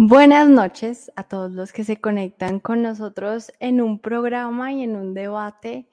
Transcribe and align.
Buenas 0.00 0.48
noches 0.48 1.10
a 1.16 1.24
todos 1.24 1.50
los 1.50 1.72
que 1.72 1.82
se 1.82 2.00
conectan 2.00 2.60
con 2.60 2.82
nosotros 2.82 3.50
en 3.58 3.80
un 3.80 3.98
programa 3.98 4.72
y 4.72 4.84
en 4.84 4.94
un 4.94 5.12
debate 5.12 5.88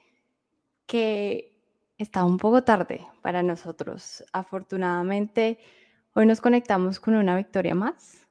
que 0.85 1.57
está 1.97 2.23
un 2.23 2.37
poco 2.37 2.63
tarde 2.63 3.07
para 3.23 3.41
nosotros. 3.41 4.23
Afortunadamente, 4.31 5.57
hoy 6.13 6.27
nos 6.27 6.39
conectamos 6.39 6.99
con 6.99 7.15
una 7.15 7.35
victoria 7.35 7.73
más, 7.73 8.27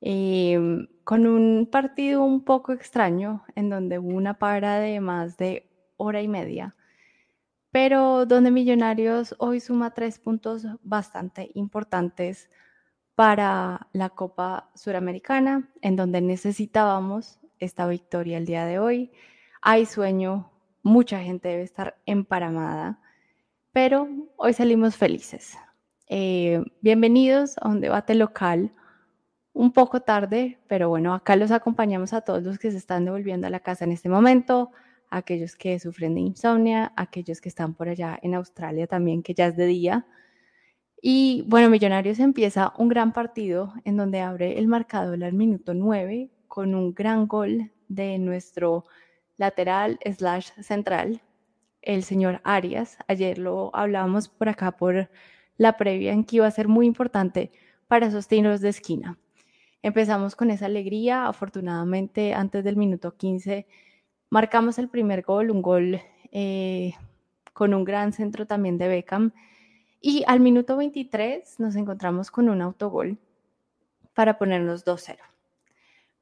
em, 0.00 0.86
con 1.02 1.26
un 1.26 1.66
partido 1.68 2.22
un 2.22 2.44
poco 2.44 2.72
extraño 2.72 3.42
en 3.56 3.70
donde 3.70 3.98
hubo 3.98 4.14
una 4.16 4.38
para 4.38 4.78
de 4.78 5.00
más 5.00 5.36
de 5.36 5.68
hora 5.96 6.22
y 6.22 6.28
media, 6.28 6.76
pero 7.72 8.24
donde 8.24 8.52
Millonarios 8.52 9.34
hoy 9.38 9.58
suma 9.58 9.94
tres 9.94 10.20
puntos 10.20 10.64
bastante 10.84 11.50
importantes 11.54 12.48
para 13.16 13.88
la 13.92 14.10
Copa 14.10 14.70
Suramericana, 14.74 15.70
en 15.80 15.96
donde 15.96 16.20
necesitábamos 16.20 17.40
esta 17.58 17.88
victoria 17.88 18.36
el 18.36 18.44
día 18.44 18.66
de 18.66 18.78
hoy. 18.78 19.10
Hay 19.62 19.86
sueño, 19.86 20.52
mucha 20.82 21.20
gente 21.20 21.48
debe 21.48 21.62
estar 21.62 21.96
emparamada, 22.04 23.00
pero 23.72 24.06
hoy 24.36 24.52
salimos 24.52 24.96
felices. 24.96 25.56
Eh, 26.08 26.62
bienvenidos 26.82 27.56
a 27.58 27.68
un 27.68 27.80
debate 27.80 28.14
local, 28.14 28.74
un 29.54 29.72
poco 29.72 30.00
tarde, 30.00 30.58
pero 30.68 30.90
bueno, 30.90 31.14
acá 31.14 31.36
los 31.36 31.50
acompañamos 31.50 32.12
a 32.12 32.20
todos 32.20 32.42
los 32.42 32.58
que 32.58 32.70
se 32.70 32.76
están 32.76 33.06
devolviendo 33.06 33.46
a 33.46 33.50
la 33.50 33.60
casa 33.60 33.86
en 33.86 33.92
este 33.92 34.10
momento, 34.10 34.72
aquellos 35.08 35.56
que 35.56 35.78
sufren 35.78 36.14
de 36.14 36.20
insomnia, 36.20 36.92
aquellos 36.96 37.40
que 37.40 37.48
están 37.48 37.72
por 37.72 37.88
allá 37.88 38.18
en 38.20 38.34
Australia 38.34 38.86
también, 38.86 39.22
que 39.22 39.32
ya 39.32 39.46
es 39.46 39.56
de 39.56 39.64
día. 39.64 40.06
Y 41.00 41.44
bueno, 41.46 41.70
Millonarios 41.70 42.18
empieza 42.18 42.72
un 42.78 42.88
gran 42.88 43.12
partido 43.12 43.72
en 43.84 43.96
donde 43.96 44.20
abre 44.20 44.58
el 44.58 44.66
marcador 44.66 45.22
al 45.22 45.34
minuto 45.34 45.74
9 45.74 46.30
con 46.48 46.74
un 46.74 46.94
gran 46.94 47.26
gol 47.26 47.70
de 47.88 48.18
nuestro 48.18 48.84
lateral 49.36 49.98
slash 50.04 50.50
central, 50.62 51.20
el 51.82 52.02
señor 52.02 52.40
Arias. 52.44 52.98
Ayer 53.08 53.38
lo 53.38 53.74
hablábamos 53.74 54.28
por 54.28 54.48
acá 54.48 54.72
por 54.72 55.10
la 55.58 55.76
previa 55.76 56.12
en 56.12 56.24
que 56.24 56.36
iba 56.36 56.46
a 56.46 56.50
ser 56.50 56.68
muy 56.68 56.86
importante 56.86 57.52
para 57.86 58.06
esos 58.06 58.26
tiros 58.26 58.60
de 58.60 58.70
esquina. 58.70 59.18
Empezamos 59.82 60.34
con 60.34 60.50
esa 60.50 60.66
alegría, 60.66 61.26
afortunadamente 61.26 62.34
antes 62.34 62.64
del 62.64 62.76
minuto 62.76 63.16
15 63.16 63.66
marcamos 64.30 64.78
el 64.78 64.88
primer 64.88 65.22
gol, 65.22 65.50
un 65.50 65.62
gol 65.62 66.00
eh, 66.32 66.94
con 67.52 67.74
un 67.74 67.84
gran 67.84 68.12
centro 68.12 68.46
también 68.46 68.78
de 68.78 68.88
Beckham 68.88 69.32
y 70.06 70.22
al 70.28 70.38
minuto 70.38 70.76
23 70.76 71.58
nos 71.58 71.74
encontramos 71.74 72.30
con 72.30 72.48
un 72.48 72.62
autogol 72.62 73.18
para 74.14 74.38
ponernos 74.38 74.84
2-0. 74.84 75.16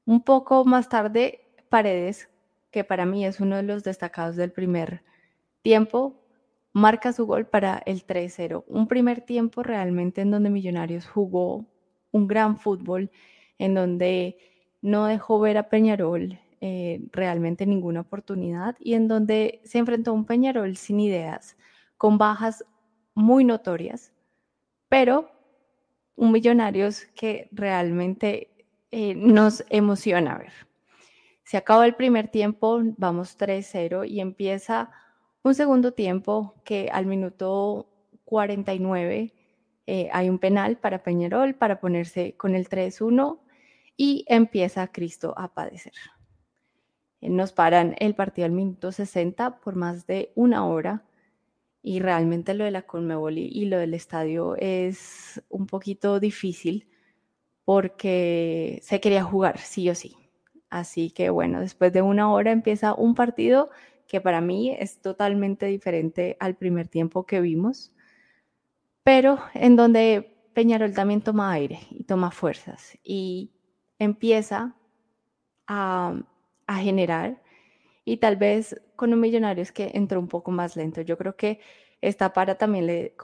Un 0.06 0.22
poco 0.22 0.64
más 0.64 0.88
tarde, 0.88 1.42
Paredes, 1.68 2.30
que 2.70 2.82
para 2.82 3.04
mí 3.04 3.26
es 3.26 3.40
uno 3.40 3.56
de 3.56 3.62
los 3.62 3.84
destacados 3.84 4.36
del 4.36 4.52
primer 4.52 5.02
tiempo, 5.60 6.18
marca 6.72 7.12
su 7.12 7.26
gol 7.26 7.44
para 7.44 7.82
el 7.84 8.06
3-0. 8.06 8.64
Un 8.68 8.88
primer 8.88 9.20
tiempo 9.20 9.62
realmente 9.62 10.22
en 10.22 10.30
donde 10.30 10.48
Millonarios 10.48 11.06
jugó 11.06 11.66
un 12.10 12.26
gran 12.26 12.56
fútbol, 12.56 13.10
en 13.58 13.74
donde 13.74 14.38
no 14.80 15.04
dejó 15.04 15.40
ver 15.40 15.58
a 15.58 15.68
Peñarol 15.68 16.38
eh, 16.62 17.02
realmente 17.12 17.66
ninguna 17.66 18.00
oportunidad 18.00 18.76
y 18.80 18.94
en 18.94 19.08
donde 19.08 19.60
se 19.64 19.76
enfrentó 19.76 20.12
a 20.12 20.14
un 20.14 20.24
Peñarol 20.24 20.74
sin 20.78 21.00
ideas, 21.00 21.58
con 21.98 22.16
bajas 22.16 22.64
muy 23.14 23.44
notorias, 23.44 24.12
pero 24.88 25.30
un 26.16 26.32
Millonarios 26.32 27.06
que 27.14 27.48
realmente 27.52 28.50
eh, 28.90 29.14
nos 29.14 29.64
emociona 29.68 30.38
ver. 30.38 30.52
Se 31.42 31.56
acaba 31.56 31.86
el 31.86 31.94
primer 31.94 32.28
tiempo, 32.28 32.80
vamos 32.96 33.36
3-0 33.36 34.08
y 34.08 34.20
empieza 34.20 34.90
un 35.42 35.54
segundo 35.54 35.92
tiempo 35.92 36.54
que 36.64 36.88
al 36.92 37.06
minuto 37.06 37.88
49 38.24 39.34
eh, 39.86 40.08
hay 40.12 40.30
un 40.30 40.38
penal 40.38 40.78
para 40.78 41.02
Peñarol 41.02 41.54
para 41.54 41.80
ponerse 41.80 42.36
con 42.36 42.54
el 42.54 42.68
3-1 42.68 43.40
y 43.96 44.24
empieza 44.28 44.88
Cristo 44.88 45.34
a 45.36 45.52
padecer. 45.52 45.92
Eh, 47.20 47.28
nos 47.28 47.52
paran 47.52 47.94
el 47.98 48.14
partido 48.14 48.46
al 48.46 48.52
minuto 48.52 48.92
60 48.92 49.60
por 49.60 49.76
más 49.76 50.06
de 50.06 50.32
una 50.34 50.66
hora 50.66 51.04
y 51.86 52.00
realmente 52.00 52.54
lo 52.54 52.64
de 52.64 52.70
la 52.70 52.82
Conmebol 52.82 53.36
y, 53.36 53.66
lo 53.66 53.78
del 53.78 53.92
estadio 53.92 54.56
es 54.56 55.42
un 55.50 55.66
poquito 55.66 56.18
difícil 56.18 56.88
porque 57.66 58.80
se 58.82 59.00
quería 59.00 59.22
jugar 59.22 59.58
sí 59.58 59.90
o 59.90 59.94
sí. 59.94 60.16
Así 60.70 61.10
que 61.10 61.28
bueno, 61.28 61.60
después 61.60 61.92
de 61.92 62.00
una 62.00 62.32
hora 62.32 62.52
empieza 62.52 62.94
un 62.94 63.14
partido 63.14 63.68
que 64.08 64.22
para 64.22 64.40
mí 64.40 64.74
es 64.78 65.02
totalmente 65.02 65.66
diferente 65.66 66.38
al 66.40 66.56
primer 66.56 66.88
tiempo 66.88 67.26
que 67.26 67.42
vimos, 67.42 67.92
pero 69.02 69.38
en 69.52 69.76
donde 69.76 70.38
Peñarol 70.54 70.94
también 70.94 71.20
toma 71.20 71.52
aire 71.52 71.80
y 71.90 72.04
toma 72.04 72.30
fuerzas 72.30 72.98
y 73.04 73.50
empieza 73.98 74.74
a, 75.66 76.18
a 76.66 76.76
generar 76.76 77.42
y 78.04 78.18
tal 78.18 78.36
vez 78.36 78.80
con 78.96 79.12
un 79.12 79.20
Millonarios 79.20 79.72
que 79.72 79.90
entró 79.94 80.20
un 80.20 80.28
poco 80.28 80.50
más 80.50 80.76
lento. 80.76 81.00
Yo 81.00 81.16
creo 81.16 81.36
que 81.36 81.60
esta 82.00 82.32
para 82.32 82.56
también 82.56 82.86
le, 82.86 83.14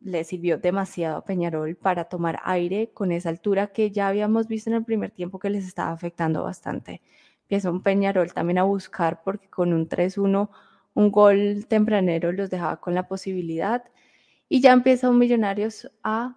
le 0.00 0.24
sirvió 0.24 0.58
demasiado 0.58 1.18
a 1.18 1.24
Peñarol 1.24 1.76
para 1.76 2.04
tomar 2.04 2.40
aire 2.44 2.90
con 2.92 3.12
esa 3.12 3.30
altura 3.30 3.68
que 3.68 3.90
ya 3.90 4.08
habíamos 4.08 4.48
visto 4.48 4.70
en 4.70 4.76
el 4.76 4.84
primer 4.84 5.10
tiempo 5.10 5.38
que 5.38 5.50
les 5.50 5.66
estaba 5.66 5.92
afectando 5.92 6.42
bastante. 6.44 7.00
Empieza 7.42 7.70
un 7.70 7.82
Peñarol 7.82 8.32
también 8.32 8.58
a 8.58 8.64
buscar 8.64 9.22
porque 9.24 9.48
con 9.48 9.72
un 9.72 9.88
3-1, 9.88 10.50
un 10.94 11.10
gol 11.10 11.66
tempranero 11.68 12.32
los 12.32 12.50
dejaba 12.50 12.80
con 12.80 12.94
la 12.94 13.08
posibilidad 13.08 13.84
y 14.48 14.60
ya 14.60 14.72
empieza 14.72 15.08
un 15.08 15.18
Millonarios 15.18 15.90
a 16.02 16.36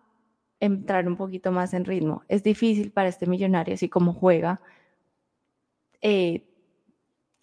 entrar 0.61 1.07
un 1.07 1.17
poquito 1.17 1.51
más 1.51 1.73
en 1.73 1.85
ritmo. 1.85 2.23
Es 2.29 2.43
difícil 2.43 2.91
para 2.91 3.09
este 3.09 3.25
Millonario, 3.25 3.73
así 3.73 3.89
como 3.89 4.13
juega, 4.13 4.61
eh, 6.01 6.50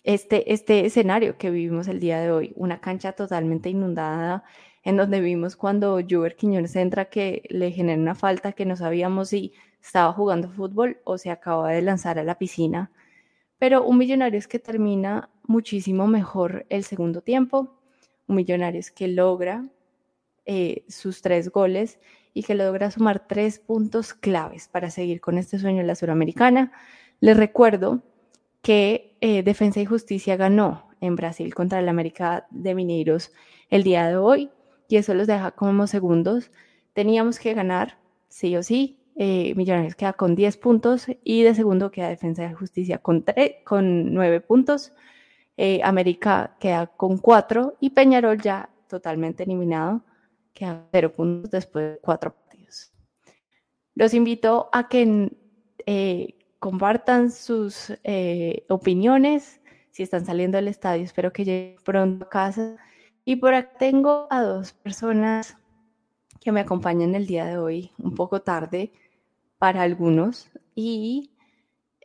este, 0.08 0.54
este 0.54 0.86
escenario 0.86 1.36
que 1.36 1.50
vivimos 1.50 1.86
el 1.86 2.00
día 2.00 2.18
de 2.18 2.32
hoy, 2.32 2.54
una 2.56 2.80
cancha 2.80 3.12
totalmente 3.12 3.68
inundada, 3.68 4.42
en 4.82 4.96
donde 4.96 5.20
vimos 5.20 5.54
cuando 5.54 6.00
Juber 6.00 6.34
Quiñones 6.34 6.76
entra 6.76 7.10
que 7.10 7.42
le 7.50 7.72
genera 7.72 8.00
una 8.00 8.14
falta 8.14 8.52
que 8.52 8.64
no 8.64 8.74
sabíamos 8.74 9.28
si 9.28 9.52
estaba 9.82 10.14
jugando 10.14 10.48
fútbol 10.48 10.96
o 11.04 11.18
se 11.18 11.30
acaba 11.30 11.72
de 11.72 11.82
lanzar 11.82 12.18
a 12.18 12.24
la 12.24 12.38
piscina. 12.38 12.90
Pero 13.58 13.84
un 13.84 13.98
Millonarios 13.98 14.48
que 14.48 14.58
termina 14.58 15.28
muchísimo 15.42 16.06
mejor 16.06 16.64
el 16.70 16.84
segundo 16.84 17.20
tiempo, 17.20 17.78
un 18.28 18.36
Millonarios 18.36 18.90
que 18.90 19.08
logra 19.08 19.68
eh, 20.46 20.86
sus 20.88 21.20
tres 21.20 21.50
goles 21.50 21.98
y 22.32 22.44
que 22.44 22.54
logra 22.54 22.90
sumar 22.90 23.28
tres 23.28 23.58
puntos 23.58 24.14
claves 24.14 24.68
para 24.68 24.88
seguir 24.88 25.20
con 25.20 25.36
este 25.36 25.58
sueño 25.58 25.82
en 25.82 25.86
la 25.86 25.96
Suramericana. 25.96 26.72
Les 27.20 27.36
recuerdo 27.36 28.02
que 28.68 29.16
eh, 29.22 29.42
Defensa 29.42 29.80
y 29.80 29.86
Justicia 29.86 30.36
ganó 30.36 30.90
en 31.00 31.16
Brasil 31.16 31.54
contra 31.54 31.78
el 31.78 31.88
América 31.88 32.46
de 32.50 32.74
Mineiros 32.74 33.32
el 33.70 33.82
día 33.82 34.06
de 34.06 34.18
hoy 34.18 34.50
y 34.88 34.96
eso 34.96 35.14
los 35.14 35.26
deja 35.26 35.52
como 35.52 35.86
segundos. 35.86 36.50
Teníamos 36.92 37.38
que 37.38 37.54
ganar, 37.54 37.96
sí 38.28 38.54
o 38.56 38.62
sí. 38.62 38.98
Eh, 39.16 39.54
Millonarios 39.56 39.94
queda 39.94 40.12
con 40.12 40.34
10 40.34 40.58
puntos 40.58 41.06
y 41.24 41.44
de 41.44 41.54
segundo 41.54 41.90
queda 41.90 42.10
Defensa 42.10 42.44
y 42.44 42.52
Justicia 42.52 42.98
con, 42.98 43.24
con 43.64 44.12
9 44.12 44.42
puntos. 44.42 44.92
Eh, 45.56 45.80
América 45.82 46.54
queda 46.60 46.88
con 46.88 47.16
4 47.16 47.78
y 47.80 47.88
Peñarol 47.88 48.38
ya 48.38 48.68
totalmente 48.86 49.44
eliminado, 49.44 50.04
queda 50.52 50.86
0 50.92 51.14
puntos 51.14 51.50
después 51.50 51.92
de 51.92 51.98
4 52.02 52.34
partidos. 52.34 52.92
Los 53.94 54.12
invito 54.12 54.68
a 54.74 54.90
que 54.90 55.32
compartan 56.58 57.30
sus 57.30 57.92
eh, 58.04 58.64
opiniones. 58.68 59.60
Si 59.90 60.02
están 60.02 60.24
saliendo 60.24 60.56
del 60.56 60.68
estadio, 60.68 61.04
espero 61.04 61.32
que 61.32 61.44
lleguen 61.44 61.76
pronto 61.84 62.26
a 62.26 62.28
casa. 62.28 62.76
Y 63.24 63.36
por 63.36 63.54
acá 63.54 63.78
tengo 63.78 64.26
a 64.30 64.42
dos 64.42 64.72
personas 64.72 65.56
que 66.40 66.52
me 66.52 66.60
acompañan 66.60 67.14
el 67.14 67.26
día 67.26 67.44
de 67.46 67.58
hoy, 67.58 67.92
un 67.98 68.14
poco 68.14 68.42
tarde 68.42 68.92
para 69.58 69.82
algunos. 69.82 70.50
Y 70.74 71.32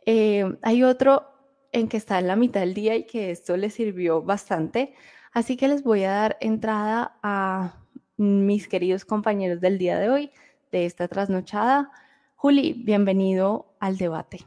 eh, 0.06 0.44
hay 0.62 0.82
otro 0.82 1.24
en 1.72 1.88
que 1.88 1.96
está 1.96 2.18
en 2.18 2.28
la 2.28 2.36
mitad 2.36 2.60
del 2.60 2.74
día 2.74 2.94
y 2.96 3.04
que 3.04 3.30
esto 3.30 3.56
les 3.56 3.74
sirvió 3.74 4.22
bastante. 4.22 4.94
Así 5.32 5.56
que 5.56 5.68
les 5.68 5.82
voy 5.82 6.04
a 6.04 6.12
dar 6.12 6.36
entrada 6.40 7.18
a 7.22 7.80
mis 8.16 8.68
queridos 8.68 9.04
compañeros 9.04 9.60
del 9.60 9.78
día 9.78 9.98
de 9.98 10.08
hoy, 10.08 10.30
de 10.70 10.86
esta 10.86 11.08
trasnochada. 11.08 11.90
Juli, 12.36 12.74
bienvenido 12.84 13.73
al 13.84 13.98
debate. 13.98 14.38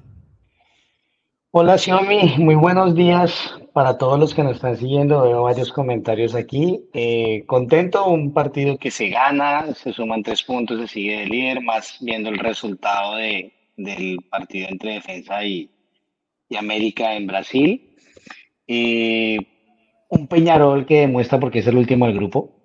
Hola 1.51 1.77
Xiaomi, 1.77 2.37
muy 2.39 2.55
buenos 2.55 2.95
días 2.95 3.53
para 3.71 3.99
todos 3.99 4.19
los 4.19 4.33
que 4.33 4.43
nos 4.43 4.55
están 4.55 4.77
siguiendo. 4.77 5.21
Veo 5.21 5.43
varios 5.43 5.71
comentarios 5.71 6.33
aquí. 6.33 6.89
Eh, 6.91 7.43
contento, 7.45 8.07
un 8.07 8.33
partido 8.33 8.79
que 8.79 8.89
se 8.89 9.09
gana, 9.09 9.73
se 9.75 9.93
suman 9.93 10.23
tres 10.23 10.41
puntos, 10.41 10.79
se 10.79 10.87
sigue 10.87 11.19
de 11.19 11.25
líder, 11.27 11.61
más 11.61 11.97
viendo 12.01 12.29
el 12.29 12.39
resultado 12.39 13.17
de, 13.17 13.53
del 13.75 14.17
partido 14.27 14.69
entre 14.69 14.93
Defensa 14.93 15.43
y, 15.43 15.69
América 16.57 17.13
en 17.13 17.27
Brasil. 17.27 17.95
Eh, 18.67 19.37
un 20.09 20.27
Peñarol 20.27 20.87
que 20.87 21.01
demuestra 21.01 21.39
porque 21.39 21.59
es 21.59 21.67
el 21.67 21.77
último 21.77 22.07
del 22.07 22.15
grupo. 22.15 22.55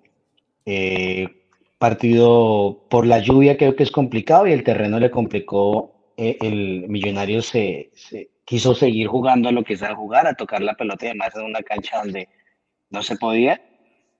Eh, 0.65 1.27
partido 1.77 2.87
por 2.89 3.05
la 3.05 3.19
lluvia 3.19 3.57
creo 3.57 3.75
que 3.75 3.83
es 3.83 3.91
complicado 3.91 4.47
y 4.47 4.53
el 4.53 4.63
terreno 4.63 4.99
le 4.99 5.11
complicó. 5.11 5.92
Eh, 6.17 6.37
el 6.41 6.87
Millonario 6.87 7.41
se, 7.41 7.91
quiso 8.45 8.75
seguir 8.75 9.07
jugando 9.07 9.49
a 9.49 9.51
lo 9.51 9.63
que 9.63 9.77
sabe 9.77 9.95
jugar, 9.95 10.27
a 10.27 10.35
tocar 10.35 10.61
la 10.61 10.75
pelota 10.75 11.05
y 11.05 11.09
además 11.09 11.35
en 11.35 11.45
una 11.45 11.63
cancha 11.63 11.99
donde 11.99 12.27
no 12.89 13.01
se 13.03 13.15
podía. 13.15 13.61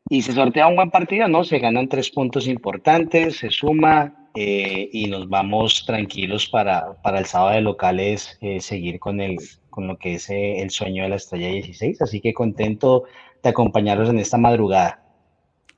Y 0.10 0.22
se 0.22 0.34
sortea 0.34 0.68
un 0.68 0.76
buen 0.76 0.92
partido, 0.92 1.28
¿no? 1.28 1.44
Se 1.44 1.60
ganan 1.60 1.88
tres 1.88 2.10
puntos 2.10 2.48
importantes, 2.48 3.38
se 3.38 3.50
suma 3.50 4.30
eh, 4.36 4.90
y 4.92 5.08
nos 5.08 5.30
vamos 5.30 5.86
tranquilos 5.86 6.48
para, 6.50 7.02
para 7.02 7.20
el 7.20 7.26
sábado 7.26 7.56
de 7.56 7.62
locales 7.62 8.38
seguir 8.60 9.00
con, 9.00 9.22
el, 9.22 9.38
con 9.70 9.88
lo 9.88 9.98
que 9.98 10.16
es 10.16 10.30
el 10.30 10.70
sueño 10.72 11.04
de 11.04 11.10
la 11.10 11.16
estrella 11.16 11.48
16. 11.48 12.02
Así 12.02 12.20
que 12.20 12.34
contento 12.34 13.06
de 13.42 13.50
acompañarlos 13.50 14.10
en 14.10 14.20
esta 14.20 14.38
madrugada. 14.38 15.04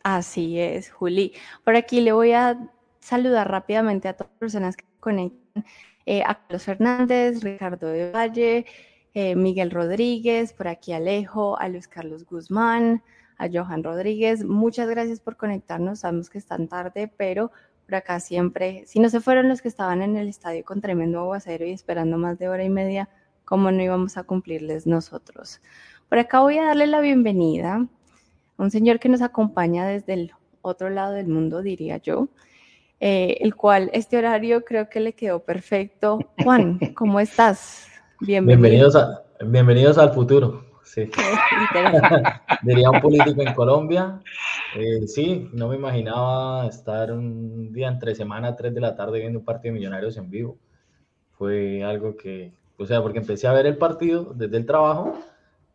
Así 0.06 0.60
es, 0.60 0.92
Juli. 0.92 1.34
Por 1.64 1.76
aquí 1.76 2.00
le 2.00 2.12
voy 2.12 2.32
a 2.32 2.58
saludar 3.00 3.50
rápidamente 3.50 4.08
a 4.08 4.14
todas 4.14 4.30
las 4.32 4.40
personas 4.40 4.78
que 4.78 4.86
conectan. 5.00 5.66
Eh, 6.06 6.22
a 6.26 6.36
Carlos 6.36 6.64
Fernández, 6.64 7.42
Ricardo 7.42 7.88
de 7.88 8.12
Valle, 8.12 8.66
eh, 9.14 9.36
Miguel 9.36 9.72
Rodríguez, 9.72 10.54
por 10.54 10.68
aquí 10.68 10.94
Alejo, 10.94 11.58
a 11.60 11.68
Luis 11.70 11.88
Carlos 11.88 12.26
Guzmán, 12.26 13.04
a 13.38 13.48
Johan 13.52 13.84
Rodríguez. 13.84 14.44
Muchas 14.44 14.88
gracias 14.90 15.20
por 15.20 15.38
conectarnos. 15.38 16.00
Sabemos 16.00 16.30
que 16.30 16.38
están 16.38 16.68
tarde, 16.68 17.12
pero 17.18 17.52
por 17.86 17.96
acá 17.96 18.20
siempre, 18.20 18.84
si 18.86 19.00
no 19.00 19.10
se 19.10 19.22
fueron 19.22 19.50
los 19.50 19.62
que 19.62 19.68
estaban 19.68 20.02
en 20.02 20.16
el 20.18 20.28
estadio 20.28 20.64
con 20.64 20.82
tremendo 20.82 21.20
aguacero 21.20 21.66
y 21.66 21.72
esperando 21.72 22.18
más 22.18 22.38
de 22.40 22.50
hora 22.50 22.64
y 22.64 22.70
media, 22.70 23.10
¿cómo 23.46 23.72
no 23.72 23.82
íbamos 23.82 24.18
a 24.18 24.24
cumplirles 24.24 24.88
nosotros? 24.88 25.62
Por 26.10 26.20
acá 26.20 26.40
voy 26.40 26.58
a 26.58 26.66
darle 26.66 26.88
la 26.88 27.02
bienvenida 27.02 27.88
un 28.58 28.72
señor 28.72 29.00
que 29.00 29.10
nos 29.10 29.22
acompaña 29.22 29.86
desde 29.86 30.14
el 30.14 30.32
otro 30.62 30.90
lado 30.90 31.14
del 31.14 31.28
mundo, 31.28 31.62
diría 31.62 31.98
yo, 31.98 32.30
eh, 33.00 33.38
el 33.42 33.56
cual 33.56 33.90
este 33.94 34.18
horario 34.18 34.64
creo 34.64 34.90
que 34.90 35.00
le 35.00 35.14
quedó 35.14 35.40
perfecto. 35.40 36.20
Juan, 36.44 36.80
¿cómo 36.96 37.20
estás? 37.20 37.88
Bienvenido. 38.22 38.90
Bienvenidos, 39.42 39.98
al 39.98 40.14
futuro. 40.14 40.64
Sí. 40.84 41.10
diría 42.62 42.90
un 42.90 43.02
político 43.02 43.42
en 43.42 43.54
Colombia. 43.54 44.22
Eh, 44.76 45.08
sí, 45.08 45.50
no 45.52 45.68
me 45.68 45.76
imaginaba 45.76 46.68
estar 46.68 47.12
un 47.12 47.74
día 47.74 47.90
entre 47.90 48.16
semana, 48.16 48.56
3 48.56 48.74
de 48.74 48.82
la 48.82 48.96
tarde, 48.96 49.20
viendo 49.20 49.40
un 49.40 49.46
partido 49.46 49.74
de 49.74 49.80
millonarios 49.80 50.16
en 50.18 50.30
vivo. 50.30 50.58
Fue 51.38 51.84
algo 51.84 52.16
que, 52.16 52.54
o 52.78 52.86
sea, 52.86 53.02
porque 53.02 53.20
empecé 53.20 53.48
a 53.48 53.54
ver 53.54 53.66
el 53.66 53.78
partido 53.78 54.32
desde 54.34 54.56
el 54.56 54.66
trabajo 54.66 55.18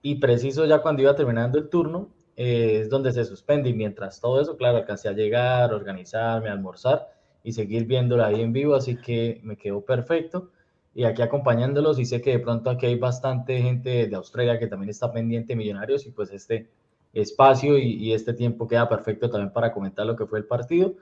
y 0.01 0.17
preciso 0.17 0.65
ya 0.65 0.81
cuando 0.81 1.03
iba 1.03 1.15
terminando 1.15 1.59
el 1.59 1.69
turno, 1.69 2.09
es 2.41 2.89
donde 2.89 3.13
se 3.13 3.25
suspende. 3.27 3.69
Y 3.69 3.75
mientras 3.75 4.19
todo 4.19 4.41
eso, 4.41 4.57
claro, 4.57 4.79
alcancé 4.79 5.09
a 5.09 5.13
llegar, 5.13 5.75
organizarme, 5.75 6.49
almorzar 6.49 7.13
y 7.45 7.53
seguir 7.53 7.85
viéndola 7.85 8.29
ahí 8.29 8.41
en 8.41 8.53
vivo, 8.53 8.75
así 8.75 8.97
que 8.97 9.41
me 9.43 9.57
quedó 9.57 9.83
perfecto. 9.83 10.51
Y 10.95 11.05
aquí 11.05 11.21
acompañándolos 11.21 11.99
y 11.99 12.07
sé 12.07 12.23
que 12.23 12.31
de 12.31 12.39
pronto 12.39 12.71
aquí 12.71 12.87
hay 12.87 12.99
bastante 12.99 13.61
gente 13.61 14.07
de 14.07 14.17
Australia 14.17 14.59
que 14.59 14.67
también 14.67 14.89
está 14.89 15.13
pendiente 15.13 15.55
Millonarios 15.55 16.07
y 16.07 16.13
pues 16.13 16.33
este 16.33 16.69
espacio 17.13 17.77
y, 17.79 17.93
y, 17.95 18.13
este 18.15 18.33
tiempo 18.33 18.67
queda 18.67 18.89
perfecto 18.89 19.29
también 19.29 19.53
para 19.53 19.73
comentar 19.73 20.07
lo 20.07 20.17
que 20.17 20.27
fue 20.27 20.39
el 20.39 20.47
partido. 20.47 20.95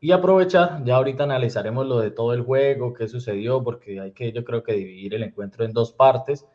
Y 0.00 0.12
aprovechar, 0.12 0.82
ya 0.84 0.96
ahorita 0.96 1.24
analizaremos 1.24 1.86
lo 1.86 1.98
de 2.00 2.10
todo 2.10 2.32
el 2.32 2.42
juego, 2.42 2.94
qué 2.94 3.06
sucedió, 3.06 3.62
porque 3.62 4.00
hay 4.00 4.12
que 4.12 4.32
yo 4.32 4.44
creo 4.44 4.62
que 4.62 4.72
dividir 4.72 5.14
el 5.14 5.24
encuentro 5.24 5.64
en 5.64 5.72
dos 5.72 5.92
partes 5.92 6.46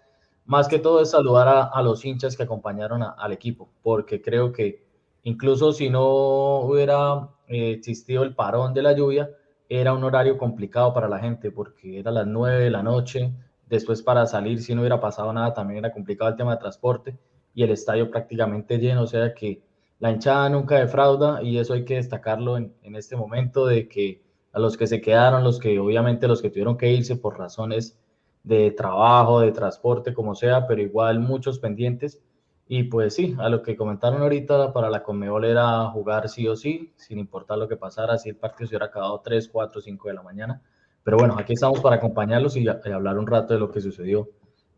más 0.45 0.67
que 0.67 0.79
todo 0.79 1.01
es 1.01 1.11
saludar 1.11 1.69
a, 1.71 1.81
los 1.81 2.03
hinchas 2.03 2.35
que 2.35 2.43
acompañaron 2.43 3.03
al 3.03 3.31
equipo, 3.31 3.69
porque 3.81 4.21
creo 4.21 4.51
que 4.51 4.83
incluso 5.23 5.71
si 5.71 5.89
no 5.89 6.59
hubiera 6.61 7.29
eh, 7.47 7.71
existido 7.71 8.23
el 8.23 8.35
parón 8.35 8.73
de 8.73 8.81
la 8.81 8.93
lluvia, 8.93 9.29
era 9.69 9.93
un 9.93 10.03
horario 10.03 10.37
complicado 10.37 10.93
para 10.93 11.07
la 11.07 11.19
gente, 11.19 11.51
porque 11.51 11.99
era 11.99 12.11
las 12.11 12.27
9 12.27 12.65
de 12.65 12.69
la 12.69 12.83
noche, 12.83 13.31
después 13.67 14.01
para 14.01 14.25
salir, 14.25 14.61
si 14.61 14.75
no 14.75 14.81
hubiera 14.81 14.99
pasado 14.99 15.31
nada, 15.31 15.53
también 15.53 15.85
era 15.85 15.93
complicado 15.93 16.29
el 16.29 16.35
tema 16.35 16.55
de 16.55 16.59
transporte 16.59 17.17
y 17.53 17.63
el 17.63 17.71
estadio 17.71 18.11
prácticamente 18.11 18.77
lleno, 18.77 19.03
o 19.03 19.07
sea 19.07 19.33
que 19.33 19.61
la 19.99 20.11
hinchada 20.11 20.49
nunca 20.49 20.79
defrauda 20.79 21.41
y 21.43 21.57
eso 21.57 21.73
hay 21.73 21.85
que 21.85 21.95
destacarlo 21.95 22.57
en, 22.57 22.73
en 22.81 22.95
este 22.95 23.15
momento 23.15 23.65
de 23.65 23.87
que 23.87 24.23
a 24.51 24.59
los 24.59 24.75
que 24.75 24.87
se 24.87 24.99
quedaron, 24.99 25.43
los 25.43 25.59
que 25.59 25.79
obviamente 25.79 26.27
los 26.27 26.41
que 26.41 26.49
tuvieron 26.49 26.77
que 26.77 26.91
irse 26.91 27.15
por 27.15 27.37
razones 27.37 27.97
de 28.43 28.71
trabajo, 28.71 29.41
de 29.41 29.51
transporte, 29.51 30.13
como 30.13 30.35
sea, 30.35 30.67
pero 30.67 30.81
igual 30.81 31.19
muchos 31.19 31.59
pendientes. 31.59 32.21
Y 32.67 32.83
pues 32.83 33.15
sí, 33.15 33.35
a 33.37 33.49
lo 33.49 33.61
que 33.61 33.75
comentaron 33.75 34.21
ahorita, 34.21 34.71
para 34.71 34.89
la 34.89 35.03
Conmebol 35.03 35.45
era 35.45 35.85
jugar 35.87 36.29
sí 36.29 36.47
o 36.47 36.55
sí, 36.55 36.93
sin 36.95 37.19
importar 37.19 37.57
lo 37.57 37.67
que 37.67 37.75
pasara, 37.75 38.17
si 38.17 38.29
el 38.29 38.37
partido 38.37 38.67
se 38.67 38.71
hubiera 38.71 38.85
acabado 38.85 39.19
3, 39.19 39.49
4, 39.49 39.81
5 39.81 40.07
de 40.07 40.13
la 40.13 40.23
mañana. 40.23 40.61
Pero 41.03 41.17
bueno, 41.17 41.35
aquí 41.37 41.53
estamos 41.53 41.79
para 41.81 41.97
acompañarlos 41.97 42.55
y, 42.55 42.67
hablar 42.67 43.17
un 43.17 43.27
rato 43.27 43.53
de 43.53 43.59
lo 43.59 43.71
que 43.71 43.81
sucedió 43.81 44.29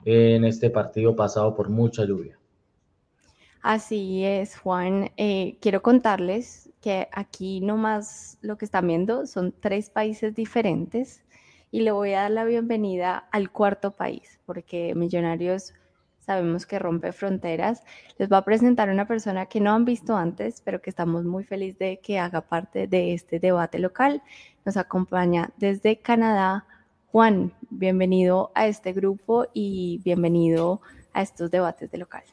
en 0.06 0.44
este 0.44 0.70
partido 0.70 1.16
pasado 1.16 1.54
por 1.54 1.70
mucha 1.70 2.06
lluvia. 2.06 2.40
Así 3.62 4.26
es, 4.26 4.58
Juan. 4.58 5.12
Eh, 5.16 5.58
quiero 5.62 5.82
contarles 5.82 6.72
que 6.82 7.08
aquí 7.12 7.62
nomás 7.62 8.38
lo 8.42 8.58
que 8.58 8.66
están 8.66 8.88
viendo 8.88 9.26
son 9.26 9.54
tres 9.58 9.90
países 9.90 10.36
diferentes 10.36 11.24
y 11.74 11.82
le 11.82 11.92
voy 11.92 12.14
a 12.14 12.22
dar 12.22 12.32
la 12.32 12.46
bienvenida 12.46 13.28
al 13.32 13.50
cuarto 13.50 13.96
país, 13.96 14.40
porque 14.46 14.94
Millonarios 14.94 15.74
sabemos 16.20 16.68
que 16.68 16.78
rompe 16.78 17.12
fronteras. 17.14 17.82
Les 18.20 18.32
va 18.32 18.38
a 18.38 18.46
presentar 18.46 18.90
una 18.90 19.08
persona 19.08 19.48
que 19.48 19.60
no 19.60 19.72
han 19.72 19.84
visto 19.84 20.16
antes, 20.16 20.62
pero 20.64 20.84
que 20.84 20.92
estamos 20.92 21.26
muy 21.26 21.44
felices 21.44 21.80
de 21.80 22.00
que 22.00 22.20
haga 22.20 22.42
parte 22.42 22.86
de 22.86 23.16
este 23.16 23.40
debate 23.40 23.80
local. 23.80 24.22
Nos 24.66 24.78
acompaña 24.78 25.50
desde 25.58 25.98
Canadá. 25.98 26.68
Juan, 27.08 27.54
bienvenido 27.72 28.52
a 28.54 28.68
este 28.68 28.94
grupo 28.94 29.48
y 29.52 30.00
bienvenido 30.06 30.80
a 31.12 31.24
estos 31.24 31.50
debates 31.50 31.90
de 31.90 31.98
local. 31.98 32.24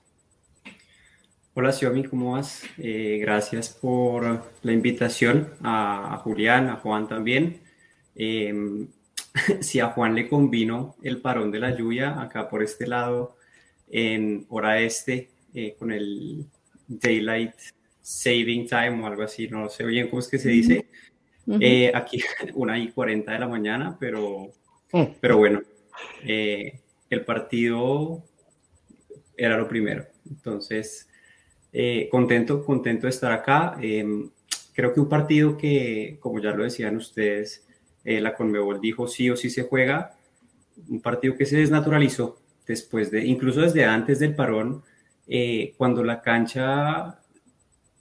Hola 1.55 1.73
Xiaomi, 1.73 2.05
¿cómo 2.05 2.33
vas? 2.33 2.63
Eh, 2.77 3.17
gracias 3.23 3.71
por 3.71 4.45
la 4.61 4.73
invitación 4.73 5.55
a, 5.63 6.21
Julián, 6.23 6.69
a 6.69 6.77
Juan 6.77 7.09
también. 7.09 7.63
Em, 8.15 8.87
si 9.61 9.81
a 9.81 9.89
Juan 9.89 10.15
le 10.15 10.29
convino 10.29 10.97
el 11.03 11.21
parón 11.21 11.51
de 11.51 11.61
la 11.61 11.77
lluvia, 11.77 12.21
acá 12.21 12.49
por 12.49 12.63
este 12.63 12.87
lado, 12.87 13.37
en 13.91 14.47
hora 14.49 14.81
este, 14.81 15.31
eh, 15.55 15.75
con 15.79 15.93
el 15.93 16.47
Daylight 16.87 17.55
Saving 18.01 18.67
Time 18.67 19.03
o 19.03 19.07
algo 19.07 19.23
así, 19.23 19.49
no 19.49 19.69
sé 19.69 19.85
bien 19.85 20.09
cómo 20.09 20.21
es 20.21 20.29
que 20.29 20.39
se 20.39 20.49
dice. 20.49 20.87
Eh, 21.61 21.91
aquí 21.95 22.21
una 22.55 22.79
y 22.79 22.91
40 22.91 23.33
de 23.33 23.39
la 23.39 23.49
mañana, 23.49 23.97
pero, 23.99 24.53
mm. 24.93 25.05
pero 25.21 25.39
bueno, 25.39 25.63
eh, 26.25 26.81
el 27.09 27.25
partido 27.25 28.25
era 29.37 29.57
lo 29.57 29.69
primero. 29.69 30.07
Entonces, 30.29 31.09
contento, 32.11 32.65
contento 32.65 33.07
de 33.07 33.11
estar 33.11 33.33
acá. 33.33 33.77
Em, 33.81 34.31
creo 34.73 34.93
que 34.93 35.01
un 35.01 35.09
partido 35.09 35.57
que, 35.57 36.19
como 36.21 36.41
ya 36.41 36.53
lo 36.53 36.65
decían 36.65 36.97
ustedes, 36.97 37.67
eh, 38.05 38.21
la 38.21 38.35
Conmebol 38.35 38.81
dijo 38.81 39.07
sí 39.07 39.31
o 39.31 39.37
sí 39.37 39.51
se 39.51 39.65
juega, 39.65 40.17
un 40.89 41.01
partido 41.01 41.37
que 41.37 41.47
se 41.47 41.59
desnaturalizó 41.59 42.39
después 42.67 43.11
de, 43.11 43.25
incluso 43.25 43.61
desde 43.61 43.85
antes 43.85 44.19
del 44.19 44.35
parón, 44.35 44.83
eh, 45.27 45.75
cuando 45.77 46.03
la 46.03 46.23
cancha 46.23 47.21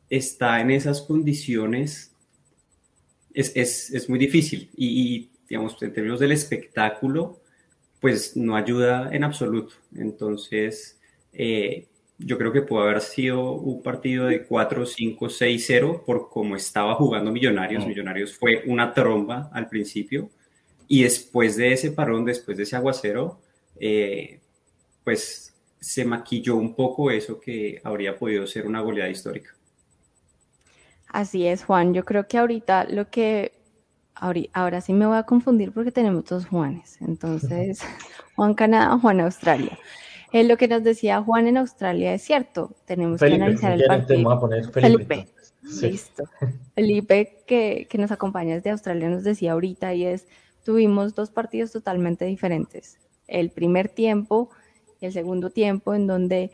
está 0.10 0.62
en 0.62 0.72
esas 0.72 1.02
condiciones, 1.02 2.16
es, 3.34 3.52
es, 3.56 3.92
es 3.92 4.10
muy 4.10 4.18
difícil 4.18 4.70
y, 4.76 5.30
digamos, 5.48 5.82
en 5.82 5.94
términos 5.94 6.20
del 6.20 6.32
espectáculo, 6.32 7.42
pues 8.00 8.36
no 8.36 8.56
ayuda 8.56 9.10
en 9.14 9.24
absoluto. 9.24 9.76
Entonces, 9.96 11.00
eh, 11.34 11.88
yo 12.20 12.38
creo 12.38 12.52
que 12.52 12.62
pudo 12.62 12.82
haber 12.82 13.02
sido 13.02 13.54
un 13.54 13.82
partido 13.82 14.28
de 14.28 14.44
4, 14.44 14.86
5, 14.86 15.30
6, 15.30 15.64
0 15.66 16.04
por 16.06 16.30
cómo 16.30 16.56
estaba 16.56 16.96
jugando 16.96 17.32
Millonarios. 17.32 17.88
Millonarios 17.88 18.38
fue 18.38 18.64
una 18.68 18.94
tromba 18.94 19.50
al 19.54 19.70
principio 19.70 20.30
y 20.88 21.04
después 21.04 21.56
de 21.56 21.72
ese 21.72 21.92
parón, 21.92 22.26
después 22.26 22.58
de 22.58 22.64
ese 22.64 22.76
aguacero, 22.76 23.40
eh, 23.80 24.42
pues 25.04 25.56
se 25.80 26.04
maquilló 26.04 26.58
un 26.58 26.76
poco 26.76 27.10
eso 27.10 27.40
que 27.40 27.80
habría 27.84 28.18
podido 28.18 28.46
ser 28.46 28.68
una 28.68 28.82
goleada 28.82 29.10
histórica. 29.10 29.56
Así 31.08 31.48
es, 31.48 31.64
Juan. 31.64 31.94
Yo 31.94 32.04
creo 32.04 32.28
que 32.28 32.38
ahorita 32.38 32.84
lo 32.84 33.10
que 33.10 33.54
ahora 34.54 34.82
sí 34.82 34.92
me 34.92 35.06
voy 35.06 35.18
a 35.18 35.24
confundir 35.24 35.72
porque 35.72 35.92
tenemos 35.92 36.26
dos 36.26 36.46
Juanes. 36.48 36.98
Entonces, 37.02 37.80
Juan 38.36 38.54
Canadá, 38.54 38.98
Juan 39.00 39.22
Australia. 39.22 39.80
Eh, 40.32 40.44
lo 40.44 40.58
que 40.58 40.68
nos 40.68 40.84
decía 40.84 41.22
Juan 41.22 41.48
en 41.48 41.58
Australia 41.58 42.14
es 42.14 42.22
cierto, 42.22 42.76
tenemos 42.86 43.20
que 43.20 43.34
analizar 43.34 43.74
el 43.74 43.86
partido. 43.86 44.72
Felipe. 44.72 45.28
Listo. 45.82 46.24
Felipe, 46.74 47.44
que, 47.46 47.88
que, 47.90 47.98
nos 47.98 48.12
acompaña 48.12 48.56
desde 48.56 48.70
Australia, 48.70 49.10
nos 49.10 49.24
decía 49.24 49.54
ahorita 49.54 49.94
y 49.94 50.06
es, 50.06 50.28
tuvimos 50.64 51.16
dos 51.16 51.32
partidos 51.32 51.72
totalmente 51.72 52.26
diferentes. 52.26 52.98
El 53.28 53.50
primer 53.52 53.90
tiempo 53.90 54.50
y 55.02 55.06
el 55.08 55.14
segundo 55.14 55.50
tiempo, 55.50 55.94
en 55.94 56.08
donde 56.08 56.52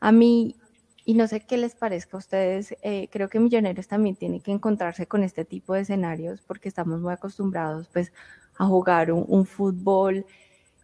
a 0.00 0.12
mí, 0.12 0.56
y 1.04 1.14
no 1.14 1.26
sé 1.26 1.40
qué 1.40 1.56
les 1.58 1.74
parezca 1.74 2.16
a 2.16 2.18
ustedes, 2.18 2.74
eh, 2.82 3.08
creo 3.10 3.28
que 3.28 3.38
Millonarios 3.40 3.86
también 3.86 4.16
tiene 4.16 4.40
que 4.40 4.52
encontrarse 4.52 5.06
con 5.06 5.22
este 5.22 5.44
tipo 5.44 5.74
de 5.74 5.80
escenarios 5.80 6.40
porque 6.42 6.68
estamos 6.68 7.00
muy 7.00 7.12
acostumbrados 7.12 7.88
pues 7.92 8.12
a 8.56 8.66
jugar 8.66 9.12
un, 9.12 9.46
fútbol 9.46 10.26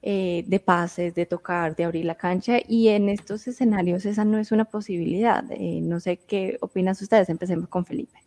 eh, 0.09 0.45
de 0.47 0.61
pases, 0.61 1.15
de 1.15 1.27
tocar, 1.27 1.75
de 1.75 1.83
abrir 1.83 2.05
la 2.05 2.15
cancha 2.15 2.59
y 2.65 2.89
en 2.89 3.09
estos 3.09 3.49
escenarios 3.49 4.07
esa 4.07 4.25
no 4.25 4.39
es 4.39 4.53
una 4.53 4.67
posibilidad. 4.67 5.45
Eh, 5.51 5.81
no 5.83 5.99
sé 5.99 6.19
qué 6.19 6.59
opinas 6.61 7.03
ustedes, 7.03 7.29
empecemos 7.29 7.69
con 7.69 7.85
Felipe. 7.85 8.19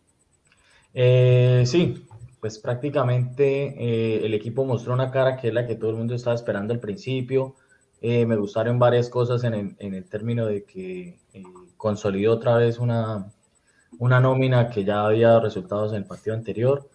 sí, 1.64 2.04
pues 2.40 2.58
prácticamente 2.58 4.26
el 4.26 4.34
equipo 4.34 4.64
mostró 4.64 4.92
una 4.92 5.10
cara 5.10 5.36
que 5.36 5.48
es 5.48 5.54
la 5.54 5.66
que 5.66 5.76
todo 5.76 5.90
el 5.90 5.96
mundo 5.96 6.14
estaba 6.14 6.36
esperando 6.36 6.74
al 6.74 6.80
principio. 6.80 7.54
me 8.02 8.36
gustaron 8.36 8.78
varias 8.78 9.08
cosas 9.08 9.44
en 9.44 9.76
el, 9.78 10.04
término 10.04 10.46
de 10.46 10.64
que 10.64 11.18
consolidó 11.76 12.32
otra 12.32 12.56
vez 12.56 12.78
una, 12.78 13.32
una 13.98 14.20
nómina 14.20 14.68
que 14.68 14.84
ya 14.84 15.06
había 15.06 15.40
resultados 15.40 15.92
en 15.92 15.98
el 15.98 16.04
partido 16.04 16.34
anterior. 16.36 16.88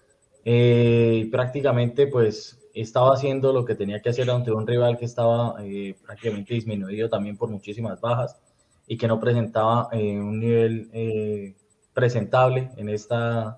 Eh, 0.47 1.27
prácticamente 1.31 2.05
pues 2.05 2.59
estaba 2.81 3.13
haciendo 3.13 3.53
lo 3.53 3.65
que 3.65 3.75
tenía 3.75 4.01
que 4.01 4.09
hacer 4.09 4.29
ante 4.29 4.51
un 4.51 4.67
rival 4.67 4.97
que 4.97 5.05
estaba 5.05 5.55
eh, 5.63 5.95
prácticamente 6.05 6.53
disminuido 6.53 7.09
también 7.09 7.37
por 7.37 7.49
muchísimas 7.49 7.99
bajas 8.01 8.37
y 8.87 8.97
que 8.97 9.07
no 9.07 9.19
presentaba 9.19 9.89
eh, 9.91 10.19
un 10.19 10.39
nivel 10.39 11.55
presentable 11.93 12.69
en 12.77 12.89
esta 12.89 13.57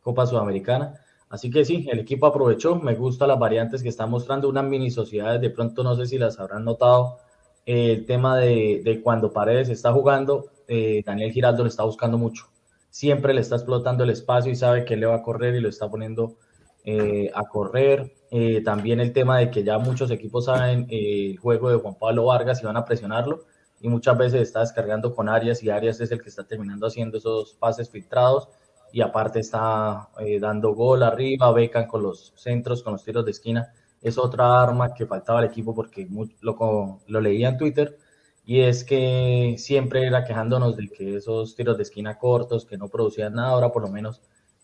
Copa 0.00 0.26
Sudamericana. 0.26 0.94
Así 1.28 1.50
que 1.50 1.64
sí, 1.64 1.86
el 1.90 1.98
equipo 1.98 2.26
aprovechó, 2.26 2.76
me 2.76 2.94
gustan 2.94 3.28
las 3.28 3.38
variantes 3.38 3.82
que 3.82 3.88
está 3.88 4.06
mostrando, 4.06 4.48
unas 4.48 4.64
mini 4.64 4.90
sociedades, 4.90 5.40
de 5.40 5.50
pronto 5.50 5.82
no 5.82 5.96
sé 5.96 6.06
si 6.06 6.18
las 6.18 6.38
habrán 6.38 6.64
notado, 6.64 7.18
el 7.64 8.04
tema 8.06 8.38
de, 8.38 8.82
de 8.84 9.00
cuando 9.00 9.32
Paredes 9.32 9.68
está 9.68 9.92
jugando, 9.92 10.50
eh, 10.68 11.02
Daniel 11.04 11.32
Giraldo 11.32 11.64
le 11.64 11.68
está 11.68 11.84
buscando 11.84 12.18
mucho. 12.18 12.46
Siempre 12.90 13.34
le 13.34 13.40
está 13.40 13.56
explotando 13.56 14.04
el 14.04 14.10
espacio 14.10 14.50
y 14.50 14.56
sabe 14.56 14.84
que 14.84 14.96
le 14.96 15.06
va 15.06 15.16
a 15.16 15.22
correr 15.22 15.54
y 15.54 15.60
lo 15.60 15.68
está 15.68 15.90
poniendo 15.90 16.36
eh, 16.84 17.30
a 17.34 17.44
correr. 17.44 18.12
Eh, 18.34 18.62
también 18.64 18.98
el 18.98 19.12
tema 19.12 19.38
de 19.38 19.50
que 19.50 19.62
ya 19.62 19.76
muchos 19.78 20.10
equipos 20.10 20.46
saben 20.46 20.86
el 20.88 21.36
juego 21.36 21.68
de 21.68 21.76
Juan 21.76 21.96
Pablo 21.96 22.24
Vargas 22.24 22.62
y 22.62 22.66
van 22.66 22.78
a 22.78 22.84
presionarlo 22.86 23.44
y 23.78 23.88
muchas 23.90 24.16
veces 24.16 24.40
está 24.40 24.60
descargando 24.60 25.14
con 25.14 25.28
Arias 25.28 25.62
y 25.62 25.68
Arias 25.68 26.00
es 26.00 26.12
el 26.12 26.22
que 26.22 26.30
está 26.30 26.44
terminando 26.44 26.86
haciendo 26.86 27.18
esos 27.18 27.52
pases 27.52 27.90
filtrados 27.90 28.48
y 28.90 29.02
aparte 29.02 29.40
está 29.40 30.08
dando 30.40 30.74
gol 30.74 31.02
arriba, 31.02 31.52
becan 31.52 31.86
con 31.86 32.02
los 32.02 32.32
centros, 32.36 32.82
con 32.82 32.94
los 32.94 33.04
tiros 33.04 33.24
de 33.26 33.32
esquina. 33.32 33.72
Es 34.00 34.16
otra 34.16 34.62
arma 34.62 34.94
que 34.94 35.04
faltaba 35.04 35.40
al 35.40 35.44
equipo 35.44 35.74
porque 35.74 36.08
lo, 36.40 37.00
lo 37.06 37.20
leía 37.20 37.50
en 37.50 37.58
Twitter 37.58 37.98
y 38.46 38.60
es 38.60 38.82
que 38.82 39.56
siempre 39.58 40.06
era 40.06 40.24
quejándonos 40.24 40.76
de 40.78 40.88
que 40.88 41.16
esos 41.16 41.54
tiros 41.54 41.76
de 41.76 41.82
esquina 41.82 42.18
cortos, 42.18 42.64
que 42.64 42.78
no 42.78 42.88
producían 42.88 43.34
nada, 43.34 43.50
ahora 43.50 43.72
por 43.72 43.82
lo 43.82 43.88
menos 43.88 44.22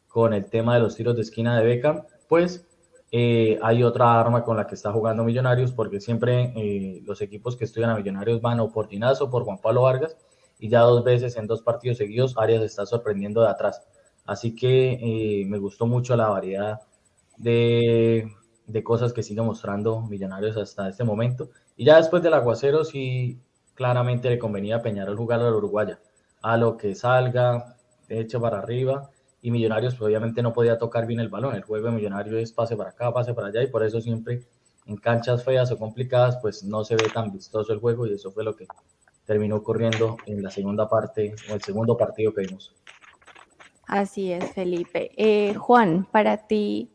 con 0.09 0.33
el 0.33 0.47
tema 0.47 0.75
de 0.75 0.81
los 0.81 0.97
tiros 0.97 1.17
de 1.17 1.23
esquina 1.23 1.59
de 1.59 1.67
Beckham, 1.67 2.03
pues 2.29 2.68
eh, 3.11 3.59
hay 3.63 3.83
otra 3.83 4.21
arma 4.21 4.45
con 4.45 4.57
la 4.57 4.67
que 4.67 4.75
está 4.75 4.93
jugando 4.93 5.25
Millonarios, 5.25 5.73
porque 5.73 6.01
siempre 6.01 6.53
eh, 6.57 7.03
los 7.05 7.21
equipos 7.23 7.57
que 7.57 7.65
estudian 7.65 7.91
a 7.91 7.97
Millonarios 7.97 8.41
van 8.41 8.61
o 8.61 8.71
por 8.71 8.87
Tinazo 8.87 9.25
o 9.25 9.31
por 9.31 9.45
Juan 9.45 9.59
Pablo 9.59 9.83
Vargas, 9.83 10.17
y 10.59 10.69
ya 10.69 10.81
dos 10.81 11.05
veces 11.05 11.37
en 11.37 11.47
dos 11.47 11.63
partidos 11.63 11.99
seguidos 11.99 12.37
Arias 12.37 12.63
está 12.63 12.85
sorprendiendo 12.85 13.41
de 13.43 13.49
atrás. 13.49 13.83
Así 14.27 14.55
que 14.55 14.93
eh, 14.93 15.47
me 15.47 15.59
gustó 15.59 15.87
mucho 15.87 16.17
la 16.17 16.29
variedad 16.29 16.81
de, 17.39 18.31
de 18.67 18.85
cosas 18.85 19.13
que 19.13 19.23
sigue 19.23 19.41
mostrando 19.41 20.03
Millonarios 20.03 20.57
hasta 20.57 20.89
este 20.89 21.05
momento. 21.05 21.51
Y 21.77 21.85
ya 21.85 21.97
después 21.97 22.23
del 22.23 22.35
aguacero 22.35 22.85
sí 22.85 23.41
claramente 23.75 24.29
le 24.29 24.39
convenía 24.39 24.77
a 24.77 24.83
Peñarol 24.83 25.17
jugar 25.17 25.41
a 25.41 25.45
la 25.45 25.57
Uruguaya, 25.57 26.01
a 26.43 26.57
lo 26.57 26.77
que 26.77 26.95
salga, 26.95 27.77
hecho 28.09 28.41
para 28.41 28.59
arriba, 28.59 29.11
y 29.41 29.51
Millonarios 29.51 29.95
pues, 29.95 30.09
obviamente 30.09 30.43
no 30.43 30.53
podía 30.53 30.79
tocar 30.79 31.07
bien 31.07 31.21
el 31.21 31.29
balón, 31.29 31.55
el 31.55 31.63
juego 31.63 31.87
de 31.87 31.93
Millonarios 31.93 32.37
es 32.37 32.53
pase 32.53 32.77
para 32.77 32.91
acá, 32.91 33.13
pase 33.13 33.35
para 33.35 33.49
allá, 33.49 33.63
y 33.63 33.69
por 33.69 33.85
eso 33.85 34.01
siempre 34.01 34.43
en 34.87 34.97
canchas 34.97 35.45
feas 35.45 35.71
o 35.71 35.79
complicadas 35.79 36.39
pues 36.41 36.65
no 36.65 36.85
se 36.85 36.97
ve 36.97 37.09
tan 37.13 37.33
vistoso 37.33 37.73
el 37.73 37.79
juego, 37.79 38.07
y 38.07 38.15
eso 38.15 38.31
fue 38.31 38.45
lo 38.45 38.57
que 38.57 38.67
terminó 39.25 39.57
ocurriendo 39.57 40.17
en 40.27 40.43
la 40.43 40.51
segunda 40.51 40.89
parte, 40.89 41.35
o 41.51 41.55
el 41.55 41.63
segundo 41.63 41.97
partido 41.97 42.33
que 42.33 42.43
vimos. 42.43 42.75
Así 43.87 44.33
es, 44.33 44.53
Felipe. 44.53 45.11
Eh, 45.17 45.55
Juan, 45.55 46.07
para 46.11 46.47
ti, 46.47 46.91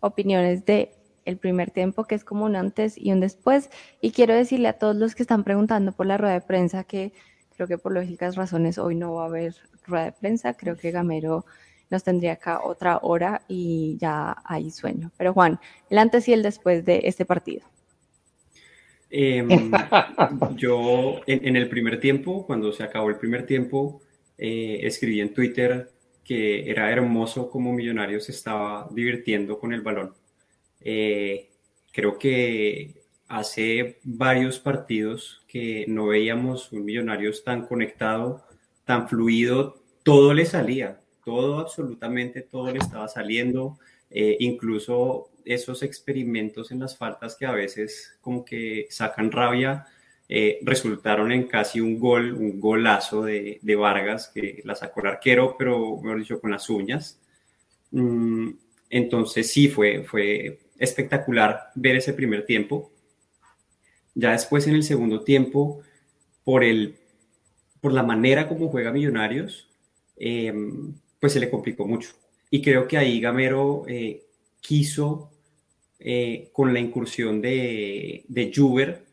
opiniones 0.00 0.64
de 0.64 0.92
el 1.24 1.38
primer 1.38 1.70
tiempo, 1.70 2.04
que 2.04 2.14
es 2.14 2.24
como 2.24 2.44
un 2.44 2.56
antes 2.56 2.96
y 2.96 3.12
un 3.12 3.20
después. 3.20 3.70
Y 4.00 4.12
quiero 4.12 4.34
decirle 4.34 4.68
a 4.68 4.78
todos 4.78 4.96
los 4.96 5.14
que 5.14 5.22
están 5.22 5.44
preguntando 5.44 5.92
por 5.92 6.06
la 6.06 6.18
rueda 6.18 6.34
de 6.34 6.40
prensa 6.40 6.84
que 6.84 7.12
creo 7.54 7.68
que 7.68 7.78
por 7.78 7.92
lógicas 7.92 8.36
razones 8.36 8.78
hoy 8.78 8.94
no 8.94 9.14
va 9.14 9.24
a 9.24 9.26
haber 9.26 9.54
rueda 9.86 10.06
de 10.06 10.12
prensa. 10.12 10.54
Creo 10.54 10.76
que 10.76 10.90
Gamero 10.90 11.44
nos 11.90 12.04
tendría 12.04 12.34
acá 12.34 12.60
otra 12.62 12.98
hora 13.02 13.42
y 13.48 13.98
ya 14.00 14.36
hay 14.44 14.70
sueño. 14.70 15.10
Pero 15.16 15.32
Juan, 15.32 15.58
el 15.90 15.98
antes 15.98 16.28
y 16.28 16.32
el 16.32 16.42
después 16.42 16.84
de 16.84 17.00
este 17.04 17.24
partido. 17.24 17.62
Em, 19.10 19.48
yo 20.56 21.20
en, 21.26 21.56
el 21.56 21.68
primer 21.68 21.98
tiempo, 21.98 22.46
cuando 22.46 22.72
se 22.72 22.84
acabó 22.84 23.10
el 23.10 23.16
primer 23.16 23.44
tiempo, 23.44 24.00
eh, 24.38 24.80
escribí 24.82 25.20
en 25.20 25.34
Twitter 25.34 25.90
que 26.24 26.70
era 26.70 26.90
hermoso 26.92 27.50
como 27.50 27.72
Millonarios 27.72 28.26
se 28.26 28.32
estaba 28.32 28.88
divirtiendo 28.92 29.58
con 29.58 29.72
el 29.72 29.80
balón. 29.82 30.14
Eh, 30.80 31.48
creo 31.92 32.18
que 32.18 33.02
hace 33.26 33.98
varios 34.04 34.60
partidos 34.60 35.42
que 35.48 35.84
no 35.88 36.06
veíamos 36.06 36.70
un 36.72 36.84
Millonarios 36.84 37.42
tan 37.42 37.66
conectado, 37.66 38.44
tan 38.84 39.08
fluido, 39.08 39.82
todo 40.04 40.32
le 40.32 40.44
salía, 40.44 41.00
todo, 41.30 41.60
absolutamente 41.60 42.42
todo 42.42 42.72
le 42.72 42.80
estaba 42.80 43.06
saliendo, 43.06 43.78
eh, 44.10 44.36
incluso 44.40 45.30
esos 45.44 45.84
experimentos 45.84 46.72
en 46.72 46.80
las 46.80 46.96
faltas 46.96 47.36
que 47.36 47.46
a 47.46 47.52
veces 47.52 48.18
como 48.20 48.44
que 48.44 48.88
sacan 48.90 49.30
rabia, 49.30 49.86
eh, 50.28 50.58
resultaron 50.62 51.30
en 51.30 51.46
casi 51.46 51.80
un 51.80 52.00
gol, 52.00 52.34
un 52.34 52.58
golazo 52.58 53.22
de, 53.22 53.60
Vargas 53.76 54.30
que 54.34 54.60
la 54.64 54.74
sacó 54.74 55.02
el 55.02 55.06
arquero, 55.06 55.54
pero 55.56 55.96
mejor 55.98 56.18
dicho, 56.18 56.40
con 56.40 56.50
las 56.50 56.68
uñas. 56.68 57.20
Mm, 57.92 58.50
entonces 58.90 59.52
sí, 59.52 59.68
fue, 59.68 60.02
fue 60.02 60.58
espectacular 60.78 61.70
ver 61.76 61.94
ese 61.96 62.12
primer 62.12 62.44
tiempo. 62.44 62.90
Ya 64.14 64.32
después 64.32 64.66
en 64.66 64.74
el 64.74 64.82
segundo 64.82 65.22
tiempo, 65.22 65.82
por, 66.42 66.64
el, 66.64 66.96
por 67.80 67.92
la 67.92 68.02
manera 68.02 68.48
como 68.48 68.68
juega 68.68 68.92
Millonarios, 68.92 69.68
em, 70.16 70.92
pues 71.20 71.32
se 71.32 71.40
le 71.40 71.50
complicó 71.50 71.86
mucho. 71.86 72.10
Y 72.50 72.62
creo 72.62 72.88
que 72.88 72.98
ahí 72.98 73.20
Gamero 73.20 73.84
eh, 73.86 74.24
quiso, 74.60 75.30
eh, 75.98 76.48
con 76.52 76.72
la 76.72 76.80
incursión 76.80 77.40
de, 77.40 78.24
de 78.28 78.52
Juber, 78.54 79.04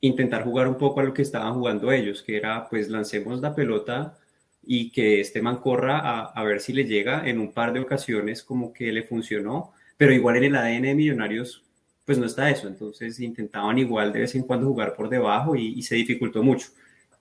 intentar 0.00 0.44
jugar 0.44 0.68
un 0.68 0.76
poco 0.76 1.00
a 1.00 1.04
lo 1.04 1.14
que 1.14 1.22
estaban 1.22 1.54
jugando 1.54 1.90
ellos, 1.92 2.22
que 2.22 2.36
era 2.36 2.68
pues 2.68 2.88
lancemos 2.90 3.40
la 3.40 3.54
pelota 3.54 4.18
y 4.62 4.90
que 4.90 5.20
este 5.20 5.40
man 5.40 5.58
corra 5.58 5.98
a, 6.00 6.24
a, 6.26 6.44
ver 6.44 6.60
si 6.60 6.72
le 6.72 6.84
llega 6.84 7.26
en 7.28 7.38
un 7.38 7.52
par 7.52 7.72
de 7.72 7.80
ocasiones 7.80 8.42
como 8.42 8.72
que 8.72 8.92
le 8.92 9.04
funcionó 9.04 9.72
pero 9.96 10.12
igual 10.12 10.36
en 10.36 10.44
el 10.44 10.56
ADN 10.56 10.82
de 10.82 10.94
Millonarios, 10.94 11.64
pues 12.04 12.18
no 12.18 12.26
está 12.26 12.50
eso. 12.50 12.68
Entonces 12.68 13.20
intentaban 13.20 13.78
igual 13.78 14.12
de 14.12 14.20
vez 14.20 14.34
en 14.34 14.42
cuando 14.42 14.66
jugar 14.66 14.94
por 14.94 15.08
debajo 15.08 15.56
y, 15.56 15.82
se 15.82 15.94
dificultó 15.96 16.42
mucho. 16.42 16.68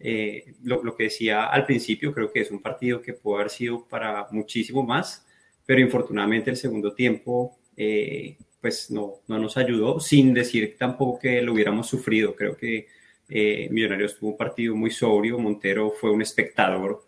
Eh, 0.06 0.56
lo, 0.64 0.96
que 0.98 1.06
decía 1.06 1.46
al 1.46 1.66
principio, 1.66 2.14
creo 2.14 2.30
que 2.32 2.42
es 2.42 2.52
un 2.52 2.62
partido 2.62 3.02
que 3.02 3.14
puede 3.14 3.40
haber 3.40 3.50
sido 3.50 3.88
para 3.88 4.28
muchísimo 4.32 4.84
más, 4.84 5.26
pero 5.66 5.80
infortunadamente 5.80 6.50
el 6.50 6.58
segundo 6.58 6.94
tiempo, 6.94 7.58
eh, 7.78 8.38
pues 8.60 8.92
no, 8.92 9.22
no 9.28 9.40
nos 9.40 9.56
ayudó, 9.56 10.02
sin 10.02 10.34
decir 10.34 10.76
tampoco 10.78 11.20
que 11.20 11.42
lo 11.42 11.54
hubiéramos 11.54 11.88
sufrido. 11.88 12.36
Creo 12.36 12.58
que 12.58 12.88
eh, 13.30 13.70
Millonarios 13.72 14.18
tuvo 14.20 14.32
un 14.32 14.38
partido 14.38 14.76
muy 14.76 14.92
sobrio, 14.92 15.40
Montero 15.40 15.92
fue 15.92 16.12
un 16.12 16.22
espectador. 16.22 17.02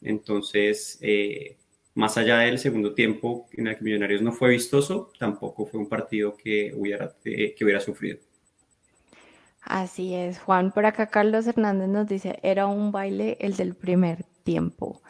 Entonces, 0.00 1.00
más 1.98 2.16
allá 2.16 2.38
del 2.38 2.60
segundo 2.60 2.94
tiempo 2.94 3.48
en 3.52 3.66
el 3.66 3.76
que 3.76 3.82
Millonarios 3.82 4.22
no 4.22 4.30
fue 4.30 4.50
vistoso, 4.50 5.10
tampoco 5.18 5.66
fue 5.66 5.80
un 5.80 5.88
partido 5.88 6.36
que 6.36 6.72
hubiera, 6.72 7.16
eh, 7.24 7.56
que 7.56 7.64
hubiera 7.64 7.80
sufrido. 7.80 8.18
Así 9.68 10.14
es, 10.14 10.38
Juan. 10.38 10.72
Por 10.72 10.86
acá 10.86 11.08
Carlos 11.08 11.46
Hernández 11.46 11.88
nos 11.88 12.08
dice, 12.08 12.38
era 12.42 12.66
un 12.66 12.90
baile 12.90 13.36
el 13.40 13.54
del 13.54 13.74
primer 13.74 14.24
tiempo. 14.42 15.02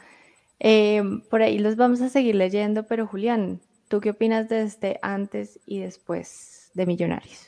Eh, 0.58 1.02
por 1.30 1.42
ahí 1.42 1.58
los 1.58 1.76
vamos 1.76 2.00
a 2.00 2.08
seguir 2.08 2.34
leyendo, 2.34 2.82
pero 2.82 3.06
Julián, 3.06 3.60
¿tú 3.86 4.00
qué 4.00 4.10
opinas 4.10 4.48
de 4.48 4.62
este 4.62 4.98
antes 5.00 5.60
y 5.64 5.78
después 5.78 6.72
de 6.74 6.86
Millonarios? 6.86 7.46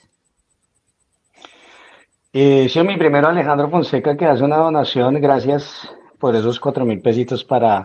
Eh, 2.32 2.68
soy 2.68 2.86
mi 2.86 2.96
primero 2.96 3.26
Alejandro 3.26 3.68
Fonseca 3.68 4.16
que 4.16 4.26
hace 4.26 4.44
una 4.44 4.58
donación, 4.58 5.20
gracias 5.20 5.90
por 6.20 6.36
esos 6.36 6.60
cuatro 6.60 6.84
mil 6.84 7.00
pesitos 7.00 7.42
para 7.42 7.82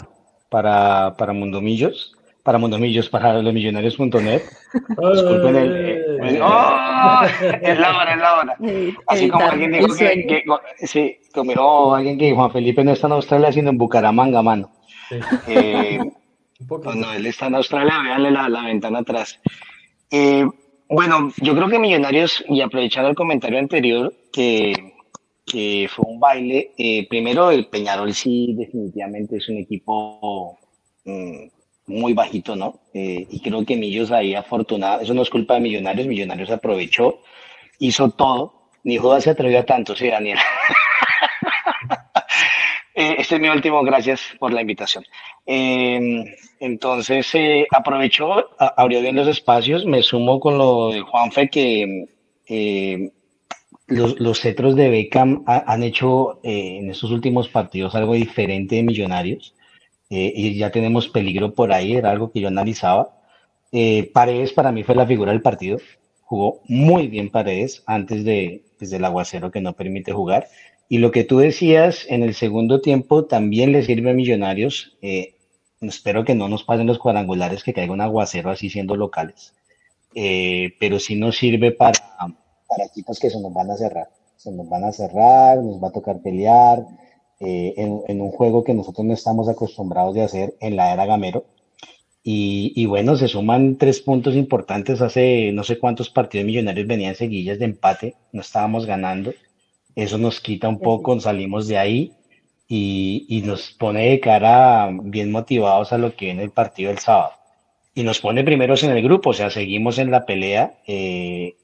para, 0.50 1.16
para 1.18 1.34
Mundomillos, 1.34 2.16
para 2.44 2.58
Mundomillos, 2.58 3.10
para 3.10 3.42
los 3.42 3.54
millonarios.net. 3.54 4.42
Disculpen 5.14 5.56
el, 5.56 6.05
¡Oh! 6.42 7.22
Es 7.62 7.80
la 7.80 7.98
hora, 7.98 8.14
es 8.14 8.20
la 8.20 8.40
hora. 8.40 8.58
Así 9.08 9.30
como 9.30 9.46
alguien 9.46 9.72
dijo 9.72 9.96
que, 9.96 10.44
sí, 10.80 11.18
como 11.34 11.96
alguien 11.96 12.18
que 12.18 12.34
Juan 12.34 12.52
Felipe 12.52 12.84
no 12.84 12.92
está 12.92 13.08
en 13.08 13.14
Australia, 13.14 13.52
sino 13.52 13.70
en 13.70 13.78
Bucaramanga, 13.78 14.42
mano. 14.42 14.72
Eh, 15.48 16.00
no, 16.96 17.14
él 17.14 17.26
está 17.26 17.48
en 17.48 17.56
Australia, 17.56 18.02
véanle 18.04 18.32
la, 18.32 18.50
la 18.50 18.66
ventana 18.66 19.00
atrás. 19.00 19.40
Eh, 20.12 20.46
bueno, 20.88 21.32
yo 21.42 21.56
creo 21.56 21.68
que 21.68 21.80
Millonarios, 21.80 22.44
y 22.48 22.62
aprovechando 22.62 23.10
el 23.10 23.16
comentario 23.16 23.60
anterior, 23.60 24.14
que, 24.32 24.94
que 25.46 25.90
fue 25.90 26.06
un 26.08 26.20
baile, 26.20 26.72
eh, 26.78 27.08
primero 27.08 27.52
el 27.52 27.68
Peñarol 27.68 28.14
sí 28.14 28.54
definitivamente 28.58 29.38
es 29.38 29.50
un 29.50 29.58
equipo 29.58 30.58
mm, 31.06 31.48
muy 31.88 32.14
bajito, 32.14 32.56
¿no? 32.56 32.80
Eh, 32.94 33.28
y 33.30 33.40
creo 33.42 33.66
que 33.66 33.76
Millos 33.76 34.12
ahí 34.12 34.36
afortunado, 34.36 35.02
eso 35.02 35.14
no 35.14 35.22
es 35.22 35.30
culpa 35.30 35.56
de 35.56 35.62
Millonarios, 35.62 36.08
Millonarios 36.08 36.50
aprovechó, 36.50 37.20
hizo 37.80 38.10
todo, 38.12 38.70
ni 38.84 38.98
Judas 38.98 39.24
se 39.24 39.32
atrevió 39.32 39.60
a 39.60 39.66
tanto, 39.66 39.96
sí, 39.96 40.08
Daniel. 40.08 40.40
Eh, 42.98 43.18
este 43.20 43.36
es 43.36 43.42
mi 43.42 43.50
último, 43.50 43.84
gracias 43.84 44.22
por 44.40 44.54
la 44.54 44.62
invitación. 44.62 45.04
Eh, 45.46 46.24
entonces, 46.62 47.30
aprovechó, 47.70 48.52
abrió 48.58 49.02
bien 49.02 49.18
los 49.18 49.28
espacios, 49.28 49.86
me 49.86 50.02
sumo 50.02 50.40
con 50.40 50.58
lo 50.58 50.92
de 50.92 51.02
Juanfe, 51.02 51.50
que 51.50 52.06
los, 53.88 54.18
los, 54.18 54.40
cetros 54.40 54.78
de 54.78 54.88
Beckham 54.88 55.44
han 55.46 55.84
hecho 55.84 56.40
en 56.44 56.90
estos 56.90 57.12
últimos 57.12 57.50
partidos 57.50 57.96
algo 57.96 58.14
diferente 58.14 58.78
de 58.78 58.84
Millonarios. 58.84 59.55
Eh, 60.10 60.32
y 60.36 60.58
ya 60.58 60.72
tenemos 60.72 61.08
peligro 61.08 61.54
por 61.54 61.74
ahí, 61.74 61.94
era 61.94 62.12
algo 62.12 62.32
que 62.32 62.42
yo 62.42 62.48
analizaba. 62.48 63.18
Eh, 63.72 64.12
Paredes 64.14 64.54
para 64.54 64.72
mí 64.72 64.84
fue 64.84 64.96
la 64.96 65.08
figura 65.08 65.32
del 65.32 65.42
partido, 65.42 65.78
jugó 66.22 66.62
muy 66.68 67.08
bien 67.08 67.32
Paredes 67.32 67.84
antes 67.86 68.24
de, 68.24 68.64
pues, 68.78 68.92
el 68.94 69.04
aguacero 69.04 69.52
que 69.52 69.62
no 69.62 69.74
permite 69.74 70.14
jugar. 70.14 70.48
Y 70.88 71.00
lo 71.00 71.12
que 71.12 71.24
tú 71.24 71.40
decías 71.40 72.06
en 72.08 72.22
el 72.22 72.36
segundo 72.36 72.80
tiempo 72.82 73.26
también 73.26 73.72
le 73.72 73.84
sirve 73.84 74.12
a 74.12 74.14
Millonarios. 74.14 74.96
Eh, 75.02 75.36
espero 75.82 76.24
que 76.24 76.36
no 76.36 76.48
nos 76.48 76.64
pasen 76.64 76.88
los 76.88 77.00
cuadrangulares, 77.00 77.64
que 77.64 77.74
caiga 77.74 77.94
un 77.94 78.02
aguacero 78.02 78.52
así 78.52 78.70
siendo 78.70 78.96
locales. 78.96 79.54
pero 80.80 81.00
sí 81.00 81.16
nos 81.16 81.38
sirve 81.38 81.72
para, 81.72 82.00
para 82.68 82.86
equipos 82.86 83.20
que 83.20 83.30
se 83.30 83.42
nos 83.42 83.54
van 83.54 83.72
a 83.72 83.76
cerrar. 83.76 84.10
Se 84.38 84.52
nos 84.52 84.70
van 84.70 84.84
a 84.84 84.92
cerrar, 84.92 85.58
nos 85.58 85.84
va 85.84 85.88
a 85.88 85.92
tocar 85.92 86.22
pelear. 86.22 86.86
Eh, 87.40 87.74
en, 87.78 88.22
un 88.22 88.32
juego 88.32 88.64
que 88.64 88.74
nosotros 88.74 89.06
no 89.06 89.14
estamos 89.14 89.50
acostumbrados 89.50 90.16
de 90.16 90.24
hacer 90.24 90.56
en 90.62 90.76
la 90.76 90.94
era 90.94 91.06
Gamero. 91.06 91.46
Y, 92.28 92.88
bueno, 92.88 93.16
se 93.18 93.28
suman 93.28 93.78
tres 93.78 94.02
puntos 94.02 94.36
importantes. 94.36 95.02
Hace 95.02 95.52
no 95.52 95.64
sé 95.64 95.78
cuántos 95.78 96.10
partidos 96.10 96.48
millonarios 96.48 96.88
venían 96.88 97.14
seguillas 97.14 97.60
de 97.60 97.66
empate, 97.66 98.16
no 98.32 98.42
estábamos 98.42 98.88
ganando. 98.88 99.34
Eso 99.96 100.18
nos 100.18 100.42
quita 100.42 100.68
un 100.68 100.80
poco, 100.80 101.20
salimos 101.20 101.68
de 101.68 101.78
ahí 101.78 102.14
y, 102.68 103.28
y 103.30 103.42
nos 103.44 103.72
pone 103.74 104.10
de 104.10 104.20
cara 104.20 104.90
bien 105.04 105.32
motivados 105.32 105.94
a 105.94 106.00
lo 106.00 106.16
que 106.16 106.26
viene 106.26 106.44
el 106.44 106.52
partido 106.52 106.90
del 106.90 106.98
sábado. 106.98 107.34
Y 107.94 108.04
nos 108.04 108.20
pone 108.20 108.44
primeros 108.44 108.84
en 108.84 108.92
el 108.92 109.04
grupo, 109.04 109.30
o 109.30 109.34
sea, 109.34 109.50
seguimos 109.50 110.00
en 110.00 110.12
la 110.12 110.26
pelea. 110.26 110.80
Eh, 110.88 111.56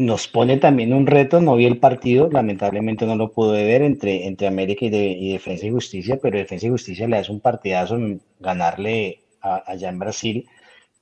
nos 0.00 0.28
pone 0.28 0.56
también 0.56 0.94
un 0.94 1.06
reto, 1.06 1.42
no 1.42 1.56
vi 1.56 1.66
el 1.66 1.76
partido, 1.76 2.30
lamentablemente 2.30 3.04
no 3.04 3.16
lo 3.16 3.32
pude 3.32 3.64
ver 3.64 3.82
entre, 3.82 4.26
entre 4.26 4.46
América 4.46 4.86
y, 4.86 5.32
Defensa 5.32 5.66
y 5.66 5.70
Justicia, 5.70 6.18
pero 6.20 6.38
Defensa 6.38 6.66
y 6.66 6.70
Justicia 6.70 7.06
le 7.06 7.18
hace 7.18 7.30
un 7.30 7.40
partidazo 7.40 7.96
en 7.96 8.22
ganarle 8.38 9.20
allá 9.42 9.90
en 9.90 9.98
Brasil 9.98 10.48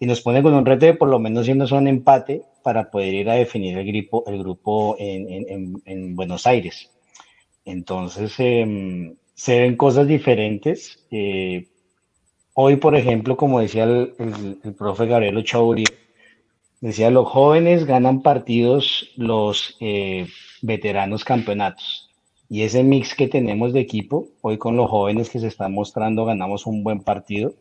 y 0.01 0.07
nos 0.07 0.21
pone 0.21 0.43
con 0.43 0.53
un 0.53 0.67
reto 0.67 0.87
de 0.87 0.95
por 0.95 1.09
lo 1.09 1.21
menos 1.21 1.47
siendo 1.47 1.65
un 1.77 1.87
empate 1.87 2.43
para 2.65 2.91
poder 2.91 3.15
ir 3.15 3.31
a 3.31 3.35
definir 3.35 3.79
el 3.79 3.87
grupo, 3.87 4.25
el 4.27 4.39
grupo 4.41 4.97
en, 4.99 6.17
Buenos 6.17 6.49
Aires. 6.49 6.91
Entonces 7.65 8.35
em, 8.39 9.15
se 9.33 9.61
ven 9.61 9.77
cosas 9.77 10.09
diferentes. 10.09 11.07
Eh, 11.13 11.69
hoy, 12.55 12.77
por 12.77 12.97
ejemplo, 12.97 13.37
como 13.37 13.61
decía 13.61 13.85
el, 13.85 14.13
el, 14.65 14.75
profe 14.75 15.07
Gabriel 15.07 15.45
Chauri, 15.45 15.85
Decía, 16.81 17.11
los 17.11 17.29
jóvenes 17.29 17.87
ganan 17.87 18.23
partidos, 18.23 19.11
los 19.17 19.77
eh, 19.81 20.29
veteranos 20.63 21.25
campeonatos. 21.25 22.11
Y 22.49 22.63
ese 22.63 22.85
mix 22.85 23.15
que 23.15 23.29
tenemos 23.29 23.73
de 23.73 23.81
equipo, 23.81 24.29
hoy 24.43 24.59
con 24.59 24.77
los 24.77 24.89
jóvenes 24.89 25.29
que 25.29 25.41
se 25.41 25.49
están 25.49 25.75
mostrando, 25.75 26.25
ganamos 26.25 26.67
un 26.67 26.85
buen 26.85 27.01
partido. 27.01 27.53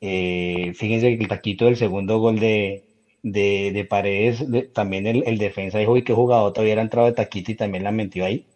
Eh, 0.00 0.72
fíjense 0.76 1.16
que 1.16 1.22
el 1.24 1.28
taquito 1.28 1.64
del 1.64 1.76
segundo 1.76 2.18
gol 2.20 2.38
de, 2.38 2.84
de, 3.22 3.86
Paredes, 3.88 4.44
también 4.74 5.06
el, 5.06 5.38
defensa 5.38 5.78
dijo 5.78 5.94
que 6.04 6.12
jugador 6.14 6.52
todavía 6.52 6.74
era 6.74 6.82
entrado 6.82 7.08
de 7.08 7.14
taquito 7.14 7.52
y 7.52 7.56
también 7.56 7.84
la 7.84 7.90
metió 7.90 8.24
ahí. 8.24 8.46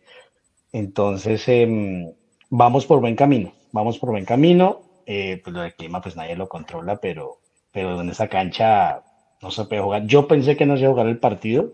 Entonces, 0.72 1.48
em, 1.48 2.12
vamos 2.50 2.86
por 2.86 3.00
buen 3.00 3.16
camino, 3.16 3.52
vamos 3.72 3.98
por 3.98 4.10
buen 4.10 4.24
camino. 4.24 4.82
Eh, 5.06 5.40
pues 5.42 5.54
lo 5.54 5.62
del 5.62 5.74
clima, 5.74 6.00
pues 6.00 6.16
nadie 6.16 6.36
lo 6.36 6.48
controla, 6.48 7.00
pero, 7.00 7.38
pero 7.72 8.00
en 8.00 8.10
esa 8.10 8.28
cancha 8.28 9.02
no 9.42 9.50
se 9.50 9.64
puede 9.64 9.82
jugar. 9.82 10.06
Yo 10.06 10.28
pensé 10.28 10.56
que 10.56 10.66
no 10.66 10.76
se 10.76 10.82
iba 10.82 10.90
a 10.90 10.92
jugar 10.92 11.08
el 11.08 11.18
partido, 11.18 11.72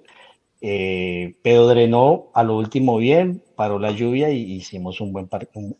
eh, 0.61 1.37
pero 1.43 1.69
drenó 1.69 2.31
a 2.35 2.43
lo 2.43 2.57
último 2.57 2.97
bien, 2.97 3.43
paró 3.55 3.79
la 3.79 3.93
lluvia 3.93 4.31
y 4.31 4.53
hicimos 4.53 5.01
un 5.01 5.13
buen 5.13 5.29
partido, 5.29 5.77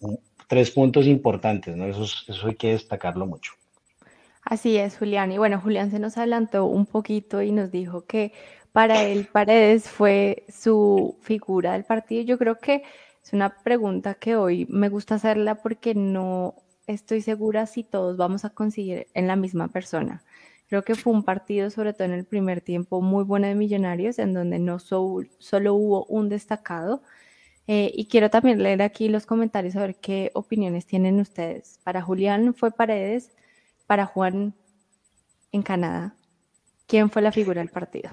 tres 0.47 0.71
puntos 0.71 1.07
importantes, 1.07 1.77
¿no? 1.77 1.87
Eso, 1.87 2.05
eso 2.05 2.47
hay 2.47 2.55
que 2.55 2.73
destacarlo 2.73 3.27
mucho. 3.27 3.53
Así 4.45 4.79
es, 4.79 4.97
Julián. 4.97 5.33
Y 5.33 5.39
bueno, 5.39 5.61
Julián 5.61 5.91
se 5.91 5.99
nos 5.99 6.17
adelantó 6.17 6.67
un 6.67 6.87
poquito 6.87 7.43
y 7.43 7.53
nos 7.53 7.71
dijo 7.71 8.07
que 8.07 8.33
para 8.73 9.03
él 9.03 9.27
Paredes 9.31 9.89
fue 9.89 10.45
su 10.49 11.19
figura 11.21 11.73
del 11.73 11.85
partido. 11.85 12.23
Yo 12.23 12.39
creo 12.39 12.59
que 12.59 12.83
es 13.23 13.33
una 13.33 13.51
pregunta 13.63 14.15
que 14.15 14.37
hoy 14.37 14.67
me 14.71 14.89
gusta 14.89 15.17
hacerla 15.17 15.57
porque 15.57 15.95
no 15.95 16.55
estoy 16.87 17.21
segura 17.21 17.67
si 17.67 17.85
todos 17.85 18.17
vamos 18.17 18.45
a 18.45 18.51
conseguir 18.51 19.09
en 19.13 19.27
la 19.27 19.37
misma 19.37 19.69
persona. 19.69 20.23
Creo 20.69 20.83
que 20.83 20.95
fue 20.95 21.13
un 21.13 21.23
partido, 21.23 21.71
sobre 21.71 21.95
todo 21.95 22.05
en 22.05 22.13
el 22.13 22.25
primer 22.25 22.61
tiempo, 22.61 23.01
muy 23.01 23.25
bueno 23.25 23.47
de 23.47 23.55
Millonarios, 23.55 24.19
en 24.19 24.35
donde 24.35 24.59
no 24.59 24.79
solo 24.79 25.75
hubo 25.75 26.05
un 26.07 26.29
destacado. 26.29 27.03
Eh, 27.67 27.91
y 27.95 28.07
quiero 28.07 28.31
también 28.31 28.63
leer 28.63 28.83
aquí 28.83 29.09
los 29.09 29.27
comentarios 29.27 29.77
a 29.77 29.81
ver 29.81 29.97
qué 29.97 30.31
opiniones 30.35 30.87
tienen 30.87 31.21
ustedes. 31.21 31.81
Para 31.85 32.03
Julián 32.03 32.55
fue 32.55 32.71
Paredes, 32.71 33.31
para 33.87 34.07
Juan 34.07 34.55
en 35.53 35.63
Canadá. 35.63 36.15
¿Quién 36.87 37.11
fue 37.11 37.23
la 37.23 37.33
figura 37.33 37.61
del 37.61 37.71
partido? 37.71 38.11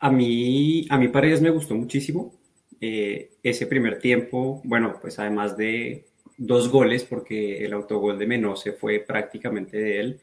A 0.00 0.10
mí, 0.10 0.86
a 0.90 0.98
mí 0.98 1.08
Paredes 1.08 1.40
me 1.40 1.50
gustó 1.50 1.74
muchísimo. 1.74 2.32
Eh, 2.80 3.32
ese 3.42 3.66
primer 3.66 3.98
tiempo, 3.98 4.60
bueno, 4.64 4.96
pues 5.00 5.18
además 5.18 5.56
de 5.56 6.06
dos 6.36 6.68
goles, 6.68 7.04
porque 7.04 7.64
el 7.64 7.72
autogol 7.72 8.18
de 8.18 8.26
Menose 8.26 8.72
fue 8.72 9.00
prácticamente 9.00 9.76
de 9.76 10.00
él, 10.00 10.20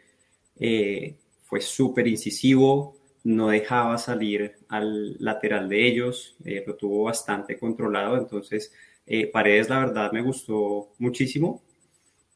eh, 0.60 1.16
fue 1.44 1.62
súper 1.62 2.08
incisivo, 2.08 2.98
no 3.24 3.50
dejaba 3.50 3.98
salir 3.98 4.58
al 4.70 5.16
lateral 5.20 5.68
de 5.70 5.88
ellos, 5.88 6.36
eh, 6.46 6.64
lo 6.66 6.76
tuvo 6.76 7.04
bastante 7.04 7.58
controlado, 7.58 8.18
entonces 8.18 8.72
eh, 9.06 9.28
Paredes 9.28 9.70
la 9.70 9.80
verdad 9.80 10.12
me 10.12 10.22
gustó 10.22 10.94
muchísimo, 11.00 11.64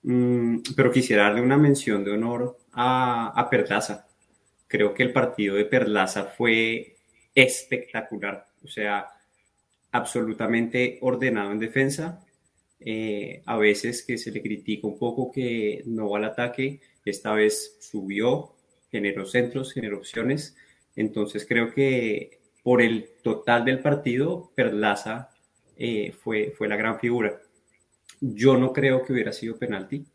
mm, 0.04 0.60
pero 0.76 0.92
quisiera 0.92 1.24
darle 1.24 1.42
una 1.42 1.58
mención 1.58 2.04
de 2.04 2.12
honor 2.12 2.58
a, 2.74 3.32
a 3.40 3.50
Perlaza. 3.50 4.08
Creo 4.68 4.94
que 4.94 5.04
el 5.04 5.14
partido 5.14 5.56
de 5.56 5.66
Perlaza 5.66 6.26
fue 6.26 6.96
espectacular, 7.34 8.48
o 8.64 8.68
sea, 8.68 9.08
absolutamente 9.92 11.00
ordenado 11.02 11.52
en 11.52 11.60
defensa, 11.60 12.24
a 13.46 13.58
veces 13.58 14.04
que 14.06 14.18
se 14.18 14.32
le 14.32 14.42
critica 14.42 14.88
un 14.88 14.98
poco 14.98 15.32
que 15.32 15.84
no 15.86 16.10
va 16.10 16.20
al 16.20 16.26
ataque, 16.26 16.80
esta 17.06 17.34
vez 17.34 17.78
subió, 17.80 18.56
generó 18.92 19.26
centros, 19.26 19.74
generó 19.74 19.98
opciones. 19.98 20.56
Entonces 20.96 21.46
creo 21.48 21.74
que 21.74 22.40
por 22.64 22.82
el 22.82 23.10
total 23.24 23.66
del 23.66 23.80
partido, 23.80 24.52
Perlaza 24.56 25.30
eh, 25.78 26.12
fue, 26.12 26.54
fue 26.58 26.68
la 26.68 26.76
gran 26.76 27.00
figura. 27.00 27.40
Yo 28.20 28.58
no 28.58 28.74
creo 28.74 29.04
que 29.04 29.14
hubiera 29.14 29.32
sido 29.32 29.58
penalti. 29.58 30.06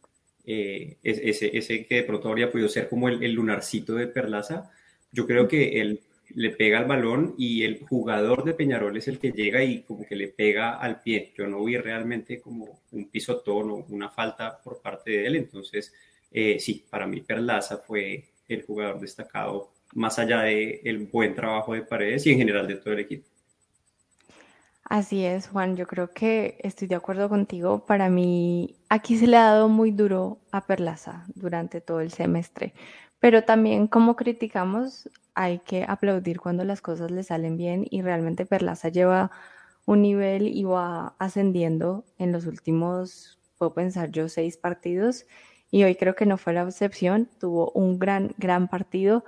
Eh, 0.47 0.99
ese, 1.03 1.57
ese, 1.57 1.87
que 1.87 1.97
de 1.97 2.03
pronto 2.03 2.29
habría 2.29 2.53
podido 2.53 2.69
ser 2.69 2.89
como 2.89 3.09
el, 3.09 3.33
lunarcito 3.33 3.95
de 3.95 4.09
Perlaza. 4.09 4.71
Yo 5.11 5.27
creo 5.27 5.49
que 5.49 5.81
él 5.81 6.03
le 6.35 6.51
pega 6.51 6.79
al 6.79 6.87
balón 6.87 7.35
y 7.39 7.63
el 7.63 7.81
jugador 7.81 8.45
de 8.45 8.55
Peñarol 8.55 8.97
es 8.97 9.09
el 9.09 9.19
que 9.19 9.33
llega 9.33 9.63
y 9.63 9.83
como 9.83 10.07
que 10.07 10.17
le 10.17 10.29
pega 10.29 10.79
al 10.79 11.01
pie. 11.01 11.33
Yo 11.37 11.47
no 11.47 11.65
vi 11.65 11.79
realmente 11.79 12.41
como 12.41 12.83
un 12.93 13.09
pisotón 13.09 13.71
o 13.71 13.87
una 13.89 14.11
falta 14.11 14.61
por 14.63 14.83
parte 14.83 15.13
de 15.13 15.27
él. 15.27 15.37
Entonces, 15.37 15.95
eh, 16.37 16.59
sí, 16.59 16.85
para 16.91 17.07
mí 17.07 17.21
Perlaza 17.21 17.79
fue 17.79 18.25
el 18.49 18.67
jugador 18.67 18.99
destacado, 18.99 19.71
más 19.95 20.19
allá 20.19 20.41
del 20.41 20.81
el 20.83 21.07
buen 21.07 21.33
trabajo 21.33 21.75
de 21.75 21.83
Paredes 21.83 22.27
y 22.27 22.33
en 22.33 22.39
general 22.39 22.67
de 22.67 22.75
todo 22.75 22.93
el 22.93 23.01
equipo. 23.01 23.29
Así 24.83 25.25
es, 25.25 25.47
Juan, 25.47 25.77
yo 25.77 25.87
creo 25.87 26.11
que 26.11 26.59
estoy 26.61 26.89
de 26.89 26.97
acuerdo 26.97 27.29
contigo. 27.29 27.87
Para 27.87 28.11
mí, 28.11 28.77
aquí 28.89 29.17
se 29.17 29.29
le 29.29 29.37
ha 29.37 29.45
dado 29.45 29.69
muy 29.69 29.93
duro 29.93 30.41
a 30.51 30.67
Perlaza 30.67 31.25
durante 31.37 31.81
todo 31.81 32.01
el 32.01 32.11
semestre, 32.11 32.75
pero 33.21 33.45
también 33.45 33.87
como 33.87 34.17
criticamos 34.17 35.09
hay 35.35 35.61
que 35.61 35.85
aplaudir 35.87 36.41
cuando 36.41 36.65
las 36.65 36.81
cosas 36.81 37.13
le 37.13 37.23
salen 37.23 37.57
bien 37.57 37.87
y 37.89 38.03
realmente 38.03 38.45
Perlaza 38.45 38.89
lleva 38.89 39.31
un 39.87 40.03
nivel 40.03 40.49
y 40.49 40.65
va 40.65 41.15
ascendiendo 41.21 42.05
en 42.19 42.33
los 42.33 42.47
últimos, 42.47 43.39
puedo 43.57 43.73
pensar 43.73 44.11
yo, 44.11 44.29
seis 44.29 44.57
partidos 44.57 45.27
y 45.75 45.83
hoy 45.83 45.97
creo 45.97 46.15
que 46.15 46.25
no 46.25 46.39
fue 46.39 46.53
la 46.53 46.63
excepción, 46.63 47.29
tuvo 47.41 47.73
un 47.73 47.99
gran, 47.99 48.33
gran 48.39 48.69
partido. 48.69 49.25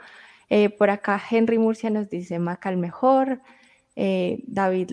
Eh, 0.48 0.70
por 0.70 0.90
acá 0.90 1.20
Henry 1.28 1.58
Murcia 1.58 1.90
nos 1.90 2.08
dice 2.08 2.38
Macal 2.38 2.76
mejor, 2.76 3.40
eh, 3.96 4.44
David 4.46 4.92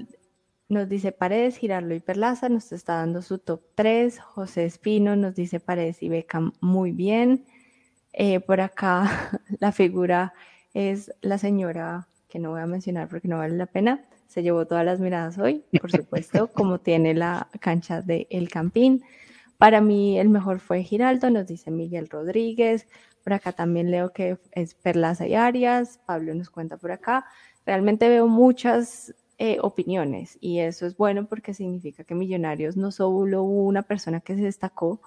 nos 0.68 0.90
dice 0.90 1.12
Paredes, 1.12 1.58
Girarlo 1.58 1.94
y 1.94 2.00
Perlaza, 2.00 2.50
nos 2.50 2.72
está 2.72 2.96
dando 2.96 3.22
su 3.22 3.38
top 3.38 3.62
3, 3.76 4.20
José 4.20 4.66
Espino 4.66 5.16
nos 5.16 5.36
dice 5.36 5.60
Paredes 5.60 6.02
y 6.02 6.10
Beckham 6.10 6.54
muy 6.60 6.92
bien. 6.92 7.46
Eh, 8.14 8.40
por 8.40 8.60
acá 8.60 9.40
la 9.60 9.72
figura 9.72 10.34
es 10.74 11.14
la 11.22 11.38
señora 11.38 12.08
que 12.30 12.40
no 12.40 12.50
voy 12.50 12.62
a 12.62 12.66
mencionar 12.66 13.10
porque 13.10 13.28
no 13.28 13.38
vale 13.38 13.56
la 13.56 13.68
pena. 13.68 14.04
Se 14.28 14.42
llevó 14.42 14.66
todas 14.66 14.86
las 14.86 15.00
miradas 15.00 15.38
hoy, 15.38 15.64
por 15.80 15.92
supuesto, 15.92 16.48
como 16.52 16.80
tiene 16.80 17.14
la 17.14 17.48
cancha 17.60 18.02
de 18.02 18.26
El 18.32 18.50
Campín. 18.50 19.04
Para 19.64 19.80
mí 19.80 20.20
el 20.20 20.28
mejor 20.28 20.60
fue 20.60 20.84
Giraldo, 20.84 21.30
nos 21.30 21.48
dice 21.48 21.72
Miguel 21.72 22.10
Rodríguez. 22.10 22.86
Por 23.24 23.32
acá 23.32 23.54
también 23.54 23.92
leo 23.92 24.12
que 24.12 24.38
es 24.52 24.76
Perlaza 24.76 25.26
y 25.26 25.36
Arias. 25.36 26.02
Pablo 26.06 26.36
nos 26.36 26.50
cuenta 26.50 26.76
por 26.76 26.92
acá. 26.92 27.26
Realmente 27.66 28.10
veo 28.10 28.28
muchas 28.28 29.16
eh, 29.38 29.60
opiniones 29.62 30.38
y 30.42 30.60
eso 30.60 30.86
es 30.86 30.98
bueno 30.98 31.28
porque 31.28 31.54
significa 31.54 32.04
que 32.04 32.14
Millonarios 32.14 32.76
no 32.76 32.92
solo 32.92 33.44
hubo 33.44 33.64
una 33.64 33.84
persona 33.84 34.20
que 34.20 34.36
se 34.36 34.42
destacó, 34.42 35.02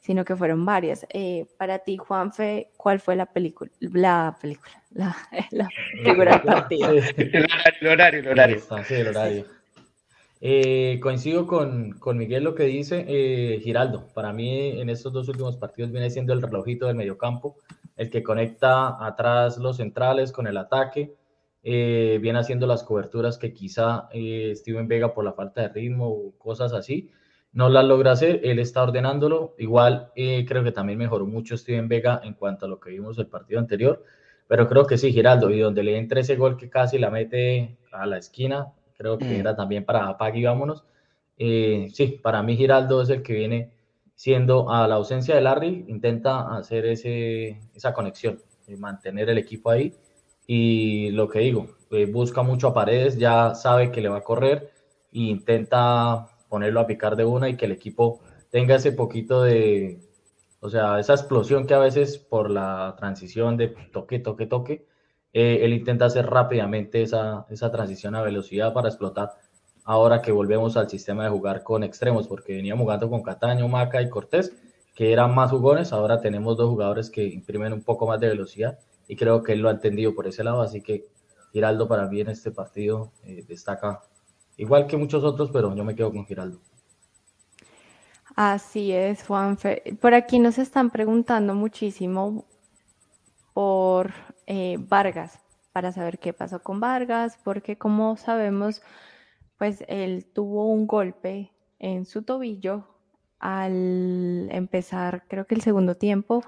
sino 0.00 0.24
que 0.24 0.34
fueron 0.34 0.64
varias. 0.64 1.06
Eh, 1.10 1.44
para 1.58 1.80
ti, 1.80 1.98
Juanfe, 1.98 2.70
¿cuál 2.78 3.00
fue 3.00 3.14
la 3.14 3.26
película? 3.26 3.70
La 3.78 4.38
película, 4.40 4.82
la, 4.88 5.14
figura 6.02 6.38
del 6.38 6.40
partido. 6.46 6.92
El 6.92 7.86
horario, 7.86 8.20
el 8.20 8.28
horario. 8.28 8.60
Sí, 8.86 8.94
el 8.94 9.08
horario. 9.08 9.57
Eh, 10.40 11.00
coincido 11.02 11.46
con, 11.46 11.92
con, 11.98 12.16
Miguel 12.16 12.44
lo 12.44 12.54
que 12.54 12.64
dice 12.64 13.04
eh, 13.08 13.60
Giraldo. 13.60 14.06
Para 14.14 14.32
mí, 14.32 14.80
en 14.80 14.88
estos 14.88 15.12
dos 15.12 15.28
últimos 15.28 15.56
partidos 15.56 15.90
viene 15.90 16.10
siendo 16.10 16.32
el 16.32 16.42
relojito 16.42 16.86
del 16.86 16.96
mediocampo, 16.96 17.56
el 17.96 18.08
que 18.10 18.22
conecta 18.22 19.04
atrás 19.04 19.58
los 19.58 19.78
centrales 19.78 20.32
con 20.32 20.46
el 20.46 20.56
ataque. 20.56 21.14
viene 21.62 22.38
haciendo 22.38 22.66
las 22.66 22.84
coberturas 22.84 23.38
que 23.38 23.52
quizá 23.52 24.08
Steven 24.12 24.88
Vega 24.88 25.12
por 25.12 25.24
la 25.24 25.32
falta 25.32 25.62
de 25.62 25.68
ritmo 25.68 26.08
o 26.08 26.32
cosas 26.38 26.72
así 26.72 27.10
no 27.52 27.68
la 27.68 27.82
logra 27.82 28.12
hacer, 28.12 28.40
él 28.44 28.58
está 28.58 28.82
ordenándolo. 28.82 29.54
Igual 29.58 30.12
eh, 30.14 30.44
creo 30.46 30.62
que 30.64 30.72
también 30.72 30.98
mejoró 30.98 31.26
mucho 31.26 31.56
Steven 31.56 31.88
Vega 31.88 32.20
en 32.22 32.34
cuanto 32.34 32.66
a 32.66 32.68
lo 32.68 32.78
que 32.80 32.90
vimos 32.90 33.18
el 33.18 33.26
partido 33.26 33.60
anterior, 33.60 34.04
pero 34.46 34.68
creo 34.68 34.86
que 34.86 34.98
sí, 34.98 35.12
Giraldo, 35.12 35.50
y 35.50 35.60
donde 35.60 35.82
le 35.82 35.98
entra 35.98 36.20
ese 36.20 36.36
gol 36.36 36.56
que 36.56 36.70
casi 36.70 36.98
la 36.98 37.10
mete 37.10 37.78
a 37.92 38.06
la 38.06 38.18
esquina, 38.18 38.68
creo 38.98 39.16
que 39.16 39.24
mm. 39.24 39.40
era 39.40 39.56
también 39.56 39.84
para 39.84 40.08
apague 40.08 40.40
y 40.40 40.44
vámonos. 40.44 40.84
Eh, 41.38 41.88
sí, 41.94 42.20
para 42.22 42.42
mí 42.42 42.56
Giraldo 42.56 43.00
es 43.00 43.08
el 43.08 43.22
que 43.22 43.32
viene 43.32 43.70
siendo 44.14 44.70
a 44.70 44.88
la 44.88 44.96
ausencia 44.96 45.36
de 45.36 45.40
Larry, 45.40 45.84
intenta 45.88 46.56
hacer 46.56 46.84
ese, 46.86 47.60
esa 47.72 47.94
conexión, 47.94 48.42
y 48.66 48.76
mantener 48.76 49.30
el 49.30 49.38
equipo 49.38 49.70
ahí. 49.70 49.94
Y 50.46 51.10
lo 51.12 51.28
que 51.28 51.38
digo, 51.38 51.68
eh, 51.90 52.06
busca 52.06 52.42
mucho 52.42 52.68
a 52.68 52.74
Paredes, 52.74 53.16
ya 53.16 53.54
sabe 53.54 53.92
que 53.92 54.00
le 54.00 54.08
va 54.08 54.18
a 54.18 54.22
correr 54.22 54.72
e 55.12 55.20
intenta 55.20 56.26
ponerlo 56.48 56.80
a 56.80 56.86
picar 56.86 57.16
de 57.16 57.24
una 57.24 57.48
y 57.48 57.56
que 57.56 57.66
el 57.66 57.72
equipo 57.72 58.20
tenga 58.50 58.74
ese 58.76 58.92
poquito 58.92 59.42
de, 59.42 60.00
o 60.60 60.68
sea, 60.68 60.98
esa 60.98 61.14
explosión 61.14 61.66
que 61.66 61.74
a 61.74 61.78
veces 61.78 62.18
por 62.18 62.50
la 62.50 62.94
transición 62.98 63.56
de 63.56 63.68
toque, 63.68 64.18
toque, 64.18 64.46
toque, 64.46 64.86
eh, 65.32 65.60
él 65.62 65.72
intenta 65.72 66.06
hacer 66.06 66.26
rápidamente 66.26 67.02
esa, 67.02 67.46
esa 67.50 67.70
transición 67.70 68.14
a 68.14 68.22
velocidad 68.22 68.72
para 68.72 68.88
explotar. 68.88 69.32
Ahora 69.84 70.20
que 70.20 70.32
volvemos 70.32 70.76
al 70.76 70.88
sistema 70.90 71.24
de 71.24 71.30
jugar 71.30 71.62
con 71.62 71.82
extremos, 71.82 72.28
porque 72.28 72.54
veníamos 72.54 72.84
jugando 72.84 73.08
con 73.08 73.22
Cataño, 73.22 73.68
Maca 73.68 74.02
y 74.02 74.10
Cortés, 74.10 74.52
que 74.94 75.12
eran 75.12 75.34
más 75.34 75.50
jugones, 75.50 75.92
ahora 75.92 76.20
tenemos 76.20 76.56
dos 76.56 76.68
jugadores 76.68 77.08
que 77.08 77.24
imprimen 77.24 77.72
un 77.72 77.82
poco 77.82 78.06
más 78.06 78.18
de 78.20 78.28
velocidad 78.28 78.78
y 79.06 79.16
creo 79.16 79.42
que 79.42 79.52
él 79.52 79.60
lo 79.60 79.68
ha 79.68 79.72
entendido 79.72 80.14
por 80.14 80.26
ese 80.26 80.42
lado, 80.44 80.60
así 80.60 80.82
que 80.82 81.06
Giraldo 81.52 81.88
para 81.88 82.06
mí 82.08 82.20
en 82.20 82.28
este 82.28 82.50
partido 82.50 83.12
eh, 83.24 83.44
destaca 83.48 84.00
igual 84.56 84.86
que 84.86 84.96
muchos 84.96 85.24
otros, 85.24 85.50
pero 85.52 85.74
yo 85.74 85.84
me 85.84 85.94
quedo 85.94 86.12
con 86.12 86.26
Giraldo. 86.26 86.60
Así 88.36 88.92
es, 88.92 89.24
Juanfe. 89.24 89.82
Por 90.00 90.14
aquí 90.14 90.38
nos 90.38 90.58
están 90.58 90.90
preguntando 90.90 91.54
muchísimo 91.54 92.44
por 93.54 94.12
eh, 94.48 94.78
Vargas, 94.80 95.38
para 95.72 95.92
saber 95.92 96.18
qué 96.18 96.32
pasó 96.32 96.62
con 96.62 96.80
Vargas, 96.80 97.38
porque 97.44 97.76
como 97.76 98.16
sabemos, 98.16 98.82
pues 99.58 99.84
él 99.88 100.24
tuvo 100.24 100.72
un 100.72 100.86
golpe 100.86 101.52
en 101.78 102.06
su 102.06 102.22
tobillo 102.22 102.88
al 103.38 104.48
empezar, 104.50 105.24
creo 105.28 105.46
que 105.46 105.54
el 105.54 105.60
segundo 105.60 105.96
tiempo, 105.96 106.42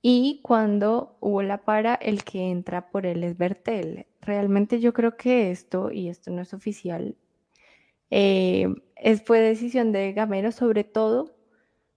y 0.00 0.40
cuando 0.44 1.16
hubo 1.20 1.42
la 1.42 1.64
para, 1.64 1.94
el 1.96 2.22
que 2.22 2.50
entra 2.50 2.90
por 2.90 3.04
él 3.04 3.24
es 3.24 3.36
Bertel. 3.36 4.06
Realmente 4.20 4.78
yo 4.78 4.92
creo 4.92 5.16
que 5.16 5.50
esto, 5.50 5.90
y 5.90 6.08
esto 6.08 6.30
no 6.30 6.42
es 6.42 6.54
oficial, 6.54 7.16
eh, 8.10 8.68
es, 8.96 9.22
fue 9.24 9.40
decisión 9.40 9.90
de 9.90 10.12
Gamero 10.12 10.52
sobre 10.52 10.84
todo 10.84 11.34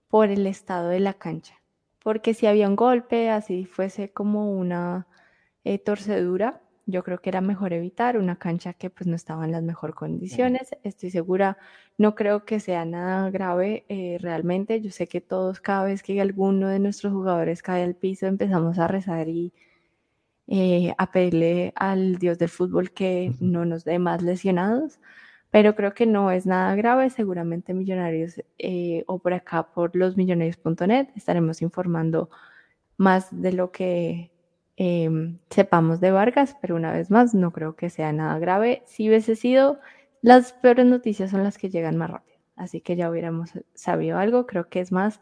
por 0.08 0.30
el 0.30 0.48
estado 0.48 0.90
de 0.90 1.00
la 1.00 1.14
cancha, 1.14 1.62
porque 2.04 2.34
si 2.34 2.48
había 2.48 2.68
un 2.68 2.76
golpe, 2.76 3.30
así 3.30 3.66
fuese 3.66 4.12
como 4.12 4.52
una 4.52 5.07
eh, 5.74 5.80
torcedura, 5.80 6.62
yo 6.86 7.04
creo 7.04 7.20
que 7.20 7.30
era 7.30 7.42
mejor 7.42 7.74
evitar 7.74 8.18
una 8.18 8.38
cancha 8.38 8.74
que 8.74 8.90
pues 8.90 9.08
no 9.08 9.16
estaba 9.16 9.46
en 9.46 9.52
las 9.52 9.64
mejores 9.64 9.96
condiciones. 9.96 10.70
Estoy 10.84 11.12
segura, 11.12 11.58
no 11.98 12.16
creo 12.16 12.46
que 12.46 12.60
sea 12.60 12.86
nada 12.86 13.30
grave 13.30 13.86
eh, 13.90 14.18
realmente. 14.22 14.82
Yo 14.82 14.92
sé 14.92 15.08
que 15.08 15.22
todos 15.22 15.60
cada 15.60 15.86
vez 15.86 16.04
que 16.04 16.20
alguno 16.22 16.70
de 16.70 16.80
nuestros 16.80 17.14
jugadores 17.14 17.62
cae 17.62 17.84
al 17.84 17.96
piso 17.96 18.28
empezamos 18.28 18.80
a 18.80 18.88
rezar 18.88 19.28
y 19.30 19.54
a 20.98 21.12
pedirle 21.12 21.74
al 21.76 22.18
Dios 22.20 22.38
del 22.40 22.48
fútbol 22.48 22.92
que 22.92 23.34
no 23.42 23.66
nos 23.66 23.84
dé 23.84 24.00
más 24.00 24.22
lesionados 24.22 25.00
pero 25.52 25.76
creo 25.76 25.94
que 25.94 26.06
no 26.06 26.32
es 26.32 26.46
nada 26.46 26.76
grave. 26.76 27.10
Seguramente 27.10 27.74
Millonarios 27.74 28.42
eh, 28.58 29.04
o 29.08 29.20
por 29.20 29.34
acá 29.34 29.72
por 29.72 29.96
losmillonarios.net 29.96 31.10
estaremos 31.16 31.62
informando 31.62 32.30
más 32.98 33.30
de 33.32 33.54
lo 33.54 33.72
que 33.72 34.32
em, 34.78 35.40
sepamos 35.50 36.00
de 36.00 36.12
Vargas, 36.12 36.56
pero 36.62 36.76
una 36.76 36.94
vez 36.94 37.12
más 37.12 37.34
no 37.34 37.52
creo 37.52 37.76
que 37.76 37.90
sea 37.90 38.14
nada 38.14 38.40
grave. 38.40 38.84
Si 38.86 39.10
hubiese 39.10 39.36
sido, 39.36 39.80
las 40.22 40.54
peores 40.54 40.86
noticias 40.86 41.32
son 41.32 41.44
las 41.44 41.58
que 41.58 41.70
llegan 41.70 41.98
más 41.98 42.10
rápido, 42.10 42.40
así 42.56 42.82
que 42.82 42.96
ya 42.96 43.10
hubiéramos 43.10 43.52
sabido 43.74 44.18
algo, 44.18 44.48
creo 44.48 44.70
que 44.70 44.80
es 44.80 44.92
más 44.92 45.20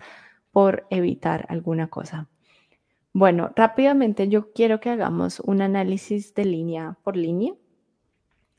por 0.51 0.85
evitar 0.89 1.45
alguna 1.49 1.87
cosa. 1.87 2.27
Bueno, 3.13 3.51
rápidamente 3.55 4.27
yo 4.29 4.51
quiero 4.53 4.79
que 4.79 4.89
hagamos 4.89 5.39
un 5.39 5.61
análisis 5.61 6.33
de 6.35 6.45
línea 6.45 6.97
por 7.03 7.17
línea 7.17 7.53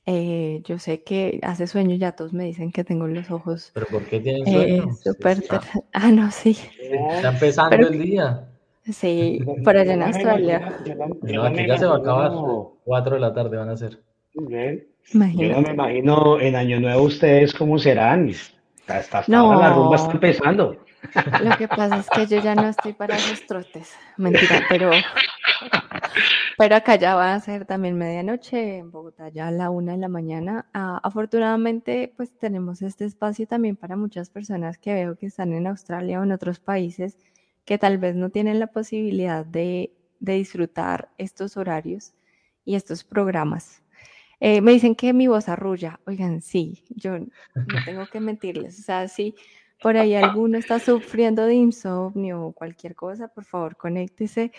eh, 0.09 0.63
yo 0.65 0.79
sé 0.79 1.03
que 1.03 1.41
hace 1.43 1.67
sueño, 1.67 1.97
ya 1.97 2.13
todos 2.13 2.33
me 2.33 2.45
dicen 2.45 2.71
que 2.71 2.85
tengo 2.85 3.09
los 3.09 3.29
ojos. 3.33 3.73
¿Pero 3.75 3.87
por 3.87 4.05
qué 4.05 4.21
tienen 4.21 4.45
sueño? 4.45 4.85
Eh, 4.85 4.89
super, 5.03 5.43
ah, 5.93 6.13
no, 6.13 6.31
sí. 6.31 6.57
Está 6.81 7.33
empezando 7.33 7.89
el 7.89 7.99
día. 7.99 8.49
Sí, 8.93 9.41
por 9.65 9.77
allá 9.77 9.95
en 9.95 10.03
Australia. 10.03 10.79
No, 11.23 11.43
aquí 11.43 11.67
ya 11.67 11.79
se 11.79 11.87
va 11.87 11.95
a 11.95 11.99
acabar. 11.99 12.33
Cuatro 12.85 13.15
de 13.15 13.21
la 13.21 13.35
tarde 13.35 13.57
van 13.57 13.71
a 13.71 13.77
ser. 13.77 14.01
Imagínate. 14.35 15.49
Yo 15.49 15.55
no 15.55 15.61
me 15.63 15.73
imagino 15.73 16.41
en 16.41 16.57
Año 16.57 16.81
Nuevo 16.81 17.03
ustedes 17.03 17.53
cómo 17.55 17.79
serán. 17.79 18.31
Hasta, 18.87 19.25
no. 19.27 19.59
la 19.61 19.73
rumba 19.73 19.97
está 19.97 20.13
empezando. 20.13 20.77
Lo 21.43 21.57
que 21.57 21.69
pasa 21.69 21.99
es 21.99 22.09
que 22.11 22.27
yo 22.27 22.41
ya 22.41 22.55
no 22.55 22.69
estoy 22.69 22.93
para 22.93 23.17
esos 23.17 23.45
trotes. 23.47 23.93
Mentira, 24.17 24.63
pero 24.69 24.91
pero 26.59 26.77
acá 26.77 26.97
ya 26.97 27.15
va 27.15 27.35
a 27.35 27.41
ser 27.41 27.67
también 27.67 27.99
medianoche, 27.99 28.79
en 28.79 28.91
Bogotá 28.91 29.29
ya 29.29 29.49
a 29.49 29.51
la 29.51 29.71
una 29.71 29.93
de 29.93 29.99
la 29.99 30.09
mañana. 30.09 30.67
Ah, 30.73 31.01
afortunadamente, 31.03 32.13
pues 32.17 32.37
tenemos 32.39 32.81
este 32.83 33.05
espacio 33.05 33.47
también 33.47 33.77
para 33.77 33.97
muchas 33.97 34.31
personas 34.31 34.79
que 34.79 34.95
veo 34.95 35.17
que 35.17 35.27
están 35.27 35.53
en 35.53 35.67
Australia 35.67 36.21
o 36.21 36.25
en 36.25 36.33
otros 36.33 36.59
países 36.59 37.19
que 37.67 37.77
tal 37.77 37.99
vez 37.99 38.15
no 38.15 38.31
tienen 38.31 38.59
la 38.59 38.69
posibilidad 38.69 39.45
de, 39.45 39.93
disfrutar 40.19 41.11
estos 41.19 41.59
horarios 41.59 42.15
y 42.65 42.75
estos 42.75 43.05
programas. 43.05 43.83
Eh, 44.41 44.63
me 44.63 44.73
dicen 44.73 44.95
que 44.95 45.13
mi 45.13 45.27
voz 45.27 45.49
arrulla. 45.51 46.01
Oigan, 46.07 46.41
sí, 46.41 46.85
yo 46.89 47.19
no 47.19 47.27
tengo 47.85 48.07
que 48.07 48.19
mentirles. 48.19 48.79
O 48.81 48.83
sea, 48.83 49.09
si 49.09 49.35
por 49.83 49.97
ahí 49.99 50.15
alguno 50.15 50.57
está 50.57 50.79
sufriendo 50.79 51.45
de 51.45 51.55
insomnio 51.55 52.47
o 52.47 52.53
cualquier 52.53 52.95
cosa, 52.95 53.29
por 53.29 53.45
favor, 53.45 53.77
conéctese. 53.77 54.53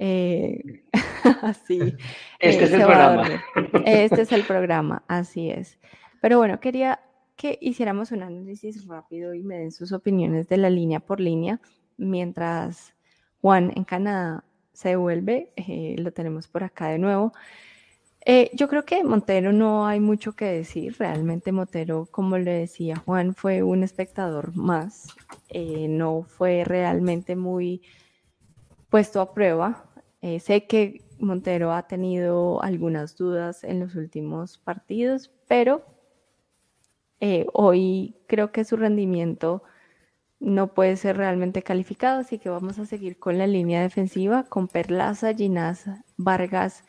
Eh, 0.00 0.82
así. 1.42 1.94
Este 2.40 2.64
es 2.64 2.72
el 2.72 2.82
programa. 2.82 3.44
Este 3.86 4.22
es 4.22 4.32
el 4.32 4.42
programa, 4.42 5.04
así 5.06 5.48
es. 5.48 5.78
Pero 6.20 6.38
bueno, 6.38 6.58
quería 6.58 7.00
que 7.36 7.58
hiciéramos 7.60 8.10
un 8.10 8.22
análisis 8.22 8.86
rápido 8.86 9.34
y 9.34 9.42
me 9.42 9.58
den 9.58 9.72
sus 9.72 9.92
opiniones 9.92 10.48
de 10.48 10.56
la 10.56 10.70
línea 10.70 11.00
por 11.00 11.20
línea, 11.20 11.60
mientras 11.96 12.94
Juan 13.40 13.72
en 13.76 13.84
Canadá 13.84 14.44
se 14.72 14.90
devuelve, 14.90 15.52
eh, 15.56 15.96
lo 15.98 16.12
tenemos 16.12 16.48
por 16.48 16.64
acá 16.64 16.88
de 16.88 16.98
nuevo. 16.98 17.32
Eh, 18.26 18.50
yo 18.54 18.68
creo 18.68 18.84
que 18.84 19.04
Montero 19.04 19.52
no 19.52 19.86
hay 19.86 20.00
mucho 20.00 20.32
que 20.32 20.46
decir. 20.46 20.96
Realmente 20.98 21.52
Montero, 21.52 22.08
como 22.10 22.38
le 22.38 22.52
decía 22.52 22.96
Juan, 22.96 23.34
fue 23.34 23.62
un 23.62 23.82
espectador 23.82 24.56
más. 24.56 25.08
Eh, 25.50 25.88
no 25.88 26.22
fue 26.22 26.64
realmente 26.64 27.36
muy 27.36 27.82
puesto 28.88 29.20
a 29.20 29.34
prueba. 29.34 29.84
Sé 30.40 30.66
que 30.66 31.02
Montero 31.18 31.70
ha 31.74 31.86
tenido 31.86 32.62
algunas 32.62 33.14
dudas 33.14 33.62
en 33.62 33.78
los 33.80 33.94
últimos 33.94 34.56
partidos, 34.56 35.30
pero 35.46 35.84
hoy 37.52 38.16
creo 38.26 38.50
que 38.50 38.64
su 38.64 38.78
rendimiento 38.78 39.64
no 40.44 40.68
puede 40.74 40.96
ser 40.96 41.16
realmente 41.16 41.62
calificado, 41.62 42.20
así 42.20 42.38
que 42.38 42.48
vamos 42.48 42.78
a 42.78 42.86
seguir 42.86 43.18
con 43.18 43.38
la 43.38 43.46
línea 43.46 43.82
defensiva, 43.82 44.44
con 44.44 44.68
Perlaza, 44.68 45.34
Ginás, 45.34 45.86
Vargas, 46.16 46.84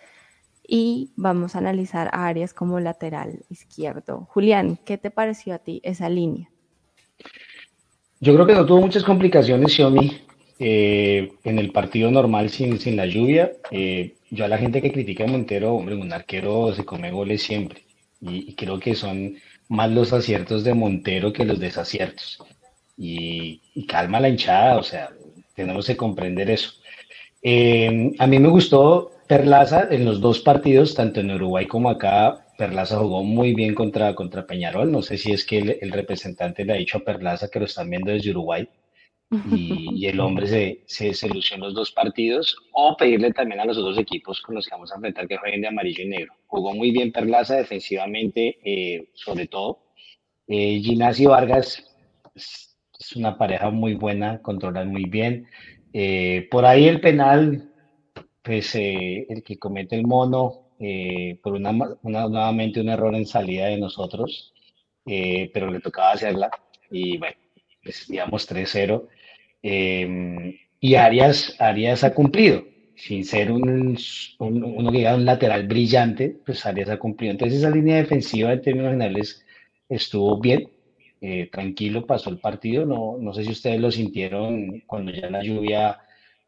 y 0.68 1.12
vamos 1.16 1.56
a 1.56 1.60
analizar 1.60 2.10
áreas 2.12 2.54
como 2.54 2.80
lateral 2.80 3.46
izquierdo. 3.50 4.28
Julián, 4.30 4.80
¿qué 4.86 4.98
te 4.98 5.12
pareció 5.12 5.54
a 5.54 5.60
ti 5.60 5.80
esa 5.84 6.10
línea? 6.10 6.50
Yo 8.20 8.34
creo 8.34 8.46
que 8.46 8.54
no 8.54 8.66
tuvo 8.66 8.82
muchas 8.82 9.04
complicaciones 9.04 9.74
Xiaomi 9.74 10.22
eh, 10.58 11.34
en 11.44 11.60
el 11.60 11.72
partido 11.72 12.10
normal 12.10 12.50
sin, 12.50 12.80
sin 12.80 12.96
la 12.96 13.06
lluvia. 13.06 13.52
Eh, 13.72 14.16
yo 14.32 14.46
a 14.46 14.48
la 14.48 14.58
gente 14.58 14.82
que 14.82 14.92
critica 14.92 15.26
a 15.26 15.28
Montero, 15.28 15.74
hombre, 15.74 15.96
un 15.96 16.12
arquero 16.12 16.74
se 16.74 16.86
come 16.86 17.12
goles 17.12 17.42
siempre. 17.42 17.84
Y, 18.22 18.56
creo 18.56 18.80
que 18.80 18.96
son 18.96 19.36
más 19.68 19.92
los 19.92 20.14
aciertos 20.14 20.64
de 20.64 20.74
Montero 20.74 21.34
que 21.34 21.46
los 21.46 21.60
desaciertos. 21.60 22.40
Y, 22.98 23.86
calma 23.88 24.20
la 24.20 24.30
hinchada, 24.30 24.78
o 24.78 24.84
sea, 24.84 25.10
tenemos 25.56 25.88
que 25.88 25.98
comprender 25.98 26.50
eso. 26.50 26.72
Eh, 27.42 28.12
a 28.18 28.28
mí 28.28 28.40
me 28.40 28.50
gustó 28.50 29.12
Perlaza 29.28 29.88
en 29.90 30.06
los 30.06 30.22
dos 30.22 30.40
partidos, 30.40 30.96
tanto 30.96 31.20
en 31.20 31.32
Uruguay 31.32 31.66
como 31.66 31.90
acá, 31.90 32.46
Perlaza 32.58 32.98
jugó 32.98 33.24
muy 33.24 33.54
bien 33.54 33.74
contra, 33.74 34.14
contra 34.16 34.46
Peñarol. 34.46 34.92
No 34.92 35.02
sé 35.02 35.18
si 35.18 35.32
es 35.32 35.46
que 35.46 35.78
el, 35.82 35.92
representante 35.92 36.64
le 36.64 36.74
ha 36.74 36.78
dicho 36.78 37.00
a 37.00 37.04
Perlaza 37.04 37.50
que 37.50 37.60
lo 37.60 37.66
están 37.66 37.90
viendo 37.90 38.12
desde 38.12 38.32
Uruguay 38.32 38.68
y, 39.52 40.06
el 40.06 40.20
hombre 40.20 40.48
se, 40.48 40.84
se, 40.86 41.14
se, 41.14 41.28
lució 41.28 41.56
en 41.56 41.62
los 41.62 41.74
dos 41.74 41.92
partidos 41.92 42.56
o 42.72 42.96
pedirle 42.96 43.34
también 43.34 43.60
a 43.60 43.66
los 43.66 43.78
otros 43.78 43.98
equipos 43.98 44.40
con 44.42 44.56
los 44.56 44.66
que 44.66 44.76
vamos 44.76 44.92
a 44.92 44.96
enfrentar 44.96 45.28
que 45.28 45.38
jueguen 45.38 45.62
de 45.62 45.68
amarillo 45.68 46.04
y 46.04 46.08
negro. 46.08 46.34
Jugó 46.48 46.74
muy 46.74 46.92
bien 46.92 47.12
Perlaza 47.12 47.56
defensivamente, 47.56 48.60
eh, 48.64 49.10
sobre 49.14 49.48
todo. 49.48 49.80
Eh, 50.48 50.82
Vargas 51.28 51.84
es, 53.06 53.16
una 53.16 53.38
pareja 53.38 53.70
muy 53.70 53.94
buena, 53.96 54.42
controlan 54.42 54.90
muy 54.92 55.06
bien. 55.06 55.48
Eh, 55.94 56.48
por 56.52 56.66
ahí 56.66 56.88
el 56.88 57.02
penal 57.02 57.72
pues 58.42 58.76
eh, 58.76 59.26
el 59.30 59.44
que 59.44 59.58
comete 59.58 59.96
el 59.96 60.06
mono 60.06 60.74
eh, 60.80 61.40
por 61.42 61.54
una, 61.54 61.72
nuevamente 62.04 62.82
un 62.82 62.90
error 62.90 63.16
en 63.16 63.26
salida 63.26 63.68
de 63.68 63.78
nosotros, 63.78 64.54
pero 65.06 65.70
le 65.72 65.80
tocaba 65.80 66.12
hacerla 66.12 66.50
y 66.92 67.18
bueno, 67.18 67.38
pues 67.84 68.08
digamos 68.08 68.48
3-0. 68.50 69.08
y 70.80 70.96
Arias, 70.96 71.56
Arias 71.60 72.04
ha 72.04 72.14
cumplido, 72.14 72.66
sin 72.96 73.26
ser 73.26 73.52
un, 73.52 73.98
un, 74.40 74.64
uno 74.64 74.92
que 74.92 75.08
un 75.08 75.26
lateral 75.26 75.68
brillante, 75.68 76.38
pues 76.46 76.66
Arias 76.66 76.90
ha 76.90 76.98
cumplido. 77.00 77.32
Entonces 77.32 77.60
esa 77.60 77.70
línea 77.70 77.98
defensiva 77.98 78.54
en 78.54 78.62
términos 78.62 78.92
generales 78.92 79.46
estuvo 79.90 80.40
bien, 80.40 80.70
tranquilo, 81.52 82.06
pasó 82.06 82.30
el 82.30 82.40
partido. 82.40 82.86
No, 82.86 83.18
no 83.20 83.34
sé 83.34 83.44
si 83.44 83.52
ustedes 83.52 83.80
lo 83.80 83.92
sintieron 83.92 84.82
cuando 84.86 85.12
ya 85.12 85.30
la 85.30 85.44
lluvia 85.44 86.00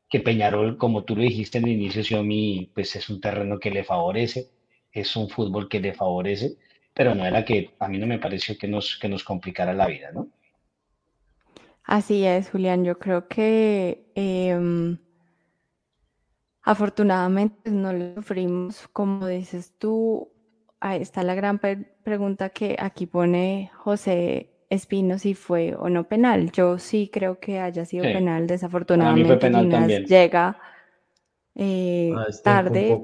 que 0.09 0.19
Peñarol, 0.19 0.77
como 0.77 1.03
tú 1.03 1.15
lo 1.15 1.23
dijiste 1.23 1.57
en 1.57 1.65
el 1.65 1.71
inicio, 1.73 2.03
Xiaomi, 2.03 2.71
pues 2.73 2.95
es 2.95 3.09
un 3.09 3.19
terreno 3.19 3.59
que 3.59 3.71
le 3.71 3.83
favorece, 3.83 4.49
es 4.91 5.15
un 5.15 5.29
fútbol 5.29 5.67
que 5.67 5.79
le 5.79 5.93
favorece, 5.93 6.57
pero 6.93 7.13
no 7.13 7.25
era 7.25 7.43
que 7.43 7.75
a 7.79 7.87
mí 7.87 7.97
no 7.97 8.07
me 8.07 8.19
pareció 8.19 8.57
que 8.57 8.67
nos, 8.67 8.97
que 8.97 9.09
nos 9.09 9.23
complicara 9.23 9.73
la 9.73 9.87
vida, 9.87 10.11
¿no? 10.13 10.29
Así 11.83 12.25
es, 12.25 12.49
Julián. 12.49 12.83
Yo 12.83 12.99
creo 12.99 13.27
que 13.27 14.11
em, 14.15 14.97
afortunadamente 16.61 17.71
no 17.71 17.93
lo 17.93 18.15
sufrimos, 18.15 18.87
como 18.89 19.27
dices 19.27 19.73
tú. 19.77 20.29
Ahí 20.79 21.01
está 21.01 21.23
la 21.23 21.33
gran 21.33 21.59
pregunta 22.03 22.49
que 22.49 22.75
aquí 22.79 23.07
pone 23.07 23.71
José 23.73 24.56
Espino 24.69 25.17
si 25.17 25.33
fue 25.33 25.75
o 25.75 25.89
no 25.89 26.07
penal. 26.07 26.51
Yo 26.51 26.77
sí 26.77 27.09
creo 27.11 27.39
que 27.39 27.59
haya 27.59 27.85
sido 27.85 28.03
penal, 28.03 28.47
desafortunadamente. 28.47 29.37
penal 29.37 30.05
llega 30.05 30.59
eh, 31.55 32.13
tarde 32.43 33.01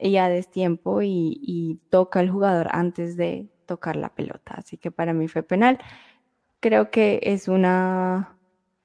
y 0.00 0.16
a 0.16 0.28
destiempo 0.28 1.02
y, 1.02 1.38
y, 1.42 1.78
toca 1.90 2.20
al 2.20 2.30
jugador 2.30 2.68
antes 2.72 3.16
de 3.16 3.48
tocar 3.66 3.96
la 3.96 4.08
pelota. 4.08 4.54
Así 4.56 4.78
que 4.78 4.90
para 4.90 5.12
mí 5.12 5.28
fue 5.28 5.42
penal. 5.42 5.78
Creo 6.60 6.90
que 6.90 7.20
es 7.22 7.48
una 7.48 8.36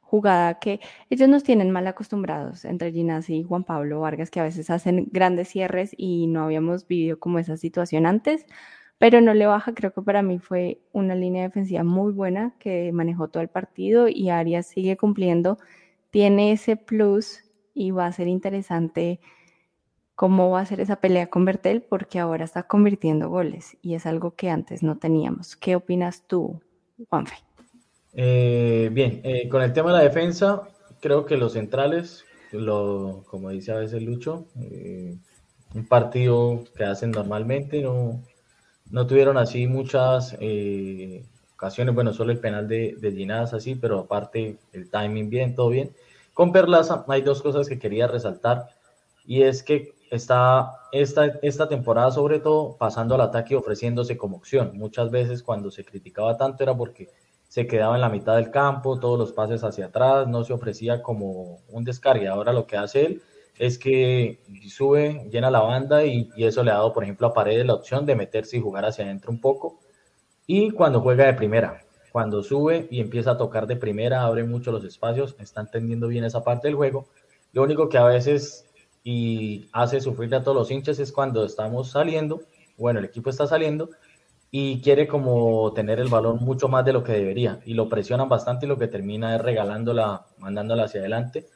jugada 0.02 0.60
que 0.60 0.80
ellos 1.10 1.28
nos 1.28 1.44
tienen 1.44 1.72
mal 1.72 1.86
acostumbrados 1.86 2.66
entre 2.66 2.92
Ginás 2.92 3.30
y 3.30 3.44
Juan 3.44 3.64
Pablo 3.64 4.00
Vargas, 4.00 4.30
que 4.32 4.40
a 4.40 4.44
veces 4.44 4.70
hacen 4.70 5.08
grandes 5.12 5.50
cierres 5.50 5.94
y 5.98 6.28
no 6.28 6.44
habíamos 6.44 6.88
vivido 6.88 7.20
como 7.20 7.40
esa 7.40 7.58
situación 7.58 8.06
antes 8.06 8.46
pero 8.98 9.22
no 9.22 9.34
le 9.34 9.46
baja. 9.46 9.74
Creo 9.74 9.94
que 9.94 10.02
para 10.02 10.22
mí 10.22 10.40
fue 10.40 10.80
una 10.92 11.16
línea 11.16 11.44
defensiva 11.44 11.84
muy 11.84 12.12
buena 12.12 12.54
que 12.60 12.92
manejó 12.92 13.28
todo 13.28 13.42
el 13.42 13.50
partido 13.50 14.08
y 14.08 14.30
Arias 14.30 14.68
sigue 14.68 14.98
cumpliendo. 14.98 15.58
Tiene 16.10 16.52
ese 16.52 16.76
plus 16.76 17.44
y 17.74 17.92
va 17.92 18.08
a 18.08 18.12
ser 18.12 18.28
interesante 18.28 19.20
cómo 20.16 20.50
va 20.50 20.62
a 20.62 20.66
ser 20.66 20.80
esa 20.82 20.96
pelea 20.96 21.28
con 21.28 21.46
Bertel 21.46 21.84
porque 21.84 22.18
ahora 22.18 22.44
está 22.44 22.64
convirtiendo 22.64 23.30
goles 23.30 23.78
y 23.84 23.94
es 23.94 24.08
algo 24.08 24.36
que 24.36 24.50
antes 24.50 24.82
no 24.82 24.98
teníamos. 24.98 25.56
¿Qué 25.56 25.76
opinas 25.76 26.24
tú, 26.26 26.60
Juanfe? 27.08 27.36
Eh, 28.14 28.90
bien, 28.92 29.22
eh, 29.24 29.48
con 29.48 29.62
el 29.62 29.74
tema 29.74 29.92
de 29.92 29.98
la 29.98 30.04
defensa, 30.04 30.64
creo 31.00 31.28
que 31.28 31.38
los 31.38 31.54
centrales, 31.54 32.26
lo, 32.52 33.24
como 33.28 33.52
dice 33.52 33.72
a 33.72 33.76
veces 33.76 34.02
Lucho, 34.02 34.48
eh, 34.60 35.16
un 35.76 35.86
partido 35.86 36.64
que 36.76 36.84
hacen 36.84 37.12
normalmente, 37.12 37.84
no, 37.84 38.24
no 38.90 39.08
tuvieron 39.08 39.38
así 39.38 39.68
muchas 39.68 40.36
eh, 40.40 41.24
ocasiones, 41.54 41.94
bueno, 41.94 42.14
solo 42.14 42.32
el 42.32 42.40
penal 42.40 42.68
de, 42.68 42.96
de 43.00 43.34
así, 43.34 43.76
pero 43.76 44.00
aparte 44.00 44.58
el 44.74 44.90
timing 44.90 45.30
bien, 45.30 45.56
todo 45.56 45.70
bien. 45.70 45.92
Con 46.34 46.52
Perlaza 46.52 47.04
hay 47.08 47.22
dos 47.22 47.42
cosas 47.42 47.68
que 47.68 47.80
quería 47.80 48.08
resaltar 48.08 48.70
y 49.26 49.42
es 49.42 49.64
que 49.64 49.94
está 50.12 50.72
esta, 50.92 51.26
esta 51.42 51.68
temporada 51.68 52.12
sobre 52.12 52.40
todo 52.40 52.78
pasando 52.78 53.16
al 53.16 53.22
ataque 53.22 53.54
y 53.54 53.58
ofreciéndose 53.58 54.18
como 54.18 54.38
opción. 54.38 54.72
Muchas 54.76 55.12
veces 55.12 55.44
cuando 55.44 55.72
se 55.72 55.84
criticaba 55.84 56.38
tanto 56.38 56.64
era 56.64 56.76
porque 56.76 57.10
se 57.48 57.66
quedaba 57.66 57.96
en 57.96 58.02
la 58.02 58.10
mitad 58.10 58.36
del 58.36 58.52
campo, 58.52 59.00
todos 59.00 59.18
los 59.18 59.32
pases 59.32 59.64
hacia 59.64 59.88
atrás, 59.88 60.28
no 60.28 60.44
se 60.44 60.54
ofrecía 60.54 61.02
como 61.02 61.60
un 61.70 61.84
descargue. 61.84 62.28
Ahora 62.28 62.54
lo 62.54 62.68
que 62.68 62.78
hace 62.78 63.06
él 63.06 63.22
es 63.60 63.78
que 63.78 64.40
sube, 64.70 65.28
llena 65.32 65.50
la 65.50 65.62
banda 65.62 66.06
y, 66.06 66.30
eso 66.38 66.64
le 66.64 66.72
ha 66.72 66.76
dado, 66.76 66.94
por 66.94 67.04
ejemplo, 67.04 67.28
a 67.28 67.34
Paredes 67.34 67.66
la 67.66 67.74
opción 67.74 68.06
de 68.06 68.16
meterse 68.16 68.58
y 68.58 68.62
jugar 68.62 68.86
hacia 68.86 69.06
adentro 69.06 69.32
un 69.32 69.42
poco. 69.42 69.80
Y 70.46 70.72
cuando 70.72 71.02
juega 71.02 71.26
de 71.26 71.34
primera, 71.34 71.84
cuando 72.12 72.44
sube 72.44 72.88
y 72.92 73.02
empieza 73.02 73.32
a 73.32 73.38
tocar 73.38 73.68
de 73.68 73.76
primera, 73.76 74.24
abre 74.24 74.44
mucho 74.44 74.72
los 74.72 74.84
espacios, 74.84 75.36
está 75.40 75.62
entendiendo 75.62 76.08
bien 76.08 76.24
esa 76.24 76.44
parte 76.44 76.68
del 76.68 76.76
juego. 76.76 77.08
Lo 77.54 77.64
único 77.64 77.90
que 77.90 77.98
a 77.98 78.04
veces 78.04 78.66
y 79.04 79.70
hace 79.72 80.02
sufrir 80.02 80.36
a 80.36 80.44
todos 80.44 80.58
los 80.58 80.72
hinchas 80.72 81.00
es 81.00 81.12
cuando 81.12 81.46
estamos 81.46 81.92
saliendo, 81.92 82.42
bueno, 82.78 83.00
el 83.00 83.06
equipo 83.06 83.30
está 83.30 83.48
saliendo 83.48 83.90
y 84.52 84.82
quiere 84.82 85.08
como 85.08 85.72
tener 85.74 86.00
el 86.00 86.10
balón 86.10 86.40
mucho 86.42 86.68
más 86.68 86.86
de 86.86 86.94
lo 86.94 87.04
que 87.04 87.14
debería 87.14 87.62
y 87.66 87.74
lo 87.74 87.90
presionan 87.90 88.30
bastante 88.30 88.66
y 88.66 88.70
lo 88.70 88.78
que 88.78 88.88
termina 88.88 89.36
es 89.36 89.42
regalándola, 89.42 90.26
mandándola 90.40 90.84
hacia 90.84 91.00
adelante 91.00 91.48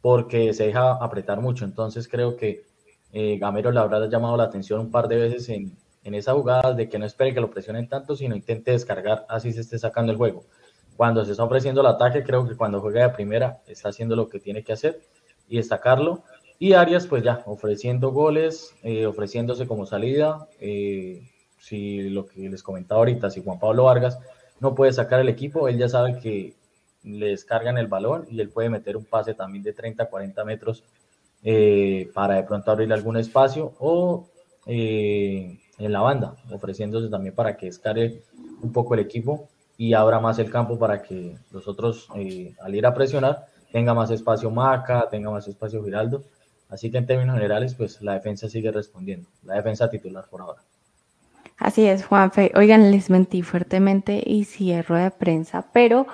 porque 0.00 0.52
se 0.54 0.66
deja 0.66 0.92
apretar 0.92 1.40
mucho. 1.40 1.64
Entonces 1.64 2.08
creo 2.08 2.36
que 2.36 2.64
eh, 3.12 3.38
Gamero 3.38 3.70
le 3.70 3.80
habrá 3.80 4.06
llamado 4.08 4.36
la 4.36 4.44
atención 4.44 4.80
un 4.80 4.90
par 4.90 5.08
de 5.08 5.16
veces 5.16 5.48
en, 5.48 5.76
en 6.04 6.14
esa 6.14 6.32
jugada 6.34 6.72
de 6.72 6.88
que 6.88 6.98
no 6.98 7.04
espere 7.04 7.34
que 7.34 7.40
lo 7.40 7.50
presionen 7.50 7.88
tanto, 7.88 8.16
sino 8.16 8.34
intente 8.34 8.70
descargar 8.70 9.26
así 9.28 9.52
se 9.52 9.60
esté 9.60 9.78
sacando 9.78 10.12
el 10.12 10.18
juego. 10.18 10.44
Cuando 10.96 11.24
se 11.24 11.32
está 11.32 11.44
ofreciendo 11.44 11.80
el 11.80 11.86
ataque, 11.86 12.22
creo 12.22 12.46
que 12.46 12.56
cuando 12.56 12.80
juega 12.80 13.08
de 13.08 13.14
primera 13.14 13.62
está 13.66 13.88
haciendo 13.88 14.16
lo 14.16 14.28
que 14.28 14.38
tiene 14.38 14.62
que 14.62 14.72
hacer 14.72 15.00
y 15.48 15.56
destacarlo. 15.56 16.22
Y 16.58 16.74
Arias, 16.74 17.06
pues 17.06 17.22
ya, 17.22 17.42
ofreciendo 17.46 18.10
goles, 18.10 18.74
eh, 18.82 19.06
ofreciéndose 19.06 19.66
como 19.66 19.86
salida. 19.86 20.46
Eh, 20.60 21.22
si 21.58 22.10
lo 22.10 22.26
que 22.26 22.48
les 22.48 22.62
comentaba 22.62 22.98
ahorita, 22.98 23.30
si 23.30 23.42
Juan 23.42 23.58
Pablo 23.58 23.84
Vargas 23.84 24.18
no 24.60 24.74
puede 24.74 24.92
sacar 24.92 25.20
el 25.20 25.28
equipo, 25.28 25.68
él 25.68 25.78
ya 25.78 25.88
sabe 25.88 26.18
que 26.18 26.54
le 27.02 27.28
descargan 27.28 27.78
el 27.78 27.86
balón 27.86 28.26
y 28.30 28.40
él 28.40 28.50
puede 28.50 28.68
meter 28.68 28.96
un 28.96 29.04
pase 29.04 29.34
también 29.34 29.62
de 29.62 29.72
30, 29.72 30.06
40 30.06 30.44
metros 30.44 30.84
eh, 31.42 32.10
para 32.14 32.34
de 32.34 32.42
pronto 32.42 32.70
abrir 32.70 32.92
algún 32.92 33.16
espacio 33.16 33.72
o 33.78 34.28
eh, 34.66 35.58
en 35.78 35.92
la 35.92 36.00
banda, 36.00 36.36
ofreciéndose 36.50 37.08
también 37.08 37.34
para 37.34 37.56
que 37.56 37.66
descargue 37.66 38.22
un 38.62 38.72
poco 38.72 38.94
el 38.94 39.00
equipo 39.00 39.48
y 39.78 39.94
abra 39.94 40.20
más 40.20 40.38
el 40.38 40.50
campo 40.50 40.78
para 40.78 41.02
que 41.02 41.36
los 41.50 41.66
otros, 41.66 42.08
eh, 42.16 42.54
al 42.60 42.74
ir 42.74 42.84
a 42.84 42.92
presionar, 42.92 43.46
tenga 43.72 43.94
más 43.94 44.10
espacio 44.10 44.50
Maca, 44.50 45.08
tenga 45.08 45.30
más 45.30 45.48
espacio 45.48 45.82
Giraldo 45.82 46.22
Así 46.70 46.90
que 46.90 46.98
en 46.98 47.06
términos 47.06 47.34
generales, 47.34 47.74
pues 47.74 48.00
la 48.00 48.14
defensa 48.14 48.48
sigue 48.48 48.70
respondiendo, 48.70 49.28
la 49.42 49.54
defensa 49.54 49.90
titular 49.90 50.24
por 50.30 50.40
ahora. 50.40 50.62
Así 51.58 51.86
es, 51.86 52.06
Juanfe. 52.06 52.52
Oigan, 52.54 52.90
les 52.90 53.10
mentí 53.10 53.42
fuertemente 53.42 54.22
y 54.24 54.44
cierro 54.44 54.96
de 54.96 55.10
prensa, 55.10 55.66
pero 55.72 56.06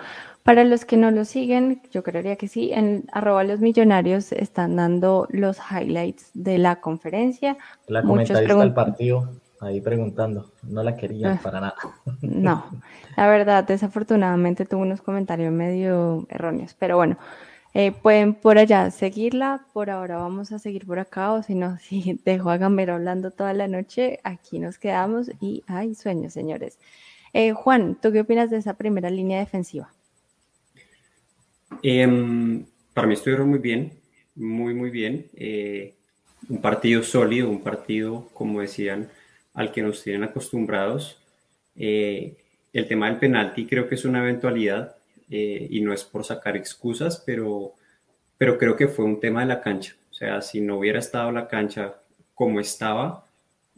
para 0.47 0.63
los 0.63 0.85
que 0.85 0.97
no 0.97 1.11
lo 1.11 1.25
siguen, 1.25 1.83
yo 1.91 2.05
creería 2.05 2.37
que 2.37 2.47
sí, 2.47 2.71
en 2.73 3.05
arroba 3.11 3.43
los 3.43 3.59
millonarios 3.59 4.31
están 4.31 4.77
dando 4.77 5.27
los 5.31 5.59
highlights 5.59 6.31
de 6.35 6.59
la 6.59 6.81
conferencia. 6.81 7.57
La 7.89 8.03
comentarista 8.03 8.57
del 8.57 8.73
partido 8.73 9.29
ahí 9.61 9.81
preguntando, 9.81 10.53
no 10.63 10.83
la 10.85 10.97
quería 10.97 11.33
ah, 11.33 11.41
para 11.43 11.61
nada. 11.61 11.75
No, 12.21 12.65
la 13.17 13.29
verdad, 13.29 13.65
desafortunadamente 13.65 14.67
tuvo 14.67 14.83
unos 14.83 15.03
comentarios 15.03 15.53
medio 15.53 16.27
erróneos, 16.31 16.77
pero 16.79 16.97
bueno, 16.97 17.19
eh, 17.75 17.91
pueden 17.91 18.35
por 18.35 18.57
allá 18.57 18.91
seguirla, 18.93 19.67
por 19.73 19.91
ahora 19.91 20.17
vamos 20.17 20.53
a 20.53 20.61
seguir 20.61 20.87
por 20.87 21.01
acá, 21.01 21.33
o 21.33 21.43
si 21.43 21.57
no, 21.57 21.77
si 21.81 22.21
dejo 22.25 22.51
a 22.51 22.57
Gambero 22.57 22.95
hablando 22.95 23.33
toda 23.33 23.53
la 23.53 23.67
noche, 23.67 24.21
aquí 24.23 24.61
nos 24.61 24.79
quedamos 24.79 25.29
y 25.41 25.65
hay 25.67 25.97
sueños, 25.97 26.33
señores. 26.33 26.79
Eh, 27.33 27.53
Juan, 27.53 27.99
¿tú 28.01 28.13
qué 28.13 28.21
opinas 28.21 28.51
de 28.51 28.59
esa 28.59 28.75
primera 28.75 29.11
línea 29.11 29.41
defensiva? 29.41 29.91
Em, 31.83 32.65
para 32.95 33.07
mí 33.07 33.15
estuvieron 33.15 33.49
muy 33.49 33.59
bien, 33.59 33.93
muy, 34.35 34.75
muy 34.75 34.91
bien. 34.91 35.29
Eh, 35.35 35.95
un 36.49 36.61
partido 36.61 37.03
sólido, 37.03 37.49
un 37.49 37.63
partido, 37.63 38.29
como 38.35 38.61
decían, 38.61 39.11
al 39.55 39.73
que 39.73 39.83
nos 39.83 40.03
tienen 40.03 40.25
acostumbrados. 40.25 41.19
Eh, 41.77 42.37
el 42.73 42.89
tema 42.89 43.09
del 43.09 43.19
penalti 43.19 43.67
creo 43.67 43.89
que 43.89 43.95
es 43.97 44.05
una 44.05 44.21
eventualidad 44.21 44.97
eh, 45.31 45.67
y 45.71 45.81
no 45.81 45.93
es 45.93 46.05
por 46.05 46.25
sacar 46.25 46.57
excusas, 46.57 47.23
pero, 47.25 47.73
pero 48.39 48.59
creo 48.59 48.77
que 48.77 48.89
fue 48.89 49.05
un 49.05 49.21
tema 49.21 49.41
de 49.41 49.47
la 49.47 49.61
cancha. 49.61 49.95
O 50.11 50.15
sea, 50.15 50.41
si 50.43 50.61
no 50.61 50.79
hubiera 50.79 50.99
estado 50.99 51.33
la 51.33 51.49
cancha 51.49 51.95
como 52.35 52.61
estaba, 52.61 53.25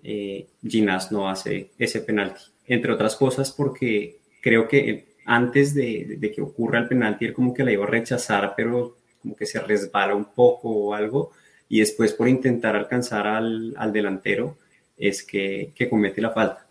Ginás 0.03 1.11
no 1.11 1.29
hace 1.29 1.71
ese 1.79 2.01
penalti. 2.01 2.43
Entre 2.67 2.93
otras 2.93 3.17
cosas 3.17 3.51
porque 3.51 4.19
creo 4.41 4.69
que 4.69 5.08
antes 5.31 5.75
de, 5.75 6.33
que 6.35 6.41
ocurra 6.41 6.79
el 6.79 6.89
penalti, 6.89 7.27
él 7.27 7.35
como 7.35 7.53
que 7.53 7.63
la 7.63 7.71
iba 7.71 7.85
a 7.85 7.89
rechazar, 7.89 8.55
pero 8.57 8.97
como 9.21 9.37
que 9.37 9.45
se 9.45 9.61
resbala 9.61 10.15
un 10.15 10.33
poco 10.33 10.71
o 10.71 10.95
algo, 10.95 11.33
y 11.69 11.81
después 11.81 12.15
por 12.15 12.29
intentar 12.29 12.75
alcanzar 12.75 13.27
al, 13.27 13.75
delantero 13.93 14.57
es 14.97 15.23
que, 15.23 15.75
comete 15.91 16.23
la 16.23 16.31
falta. 16.31 16.67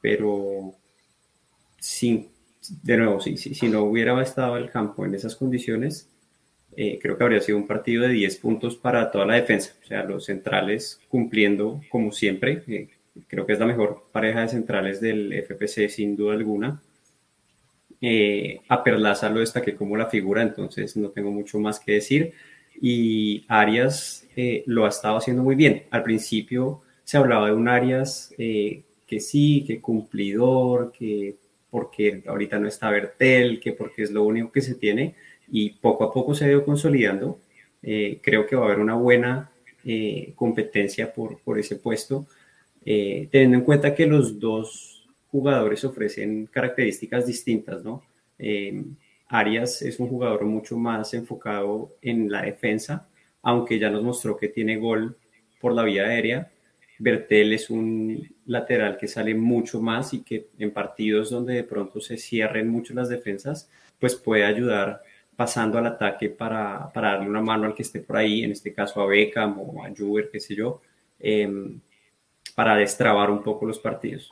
Pero 0.00 0.74
sí, 1.78 2.30
de 2.82 2.96
nuevo, 2.96 3.20
sí, 3.20 3.36
si 3.36 3.68
no 3.68 3.82
hubiera 3.82 4.20
estado 4.22 4.56
el 4.56 4.70
campo 4.70 5.04
en 5.04 5.14
esas 5.14 5.36
condiciones, 5.36 6.08
eh, 6.74 6.98
creo 7.00 7.18
que 7.18 7.24
habría 7.24 7.40
sido 7.42 7.58
un 7.58 7.66
partido 7.66 8.04
de 8.04 8.14
10 8.14 8.38
puntos 8.38 8.76
para 8.76 9.10
toda 9.10 9.26
la 9.26 9.34
defensa. 9.34 9.74
O 9.82 9.86
sea, 9.86 10.02
los 10.04 10.24
centrales 10.24 10.98
cumpliendo 11.08 11.82
como 11.90 12.10
siempre. 12.10 12.62
Eh, 12.66 12.88
creo 13.28 13.44
que 13.44 13.52
es 13.52 13.58
la 13.58 13.66
mejor 13.66 14.04
pareja 14.10 14.40
de 14.40 14.48
centrales 14.48 14.98
del 15.00 15.30
FPC 15.32 15.90
sin 15.90 16.16
duda 16.16 16.32
alguna. 16.32 16.80
Eh, 18.04 18.60
a 18.68 18.82
Perlaza 18.82 19.30
lo 19.30 19.38
destaqué 19.38 19.76
como 19.76 19.96
la 19.96 20.06
figura, 20.06 20.42
entonces 20.42 20.96
no 20.96 21.10
tengo 21.10 21.30
mucho 21.30 21.60
más 21.60 21.78
que 21.78 21.92
decir. 21.92 22.32
Y 22.80 23.44
Arias 23.46 24.26
eh, 24.34 24.64
lo 24.66 24.84
ha 24.84 24.88
estado 24.88 25.18
haciendo 25.18 25.44
muy 25.44 25.54
bien. 25.54 25.84
Al 25.90 26.02
principio 26.02 26.82
se 27.04 27.16
hablaba 27.16 27.46
de 27.46 27.52
un 27.52 27.68
Arias 27.68 28.34
eh, 28.38 28.82
que 29.06 29.20
sí, 29.20 29.64
que 29.64 29.80
cumplidor, 29.80 30.90
que 30.90 31.36
porque 31.70 32.24
ahorita 32.26 32.58
no 32.58 32.66
está 32.66 32.90
Bertel, 32.90 33.60
que 33.60 33.72
porque 33.72 34.02
es 34.02 34.10
lo 34.10 34.24
único 34.24 34.50
que 34.50 34.62
se 34.62 34.74
tiene, 34.74 35.14
y 35.48 35.70
poco 35.70 36.04
a 36.04 36.12
poco 36.12 36.34
se 36.34 36.44
ha 36.44 36.50
ido 36.50 36.64
consolidando. 36.64 37.38
creo 37.80 38.46
que 38.46 38.56
va 38.56 38.62
a 38.62 38.66
haber 38.66 38.78
una 38.80 38.94
buena 38.94 39.50
competencia 40.34 41.12
por, 41.12 41.40
por 41.40 41.58
ese 41.58 41.76
puesto, 41.76 42.26
teniendo 42.84 43.56
en 43.56 43.64
cuenta 43.64 43.94
que 43.94 44.06
los 44.06 44.38
dos 44.38 44.91
jugadores 45.32 45.82
ofrecen 45.84 46.46
características 46.46 47.26
distintas, 47.26 47.82
¿no? 47.82 48.02
Eh, 48.38 48.84
Arias 49.28 49.80
es 49.80 49.98
un 49.98 50.08
jugador 50.08 50.44
mucho 50.44 50.76
más 50.76 51.14
enfocado 51.14 51.96
en 52.02 52.30
la 52.30 52.42
defensa, 52.42 53.08
aunque 53.40 53.78
ya 53.78 53.88
nos 53.88 54.02
mostró 54.02 54.36
que 54.36 54.48
tiene 54.48 54.76
gol 54.76 55.16
por 55.58 55.72
la 55.72 55.84
vía 55.84 56.04
aérea. 56.04 56.50
Bertel 56.98 57.54
es 57.54 57.70
un 57.70 58.28
lateral 58.44 58.98
que 58.98 59.08
sale 59.08 59.34
mucho 59.34 59.80
más 59.80 60.12
y 60.12 60.22
que 60.22 60.48
en 60.58 60.70
partidos 60.70 61.30
donde 61.30 61.54
de 61.54 61.64
pronto 61.64 62.00
se 62.00 62.18
cierren 62.18 62.68
mucho 62.68 62.92
las 62.92 63.08
defensas, 63.08 63.70
pues 63.98 64.14
puede 64.14 64.44
ayudar 64.44 65.02
pasando 65.34 65.78
al 65.78 65.86
ataque 65.86 66.28
para, 66.28 66.92
darle 66.94 67.26
una 67.26 67.40
mano 67.40 67.64
al 67.64 67.74
que 67.74 67.82
esté 67.82 68.00
por 68.00 68.18
ahí, 68.18 68.44
en 68.44 68.52
este 68.52 68.74
caso 68.74 69.00
a 69.00 69.06
Beckham 69.06 69.58
o 69.58 69.82
a 69.82 69.90
Juber, 69.96 70.28
qué 70.30 70.40
sé 70.40 70.54
yo, 70.54 70.82
em, 71.18 71.80
para 72.54 72.76
destrabar 72.76 73.30
un 73.30 73.42
poco 73.42 73.64
los 73.64 73.78
partidos. 73.78 74.30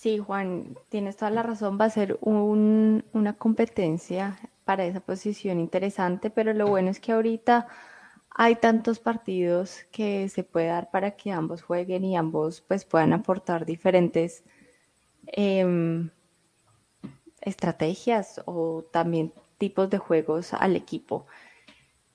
Sí, 0.00 0.16
Juan, 0.16 0.78
tienes 0.88 1.18
toda 1.18 1.30
la 1.30 1.42
razón, 1.42 1.78
va 1.78 1.84
a 1.84 1.90
ser 1.90 2.18
una 2.22 3.34
competencia 3.34 4.38
para 4.64 4.86
esa 4.86 5.00
posición 5.00 5.60
interesante, 5.60 6.30
pero 6.30 6.54
lo 6.54 6.68
bueno 6.68 6.88
es 6.88 7.00
que 7.00 7.12
ahorita 7.12 7.66
hay 8.30 8.56
tantos 8.56 8.98
partidos 8.98 9.84
que 9.92 10.30
se 10.30 10.42
puede 10.42 10.68
dar 10.68 10.90
para 10.90 11.10
que 11.16 11.32
ambos 11.32 11.60
jueguen 11.60 12.06
y 12.06 12.16
ambos 12.16 12.62
pues 12.62 12.86
puedan 12.86 13.12
aportar 13.12 13.66
diferentes 13.66 14.42
em, 15.26 16.08
estrategias 17.42 18.40
o 18.46 18.86
también 18.90 19.34
tipos 19.58 19.90
de 19.90 19.98
juegos 19.98 20.54
al 20.54 20.76
equipo. 20.76 21.26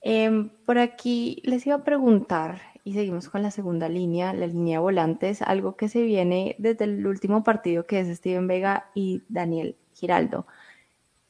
Em, 0.00 0.48
por 0.66 0.78
aquí 0.78 1.40
les 1.44 1.64
iba 1.68 1.76
a 1.76 1.84
preguntar, 1.84 2.60
y 2.86 2.92
seguimos 2.92 3.28
con 3.28 3.42
la 3.42 3.50
segunda 3.50 3.88
línea, 3.88 4.32
la 4.32 4.46
línea 4.46 4.78
de 4.78 4.82
volantes, 4.82 5.42
algo 5.42 5.74
que 5.74 5.88
se 5.88 6.02
viene 6.02 6.54
desde 6.60 6.84
el 6.84 7.04
último 7.04 7.42
partido 7.42 7.84
que 7.84 7.98
es 7.98 8.16
Steven 8.16 8.46
Vega 8.46 8.92
y 8.94 9.24
Daniel 9.28 9.76
Giraldo. 9.92 10.46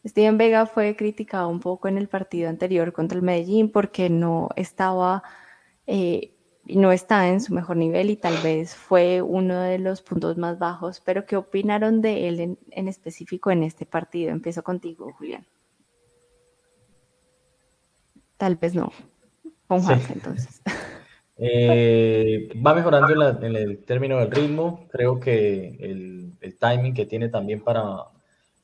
Steven 0.04 0.36
Vega 0.36 0.66
fue 0.66 0.96
criticado 0.96 1.48
un 1.48 1.60
poco 1.60 1.88
en 1.88 1.96
el 1.96 2.08
partido 2.08 2.50
anterior 2.50 2.92
contra 2.92 3.16
el 3.16 3.24
Medellín 3.24 3.72
porque 3.72 4.10
no 4.10 4.50
estaba, 4.54 5.22
eh, 5.86 6.34
no 6.66 6.92
está 6.92 7.26
en 7.30 7.40
su 7.40 7.54
mejor 7.54 7.78
nivel 7.78 8.10
y 8.10 8.16
tal 8.16 8.36
vez 8.42 8.74
fue 8.74 9.22
uno 9.22 9.58
de 9.58 9.78
los 9.78 10.02
puntos 10.02 10.36
más 10.36 10.58
bajos. 10.58 11.00
Pero 11.00 11.24
¿qué 11.24 11.36
opinaron 11.36 12.02
de 12.02 12.28
él 12.28 12.40
en, 12.40 12.58
en 12.70 12.86
específico 12.86 13.50
en 13.50 13.62
este 13.62 13.86
partido? 13.86 14.30
Empiezo 14.30 14.62
contigo, 14.62 15.10
Julián. 15.14 15.46
Tal 18.36 18.56
vez 18.56 18.74
no. 18.74 18.92
Con 19.66 19.80
Juan, 19.80 20.02
entonces. 20.12 20.60
Eh, 21.38 22.48
va 22.64 22.74
mejorando 22.74 23.12
en, 23.46 23.56
el 23.56 23.84
término 23.84 24.18
del 24.18 24.30
ritmo. 24.30 24.86
Creo 24.90 25.20
que 25.20 25.76
el, 25.80 26.56
timing 26.58 26.94
que 26.94 27.06
tiene 27.06 27.28
también 27.28 27.62
para 27.62 28.04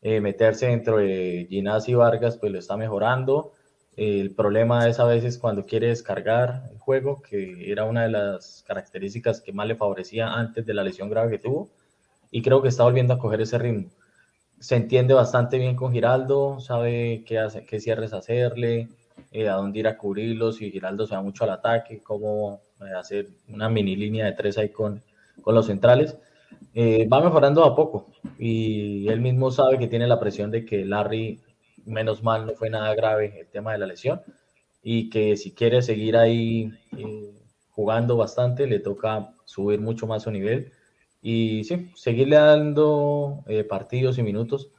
eh, 0.01 0.21
meterse 0.21 0.67
dentro 0.67 0.99
de 0.99 1.47
Ginás 1.51 1.89
y 1.89 1.95
Vargas, 1.95 2.39
pues 2.39 2.53
lo 2.53 2.59
está 2.59 2.77
mejorando. 2.77 3.53
El 3.97 4.35
problema 4.35 4.89
es 4.89 4.99
a 5.01 5.05
veces 5.05 5.39
cuando 5.39 5.67
quiere 5.67 5.89
descargar 5.89 6.71
el 6.71 6.79
juego, 6.79 7.21
que 7.21 7.71
era 7.71 7.85
una 7.85 8.05
de 8.05 8.11
las 8.11 8.65
características 8.67 9.41
que 9.43 9.53
más 9.53 9.67
le 9.67 9.77
favorecía 9.77 10.33
antes 10.33 10.65
de 10.65 10.75
la 10.75 10.85
lesión 10.85 11.11
grave 11.11 11.31
que 11.33 11.39
tuvo. 11.39 11.69
Y 12.31 12.43
creo 12.43 12.63
que 12.63 12.69
está 12.69 12.85
volviendo 12.85 13.15
a 13.15 13.19
coger 13.19 13.43
ese 13.43 13.59
ritmo. 13.59 13.91
Se 14.61 14.77
entiende 14.77 15.13
bastante 15.13 15.59
bien 15.59 15.77
con 15.77 15.93
Giraldo, 15.93 16.61
sabe 16.61 17.25
qué, 17.27 17.39
hace, 17.39 17.67
qué 17.67 17.81
cierres 17.81 18.13
hacerle, 18.13 18.89
eh, 19.31 19.49
a 19.49 19.55
dónde 19.55 19.79
ir 19.79 19.89
a 19.89 19.97
cubrirlos, 19.97 20.57
si 20.57 20.71
Giraldo 20.71 21.07
se 21.07 21.15
va 21.15 21.23
mucho 21.23 21.45
al 21.45 21.51
ataque, 21.51 22.01
cómo 22.03 22.61
eh, 22.81 22.93
hacer 22.97 23.29
una 23.49 23.69
mini 23.69 23.97
línea 23.97 24.27
de 24.27 24.33
tres 24.33 24.59
ahí 24.59 24.71
con, 24.71 25.03
con 25.41 25.55
los 25.55 25.67
centrales. 25.67 26.17
Eh, 26.75 27.09
va 27.09 27.23
mejorando 27.23 27.65
a 27.65 27.75
poco 27.75 28.09
y 28.39 29.09
él 29.09 29.21
mismo 29.21 29.51
sabe 29.51 29.79
que 29.79 29.89
tiene 29.89 30.07
la 30.07 30.21
presión 30.21 30.51
de 30.51 30.65
que 30.65 30.85
Larry, 30.85 31.41
menos 31.87 32.23
mal, 32.23 32.47
no 32.47 32.53
fue 32.53 32.71
nada 32.71 32.95
grave 32.95 33.41
el 33.41 33.47
tema 33.49 33.73
de 33.73 33.79
la 33.79 33.87
lesión 33.87 34.21
y 34.83 35.09
que 35.11 35.37
si 35.37 35.53
quiere 35.53 35.83
seguir 35.83 36.17
ahí 36.17 36.71
jugando 37.71 38.17
bastante, 38.17 38.67
le 38.67 38.81
toca 38.81 39.35
subir 39.45 39.81
mucho 39.81 40.07
más 40.07 40.25
su 40.25 40.31
nivel 40.31 40.73
y 41.23 41.65
sí, 41.65 41.91
seguirle 41.95 42.37
dando 42.37 43.45
partidos 43.69 44.19
y 44.19 44.23
minutos 44.23 44.71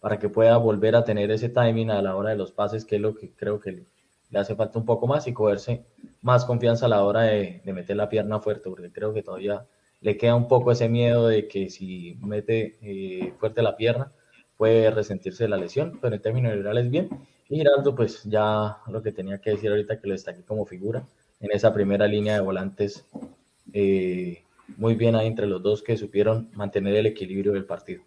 para 0.00 0.18
que 0.18 0.28
pueda 0.28 0.56
volver 0.56 0.96
a 0.96 1.04
tener 1.04 1.30
ese 1.30 1.48
timing 1.48 1.90
a 1.90 2.02
la 2.02 2.16
hora 2.16 2.30
de 2.30 2.36
los 2.36 2.52
pases, 2.52 2.84
que 2.84 2.96
es 2.96 3.02
lo 3.02 3.14
que 3.14 3.30
creo 3.30 3.60
que 3.60 3.84
le 4.30 4.38
hace 4.38 4.54
falta 4.54 4.78
un 4.78 4.84
poco 4.84 5.06
más 5.06 5.26
y 5.26 5.32
cogerse 5.32 5.84
más 6.22 6.44
confianza 6.44 6.86
a 6.86 6.88
la 6.88 7.04
hora 7.04 7.22
de, 7.22 7.62
meter 7.66 7.96
la 7.96 8.08
pierna 8.08 8.40
fuerte, 8.40 8.68
porque 8.68 8.90
creo 8.90 9.12
que 9.12 9.22
todavía 9.22 9.66
le 10.00 10.16
queda 10.16 10.34
un 10.34 10.48
poco 10.48 10.72
ese 10.72 10.88
miedo 10.88 11.28
de 11.28 11.48
que 11.48 11.70
si 11.70 12.18
mete 12.22 12.78
eh, 12.82 13.34
fuerte 13.38 13.62
la 13.62 13.76
pierna 13.76 14.12
puede 14.56 14.90
resentirse 14.90 15.44
de 15.44 15.50
la 15.50 15.56
lesión, 15.56 15.98
pero 16.00 16.14
en 16.14 16.22
términos 16.22 16.52
generales 16.52 16.90
bien. 16.90 17.08
Y 17.48 17.56
Giraldo, 17.56 17.94
pues 17.94 18.22
ya 18.24 18.78
lo 18.88 19.02
que 19.02 19.12
tenía 19.12 19.38
que 19.38 19.50
decir 19.50 19.70
ahorita 19.70 20.00
que 20.00 20.08
lo 20.08 20.14
aquí 20.14 20.42
como 20.46 20.66
figura 20.66 21.02
en 21.40 21.50
esa 21.52 21.72
primera 21.72 22.06
línea 22.06 22.34
de 22.34 22.40
volantes, 22.40 23.06
eh, 23.72 24.42
muy 24.76 24.94
bien 24.94 25.16
ahí 25.16 25.26
entre 25.26 25.46
los 25.46 25.62
dos 25.62 25.82
que 25.82 25.96
supieron 25.96 26.50
mantener 26.54 26.94
el 26.94 27.06
equilibrio 27.06 27.52
del 27.52 27.64
partido. 27.64 28.02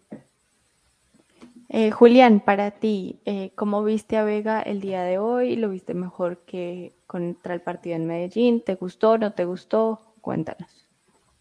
Eh, 1.76 1.90
Julián, 1.90 2.38
para 2.38 2.70
ti, 2.70 3.18
eh, 3.24 3.50
¿cómo 3.56 3.82
viste 3.82 4.16
a 4.16 4.22
Vega 4.22 4.62
el 4.62 4.80
día 4.80 5.02
de 5.02 5.18
hoy? 5.18 5.56
¿Lo 5.56 5.70
viste 5.70 5.92
mejor 5.92 6.44
que 6.46 6.92
contra 7.08 7.52
el 7.52 7.62
partido 7.62 7.96
en 7.96 8.06
Medellín. 8.06 8.60
¿Te 8.60 8.76
gustó, 8.76 9.18
no 9.18 9.32
te 9.32 9.44
gustó? 9.44 10.14
Cuéntanos. 10.20 10.70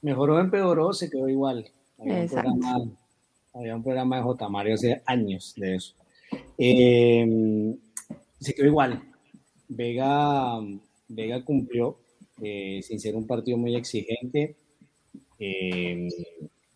Mejoró, 0.01 0.39
empeoró, 0.39 0.91
se 0.91 1.07
quedó 1.11 1.29
igual. 1.29 1.69
Había 1.99 2.21
un, 2.23 2.27
programa, 2.29 2.83
había 3.53 3.75
un 3.75 3.83
programa 3.83 4.15
de 4.15 4.23
J. 4.23 4.49
Mario 4.49 4.73
hace 4.73 5.03
años 5.05 5.53
de 5.55 5.75
eso. 5.75 5.93
Eh, 6.57 7.75
se 8.39 8.55
quedó 8.55 8.65
igual. 8.65 9.03
Vega, 9.67 10.59
Vega 11.09 11.45
cumplió, 11.45 11.99
sin 12.39 12.99
ser 12.99 13.15
un 13.15 13.27
partido 13.27 13.59
muy 13.59 13.75
exigente, 13.75 14.55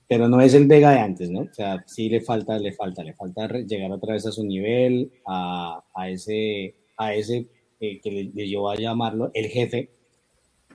pero 0.07 0.29
no 0.29 0.39
es 0.39 0.53
el 0.53 0.67
Vega 0.67 0.91
de 0.91 0.99
antes, 0.99 1.29
¿no? 1.29 1.41
O 1.41 1.53
sea, 1.53 1.83
sí 1.85 2.09
le 2.09 2.21
falta, 2.21 2.57
le 2.57 2.71
falta, 2.71 3.03
le 3.03 3.13
falta 3.13 3.47
llegar 3.59 3.91
otra 3.91 4.13
vez 4.13 4.25
a 4.25 4.31
su 4.31 4.45
nivel, 4.45 5.11
a, 5.25 5.83
a 5.93 6.09
ese, 6.09 6.75
a 6.97 7.13
ese 7.13 7.47
que 7.79 7.99
le, 8.05 8.23
le, 8.33 8.47
llevó 8.47 8.69
a 8.69 8.75
llamarlo 8.75 9.31
el 9.33 9.47
jefe. 9.47 9.89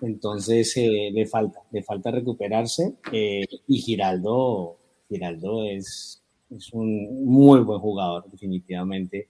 Entonces 0.03 0.77
le 0.77 1.27
falta, 1.27 1.61
le 1.71 1.83
falta 1.83 2.11
recuperarse 2.11 2.95
y 3.13 3.79
Giraldo, 3.79 4.77
Giraldo 5.09 5.65
es, 5.65 6.23
es 6.51 6.73
un 6.73 7.25
muy 7.25 7.61
buen 7.61 7.79
jugador, 7.79 8.25
definitivamente. 8.31 9.29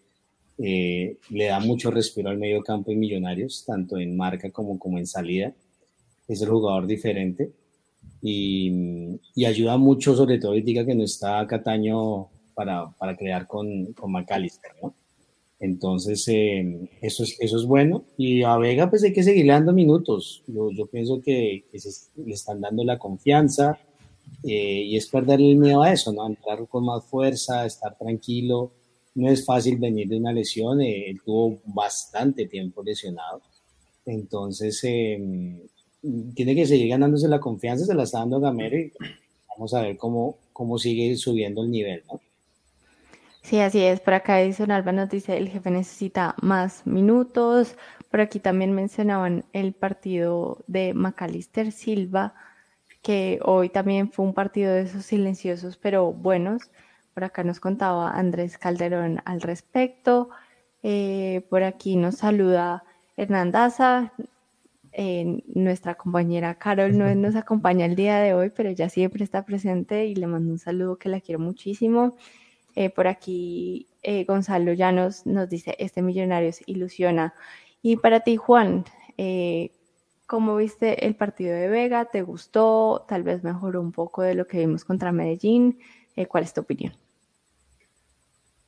Eh, 0.58 1.18
le 1.30 1.46
da 1.46 1.60
mucho 1.60 1.90
respiro 1.90 2.30
al 2.30 2.38
medio 2.38 2.62
campo 2.62 2.90
y 2.90 2.96
Millonarios, 2.96 3.64
tanto 3.66 3.98
en 3.98 4.16
marca 4.16 4.50
como, 4.50 4.78
como 4.78 4.98
en 4.98 5.06
salida. 5.06 5.52
Es 6.26 6.40
el 6.40 6.48
jugador 6.48 6.86
diferente 6.86 7.52
y, 8.20 9.18
y 9.34 9.44
ayuda 9.44 9.76
mucho, 9.76 10.14
sobre 10.14 10.38
todo 10.38 10.52
diga 10.52 10.84
que 10.84 10.94
no 10.94 11.04
está 11.04 11.46
Cataño 11.46 12.28
para, 12.54 12.90
para 12.90 13.16
crear 13.16 13.46
con, 13.46 13.92
con 13.92 14.12
McAllister, 14.12 14.72
¿no? 14.82 14.94
Entonces, 15.58 16.26
eh, 16.26 16.88
eso, 17.00 17.22
es, 17.22 17.36
eso 17.38 17.56
es 17.56 17.64
bueno. 17.64 18.04
Y 18.16 18.42
a 18.42 18.56
Vega, 18.56 18.90
pues 18.90 19.04
hay 19.04 19.12
que 19.12 19.22
seguirle 19.22 19.52
dando 19.52 19.72
minutos. 19.72 20.42
Yo, 20.48 20.70
yo 20.72 20.86
pienso 20.86 21.20
que, 21.22 21.64
que 21.70 21.78
se, 21.78 22.10
le 22.20 22.34
están 22.34 22.60
dando 22.60 22.82
la 22.82 22.98
confianza 22.98 23.78
eh, 24.42 24.82
y 24.82 24.96
es 24.96 25.06
perderle 25.06 25.52
el 25.52 25.58
miedo 25.58 25.82
a 25.82 25.92
eso, 25.92 26.12
¿no? 26.12 26.26
Entrar 26.26 26.66
con 26.66 26.84
más 26.84 27.04
fuerza, 27.04 27.64
estar 27.64 27.96
tranquilo 27.96 28.72
no 29.14 29.28
es 29.28 29.44
fácil 29.44 29.78
venir 29.78 30.08
de 30.08 30.16
una 30.16 30.32
lesión, 30.32 30.80
eh, 30.80 31.10
él 31.10 31.20
tuvo 31.24 31.60
bastante 31.66 32.46
tiempo 32.46 32.82
lesionado, 32.82 33.42
entonces 34.06 34.82
eh, 34.84 35.62
tiene 36.34 36.54
que 36.54 36.66
seguir 36.66 36.88
ganándose 36.88 37.28
la 37.28 37.40
confianza, 37.40 37.84
se 37.84 37.94
la 37.94 38.02
está 38.02 38.18
dando 38.18 38.40
Gamero 38.40 38.76
y 38.76 38.92
vamos 39.48 39.72
a 39.74 39.82
ver 39.82 39.96
cómo, 39.96 40.36
cómo 40.52 40.78
sigue 40.78 41.14
subiendo 41.16 41.62
el 41.62 41.70
nivel, 41.70 42.02
¿no? 42.10 42.20
Sí, 43.42 43.58
así 43.58 43.82
es. 43.82 44.00
Por 44.00 44.14
acá 44.14 44.40
Edison 44.40 44.70
Alba 44.70 44.92
nos 44.92 45.10
dice 45.10 45.36
el 45.36 45.48
jefe 45.48 45.70
necesita 45.70 46.36
más 46.40 46.86
minutos. 46.86 47.76
Por 48.10 48.20
aquí 48.20 48.38
también 48.38 48.72
mencionaban 48.72 49.44
el 49.52 49.72
partido 49.72 50.58
de 50.68 50.94
Macalister 50.94 51.72
Silva, 51.72 52.34
que 53.02 53.40
hoy 53.42 53.68
también 53.68 54.12
fue 54.12 54.24
un 54.24 54.34
partido 54.34 54.72
de 54.72 54.82
esos 54.82 55.04
silenciosos 55.04 55.76
pero 55.76 56.12
buenos. 56.12 56.70
Por 57.14 57.24
acá 57.24 57.42
nos 57.42 57.60
contaba 57.60 58.10
Andrés 58.12 58.58
Calderón 58.58 59.20
al 59.24 59.40
respecto. 59.42 60.30
Eh, 60.82 61.44
por 61.50 61.62
aquí 61.64 61.96
nos 61.96 62.16
saluda 62.16 62.84
Hernandaza. 63.16 64.12
Eh, 64.92 65.42
nuestra 65.54 65.94
compañera 65.94 66.58
Carol 66.58 66.96
no 66.98 67.14
nos 67.14 67.34
acompaña 67.34 67.86
el 67.86 67.96
día 67.96 68.18
de 68.18 68.34
hoy, 68.34 68.50
pero 68.50 68.70
ya 68.70 68.88
siempre 68.88 69.24
está 69.24 69.44
presente 69.44 70.06
y 70.06 70.14
le 70.14 70.26
mando 70.26 70.52
un 70.52 70.58
saludo 70.58 70.96
que 70.96 71.08
la 71.08 71.20
quiero 71.20 71.38
muchísimo. 71.38 72.16
Eh, 72.74 72.90
por 72.90 73.06
aquí 73.06 73.86
Gonzalo 74.26 74.72
Llanos 74.72 75.26
nos 75.26 75.48
dice, 75.48 75.76
este 75.78 76.02
millonario 76.02 76.52
se 76.52 76.64
ilusiona. 76.66 77.34
Y 77.82 77.96
para 77.96 78.20
ti, 78.20 78.36
Juan, 78.36 78.84
¿cómo 80.26 80.56
viste 80.56 81.06
el 81.06 81.14
partido 81.14 81.54
de 81.54 81.68
Vega? 81.68 82.06
¿Te 82.06 82.22
gustó? 82.22 83.04
Tal 83.08 83.22
vez 83.22 83.44
mejoró 83.44 83.80
un 83.80 83.92
poco 83.92 84.22
de 84.22 84.34
lo 84.34 84.46
que 84.46 84.58
vimos 84.58 84.84
contra 84.84 85.12
Medellín. 85.12 85.78
¿Cuál 86.28 86.44
es 86.44 86.52
tu 86.52 86.62
opinión? 86.62 86.92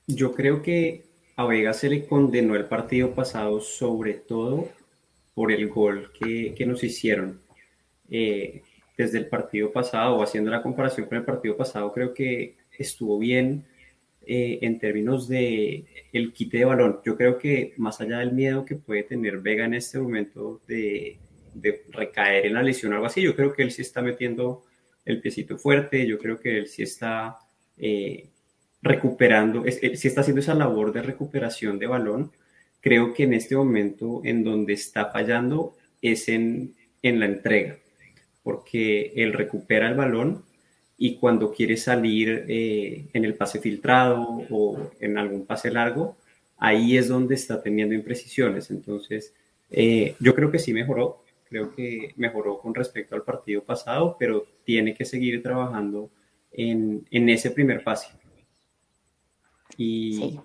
Yo 0.07 0.35
creo 0.35 0.62
que 0.62 1.05
a 1.37 1.47
Vega 1.47 1.72
se 1.72 1.89
le 1.89 2.07
condenó 2.07 2.55
el 2.55 2.66
partido 2.66 3.12
pasado 3.14 3.61
sobre 3.61 4.14
todo 4.14 4.68
por 5.35 5.53
el 5.53 5.68
gol 5.68 6.11
que, 6.18 6.55
que 6.57 6.66
nos 6.66 6.82
hicieron. 6.85 7.41
Eh, 8.11 8.62
desde 8.97 9.18
el 9.18 9.26
partido 9.26 9.72
pasado, 9.72 10.22
haciendo 10.22 10.51
la 10.51 10.62
comparación 10.62 11.07
con 11.07 11.18
el 11.18 11.24
partido 11.24 11.57
pasado, 11.57 11.93
creo 11.93 12.14
que 12.14 12.57
estuvo 12.78 13.18
bien 13.18 13.64
eh, 14.26 14.59
en 14.62 14.78
términos 14.78 15.28
de 15.28 15.85
el 16.12 16.32
quite 16.32 16.59
de 16.59 16.64
balón. 16.64 17.01
Yo 17.05 17.16
creo 17.16 17.37
que 17.37 17.74
más 17.76 18.01
allá 18.01 18.18
del 18.18 18.32
miedo 18.32 18.64
que 18.64 18.76
puede 18.76 19.03
tener 19.03 19.39
Vega 19.41 19.64
en 19.64 19.74
este 19.74 19.99
momento 19.99 20.61
de, 20.68 21.18
de 21.55 21.82
recaer 21.91 22.47
en 22.47 22.55
la 22.55 22.62
lesión 22.62 22.93
o 22.93 22.97
algo 22.97 23.07
así, 23.07 23.20
yo 23.20 23.35
creo 23.35 23.53
que 23.53 23.62
él 23.62 23.72
sí 23.72 23.82
está 23.82 24.01
metiendo 24.01 24.64
el 25.05 25.20
piecito 25.20 25.59
fuerte, 25.59 26.07
yo 26.07 26.18
creo 26.18 26.39
que 26.39 26.59
él 26.59 26.66
sí 26.66 26.82
está 26.82 27.37
eh, 27.76 28.28
recuperando, 28.80 29.64
si 29.64 30.09
está 30.09 30.20
haciendo 30.20 30.41
esa 30.41 30.55
labor 30.55 30.93
de 30.93 31.03
recuperación 31.03 31.78
de 31.78 31.87
balón, 31.87 32.32
creo 32.85 33.14
que 33.14 33.22
en 33.22 33.32
este 33.32 33.57
momento 33.57 34.20
en 34.24 34.45
donde 34.45 34.74
está 34.74 35.07
fallando 35.07 35.74
es 36.03 36.28
en, 36.28 36.74
en 37.01 37.18
la 37.18 37.24
entrega, 37.24 37.78
porque 38.43 39.11
él 39.16 39.32
recupera 39.32 39.89
el 39.89 39.95
balón 39.95 40.45
y 40.99 41.16
cuando 41.16 41.51
quiere 41.51 41.78
salir 41.78 42.45
eh, 42.47 43.07
en 43.14 43.24
el 43.24 43.37
pase 43.37 43.59
filtrado 43.59 44.43
o 44.51 44.91
en 45.01 45.16
algún 45.16 45.47
pase 45.47 45.70
largo, 45.70 46.18
ahí 46.59 46.99
es 46.99 47.09
donde 47.09 47.37
está 47.37 47.62
teniendo 47.62 47.95
imprecisiones. 47.95 48.70
Entonces, 48.70 49.32
eh, 49.70 50.14
yo 50.20 50.35
creo 50.35 50.51
que 50.51 50.59
sí 50.59 50.74
mejoró, 50.74 51.24
creo 51.49 51.74
que 51.74 52.12
mejoró 52.16 52.59
con 52.59 52.74
respecto 52.74 53.14
al 53.14 53.22
partido 53.22 53.64
pasado, 53.64 54.14
pero 54.18 54.45
tiene 54.62 54.93
que 54.95 55.07
seguir 55.07 55.43
trabajando 55.43 56.11
en, 56.53 57.07
en 57.11 57.30
ese 57.30 57.51
primer 57.51 57.82
pase. 57.82 58.09
Y 59.78 60.39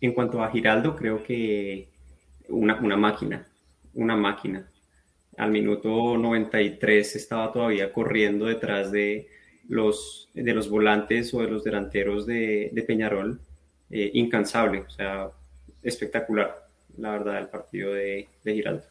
en 0.00 0.12
cuanto 0.12 0.42
a 0.42 0.50
Giraldo, 0.50 0.96
creo 0.96 1.22
que 1.22 1.88
una, 2.48 2.96
máquina, 2.96 3.46
una 3.94 4.16
máquina. 4.16 4.68
Al 5.36 5.50
minuto 5.50 6.16
93 6.16 7.16
estaba 7.16 7.52
todavía 7.52 7.92
corriendo 7.92 8.46
detrás 8.46 8.90
de 8.90 9.28
los, 9.68 10.28
de 10.34 10.54
los 10.54 10.68
volantes 10.70 11.32
o 11.34 11.40
de 11.40 11.48
los 11.48 11.64
delanteros 11.64 12.26
de, 12.26 12.84
Peñarol, 12.86 13.40
eh, 13.90 14.10
incansable, 14.14 14.80
o 14.80 14.90
sea, 14.90 15.30
espectacular, 15.82 16.68
la 16.96 17.10
verdad, 17.12 17.38
el 17.38 17.48
partido 17.48 17.92
de 17.92 18.28
Giraldo. 18.44 18.84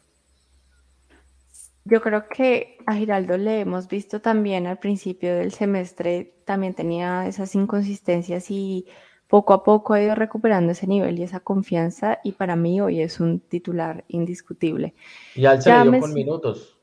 Yo 1.88 2.00
creo 2.00 2.26
que 2.28 2.78
a 2.84 2.96
Giraldo 2.96 3.36
le 3.36 3.60
hemos 3.60 3.86
visto 3.86 4.20
también 4.20 4.66
al 4.66 4.80
principio 4.80 5.36
del 5.36 5.52
semestre, 5.52 6.34
también 6.44 6.74
tenía 6.74 7.28
esas 7.28 7.54
inconsistencias 7.54 8.50
y 8.50 8.86
poco 9.28 9.52
a 9.52 9.64
poco 9.64 9.94
ha 9.94 10.02
ido 10.02 10.14
recuperando 10.14 10.72
ese 10.72 10.86
nivel 10.86 11.18
y 11.18 11.22
esa 11.22 11.40
confianza 11.40 12.20
y 12.22 12.32
para 12.32 12.56
mí 12.56 12.80
hoy 12.80 13.00
es 13.00 13.20
un 13.20 13.40
titular 13.40 14.04
indiscutible. 14.08 14.94
Y 15.34 15.46
al 15.46 15.62
se 15.62 15.70
le 15.70 15.90
dio 15.90 16.00
con 16.00 16.14
minutos, 16.14 16.78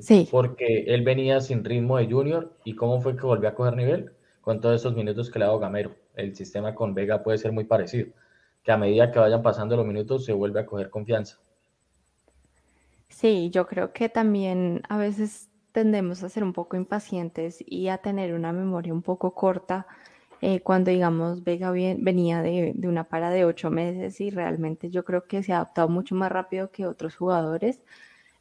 sí. 0.00 0.28
porque 0.30 0.84
él 0.86 1.02
venía 1.02 1.40
sin 1.40 1.64
ritmo 1.64 1.96
de 1.98 2.10
junior 2.10 2.52
y 2.64 2.74
cómo 2.74 3.00
fue 3.00 3.16
que 3.16 3.22
volvió 3.22 3.48
a 3.48 3.54
coger 3.54 3.76
nivel 3.76 4.12
con 4.40 4.60
todos 4.60 4.80
esos 4.80 4.94
minutos 4.94 5.30
que 5.30 5.38
le 5.38 5.44
ha 5.44 5.48
dado 5.48 5.60
Gamero. 5.60 5.94
El 6.14 6.36
sistema 6.36 6.74
con 6.74 6.94
Vega 6.94 7.22
puede 7.22 7.38
ser 7.38 7.52
muy 7.52 7.64
parecido, 7.64 8.08
que 8.62 8.72
a 8.72 8.76
medida 8.76 9.10
que 9.10 9.18
vayan 9.18 9.42
pasando 9.42 9.76
los 9.76 9.86
minutos 9.86 10.24
se 10.24 10.32
vuelve 10.32 10.60
a 10.60 10.66
coger 10.66 10.90
confianza. 10.90 11.38
Sí, 13.08 13.50
yo 13.50 13.66
creo 13.66 13.92
que 13.92 14.08
también 14.08 14.82
a 14.88 14.98
veces 14.98 15.48
tendemos 15.72 16.22
a 16.22 16.28
ser 16.28 16.44
un 16.44 16.52
poco 16.52 16.76
impacientes 16.76 17.64
y 17.66 17.88
a 17.88 17.98
tener 17.98 18.34
una 18.34 18.52
memoria 18.52 18.92
un 18.92 19.02
poco 19.02 19.34
corta 19.34 19.86
eh, 20.44 20.60
cuando 20.60 20.90
digamos 20.90 21.44
Vega 21.44 21.70
venía 21.70 22.42
de, 22.42 22.74
una 22.82 23.04
para 23.04 23.30
de 23.30 23.44
ocho 23.44 23.70
meses 23.70 24.20
y 24.20 24.30
realmente 24.30 24.90
yo 24.90 25.04
creo 25.04 25.24
que 25.24 25.44
se 25.44 25.52
ha 25.52 25.58
adaptado 25.58 25.88
mucho 25.88 26.16
más 26.16 26.32
rápido 26.32 26.72
que 26.72 26.84
otros 26.84 27.14
jugadores. 27.14 27.80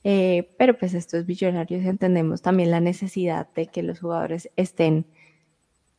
Eh, 0.03 0.49
pero 0.57 0.75
pues 0.79 0.95
estos 0.95 1.27
billonarios 1.27 1.85
entendemos 1.85 2.41
también 2.41 2.71
la 2.71 2.79
necesidad 2.79 3.47
de 3.53 3.67
que 3.67 3.83
los 3.83 3.99
jugadores 3.99 4.49
estén 4.55 5.05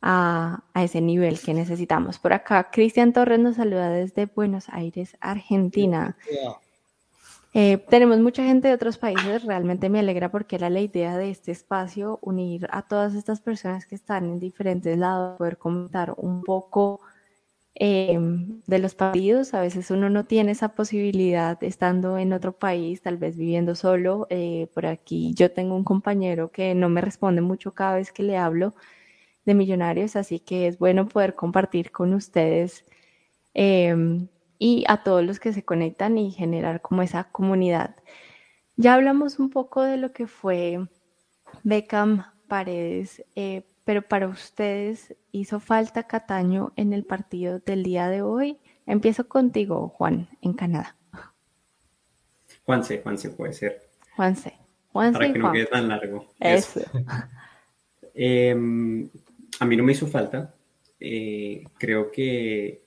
a, 0.01 0.65
a, 0.73 0.83
ese 0.83 0.99
nivel 0.99 1.39
que 1.39 1.53
necesitamos. 1.53 2.19
Por 2.19 2.33
acá, 2.33 2.69
Cristian 2.69 3.13
Torres 3.13 3.39
nos 3.39 3.55
saluda 3.55 3.89
desde 3.89 4.25
Buenos 4.25 4.67
Aires, 4.67 5.15
Argentina. 5.21 6.17
Eh, 7.55 7.77
tenemos 7.89 8.19
mucha 8.19 8.43
gente 8.43 8.67
de 8.67 8.73
otros 8.73 8.97
países, 8.97 9.43
realmente 9.43 9.87
me 9.87 9.99
alegra 9.99 10.31
porque 10.31 10.55
era 10.55 10.71
la 10.71 10.81
idea 10.81 11.17
de 11.17 11.29
este 11.29 11.51
espacio, 11.51 12.17
unir 12.23 12.67
a 12.71 12.81
todas 12.87 13.13
estas 13.13 13.41
personas 13.41 13.85
que 13.85 13.93
están 13.93 14.25
en 14.25 14.39
diferentes 14.39 14.97
lados, 14.97 15.37
poder 15.37 15.59
comentar 15.59 16.15
un 16.17 16.41
poco 16.41 17.01
eh, 17.75 18.17
de 18.65 18.79
los 18.79 18.95
partidos. 18.95 19.53
A 19.53 19.61
veces 19.61 19.91
uno 19.91 20.09
no 20.09 20.25
tiene 20.25 20.51
esa 20.53 20.69
posibilidad 20.69 21.63
estando 21.63 22.17
en 22.17 22.33
otro 22.33 22.53
país, 22.53 23.03
tal 23.03 23.17
vez 23.17 23.37
viviendo 23.37 23.75
solo. 23.75 24.25
Eh, 24.31 24.67
por 24.73 24.87
aquí 24.87 25.33
yo 25.35 25.51
tengo 25.51 25.75
un 25.75 25.83
compañero 25.83 26.51
que 26.51 26.73
no 26.75 26.89
me 26.89 27.01
responde 27.01 27.41
mucho 27.41 27.73
cada 27.73 27.95
vez 27.95 28.11
que 28.11 28.23
le 28.23 28.37
hablo 28.37 28.73
de 29.45 29.53
millonarios, 29.53 30.15
así 30.15 30.39
que 30.39 30.67
es 30.67 30.79
bueno 30.79 31.07
poder 31.07 31.35
compartir 31.35 31.91
con 31.91 32.13
ustedes 32.15 32.85
y 34.63 34.85
a 34.87 35.03
todos 35.03 35.25
los 35.25 35.41
que 35.41 35.51
se 35.51 35.65
conectan 35.65 36.17
y 36.17 36.31
generar 36.31 36.79
como 36.79 37.01
esa 37.01 37.25
comunidad. 37.25 37.97
Ya 38.77 38.93
hablamos 38.93 39.37
un 39.37 39.49
poco 39.49 39.81
de 39.81 39.97
lo 39.97 40.13
que 40.13 40.25
fue 40.25 40.87
Beckham 41.63 42.23
Paredes, 42.47 43.25
eh, 43.35 43.63
pero 43.83 44.03
para 44.03 44.29
ustedes 44.29 45.17
hizo 45.33 45.59
falta 45.59 46.07
Cataño 46.07 46.71
en 46.77 46.93
el 46.93 47.03
partido 47.03 47.59
del 47.59 47.83
día 47.83 48.07
de 48.07 48.21
hoy. 48.21 48.57
Empiezo 48.85 49.27
contigo, 49.27 49.89
Juan, 49.89 50.29
en 50.41 50.53
Canadá. 50.53 50.95
Juanse, 52.65 53.01
Juanse 53.03 53.31
puede 53.31 53.51
ser. 53.51 53.89
Juanse. 54.15 54.53
Juanse 54.93 55.19
Para 55.19 55.33
que 55.33 55.39
no 55.39 55.51
quede 55.51 55.65
tan 55.65 55.89
largo. 55.89 56.25
Eso. 56.39 56.79
Em, 58.15 59.09
a 59.59 59.65
mí 59.65 59.75
no 59.75 59.83
me 59.83 59.91
hizo 59.91 60.07
falta. 60.07 60.53
Eh, 61.01 61.65
creo 61.77 62.11
que 62.11 62.82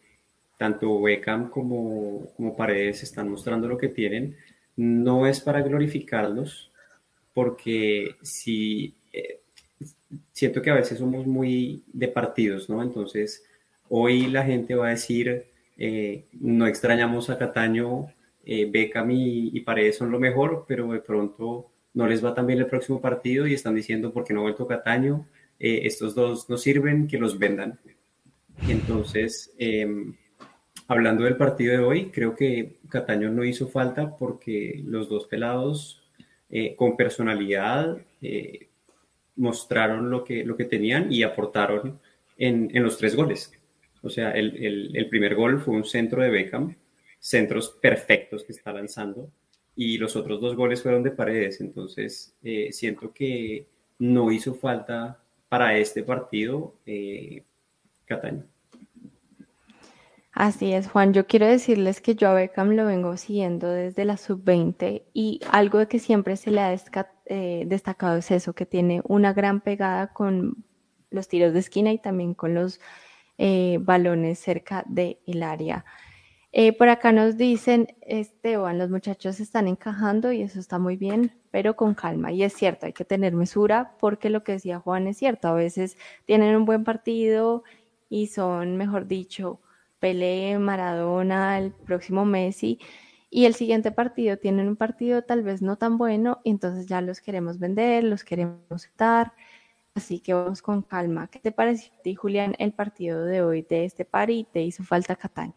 tanto 0.57 1.03
Beckham 1.03 1.51
como, 1.51 2.33
como 2.37 2.57
Paredes 2.57 3.03
están 3.03 3.29
mostrando 3.29 3.69
lo 3.69 3.79
que 3.79 3.89
tienen. 3.89 4.37
No 4.77 5.27
es 5.27 5.41
para 5.41 5.63
glorificarlos, 5.63 6.73
porque 7.35 8.17
si 8.23 8.95
eh, 9.13 9.41
siento 10.33 10.63
que 10.63 10.71
a 10.71 10.75
veces 10.75 10.99
somos 10.99 11.27
muy 11.27 11.85
de 11.93 12.09
partidos, 12.09 12.69
¿no? 12.69 12.83
Entonces, 12.83 13.45
hoy 13.89 14.27
la 14.29 14.45
gente 14.45 14.75
va 14.75 14.89
a 14.89 14.91
decir, 14.91 15.47
eh, 15.77 16.27
no 16.33 16.67
extrañamos 16.67 17.31
a 17.31 17.39
Cataño, 17.39 18.09
eh, 18.45 18.69
Beckham 18.71 19.11
y, 19.11 19.61
Paredes 19.61 19.97
son 19.97 20.11
lo 20.11 20.21
mejor, 20.21 20.65
pero 20.69 20.91
de 20.93 21.01
pronto 21.01 21.71
no 21.95 22.07
les 22.07 22.25
va 22.25 22.35
tan 22.35 22.47
bien 22.47 22.61
el 22.61 22.67
próximo 22.67 23.01
partido 23.01 23.47
y 23.47 23.55
están 23.55 23.75
diciendo, 23.75 24.13
porque 24.13 24.33
no 24.33 24.41
ha 24.41 24.45
vuelto 24.45 24.67
Cataño? 24.67 25.27
Eh, 25.59 25.81
estos 25.85 26.15
dos 26.15 26.49
no 26.49 26.57
sirven, 26.57 27.09
que 27.09 27.19
los 27.19 27.39
vendan. 27.39 27.79
Entonces, 28.69 29.53
em, 29.59 30.15
hablando 30.89 31.25
del 31.25 31.37
partido 31.37 31.73
de 31.73 31.79
hoy, 31.79 32.11
creo 32.11 32.35
que 32.35 32.77
Cataño 32.89 33.31
no 33.31 33.45
hizo 33.45 33.69
falta 33.69 34.17
porque 34.17 34.83
los 34.85 35.09
dos 35.09 35.27
pelados 35.27 36.03
con 36.77 36.97
personalidad 36.97 37.99
mostraron 39.37 40.11
lo 40.11 40.25
que, 40.25 40.45
lo 40.45 40.57
que 40.57 40.65
tenían 40.65 41.13
y 41.13 41.23
aportaron 41.23 42.01
en, 42.37 42.71
en 42.75 42.83
los 42.83 42.99
tres 42.99 43.15
goles. 43.15 43.53
O 44.03 44.11
sea, 44.11 44.31
el, 44.33 44.93
el, 44.95 45.09
primer 45.09 45.35
gol 45.35 45.61
fue 45.61 45.75
un 45.75 45.85
centro 45.85 46.23
de 46.23 46.31
Beckham, 46.31 46.75
centros 47.19 47.71
perfectos 47.81 48.45
que 48.45 48.53
está 48.53 48.73
lanzando, 48.73 49.31
y 49.75 49.99
los 49.99 50.17
otros 50.17 50.41
dos 50.41 50.55
goles 50.55 50.83
fueron 50.83 51.03
de 51.03 51.11
paredes. 51.11 51.61
Entonces, 51.61 52.35
eh, 52.43 52.73
siento 52.73 53.13
que 53.13 53.67
no 53.99 54.31
hizo 54.31 54.55
falta 54.55 55.23
para 55.49 55.77
este 55.77 56.03
partido 56.03 56.75
eh, 56.87 57.43
Cataño. 58.05 58.45
Así 60.39 60.75
es, 60.75 60.87
Juan. 60.89 61.15
Yo 61.15 61.27
quiero 61.27 61.47
decirles 61.47 62.03
que 62.03 62.15
yo 62.15 62.29
a 62.29 62.35
Beckham 62.35 62.73
lo 62.73 62.85
vengo 62.85 63.17
siguiendo 63.17 63.71
desde 63.71 64.05
la 64.05 64.19
sub-20 64.19 65.05
y 65.15 65.41
algo 65.51 65.79
de 65.79 65.89
que 65.89 65.99
siempre 65.99 66.37
se 66.37 66.51
le 66.51 66.61
ha 66.61 66.77
eh, 67.25 67.65
destacado 67.67 68.19
es 68.19 68.31
eso, 68.31 68.53
que 68.53 68.67
tiene 68.67 69.01
una 69.05 69.33
gran 69.33 69.63
pegada 69.63 70.13
con 70.13 70.63
los 71.11 71.29
tiros 71.29 71.55
de 71.55 71.61
esquina 71.61 71.91
y 71.91 71.97
también 71.97 72.35
con 72.35 72.53
los 72.53 72.81
eh, 73.39 73.79
balones 73.81 74.39
cerca 74.39 74.85
del 74.87 75.43
área. 75.43 75.87
Eh, 76.53 76.75
por 76.75 76.91
acá 76.91 77.13
nos 77.13 77.39
dicen, 77.39 77.97
Esteban, 78.03 78.77
los 78.77 78.91
muchachos 78.91 79.41
están 79.41 79.69
encajando 79.69 80.33
y 80.33 80.43
eso 80.43 80.61
está 80.61 80.79
muy 80.79 80.99
bien, 80.99 81.33
pero 81.51 81.77
con 81.77 81.95
calma. 81.95 82.31
Y 82.31 82.43
es 82.43 82.53
cierto, 82.53 82.85
hay 82.85 82.93
que 82.93 83.07
tener 83.07 83.33
mesura 83.33 83.97
porque 83.99 84.29
lo 84.29 84.45
que 84.45 84.53
decía 84.53 84.81
Juan 84.81 85.07
es 85.07 85.17
cierto. 85.17 85.49
A 85.49 85.55
veces 85.55 85.97
tienen 86.27 86.55
un 86.57 86.67
buen 86.67 86.85
partido 86.85 87.65
y 88.11 88.27
son, 88.27 88.77
mejor 88.77 89.07
dicho, 89.07 89.61
Pelé, 90.07 90.57
Maradona, 90.61 91.59
el 91.59 91.73
próximo 91.73 92.25
Messi, 92.25 92.79
y 93.29 93.47
el 93.47 93.55
siguiente 93.55 93.91
partido 93.91 94.37
tienen 94.37 94.69
un 94.69 94.77
partido 94.77 95.23
tal 95.23 95.43
vez 95.43 95.63
no 95.63 95.79
tan 95.79 95.99
bueno, 95.99 96.39
y 96.45 96.51
entonces 96.51 96.87
ya 96.87 97.01
los 97.01 97.21
queremos 97.21 97.59
vender, 97.59 98.05
los 98.05 98.23
queremos 98.23 98.89
dar, 98.97 99.33
así 99.97 100.21
que 100.21 100.33
vamos 100.33 100.63
con 100.63 100.83
calma. 100.83 101.27
¿Qué 101.27 101.41
te 101.41 101.51
pareció 101.51 101.93
a 101.93 102.03
ti, 102.03 102.15
Julián, 102.15 102.55
el 102.61 102.73
partido 102.73 103.25
de 103.25 103.43
hoy 103.43 103.63
de 103.63 103.85
este 103.85 104.05
par 104.05 104.31
y 104.31 104.45
te 104.45 104.63
hizo 104.63 104.85
falta 104.85 105.17
Cataño? 105.17 105.55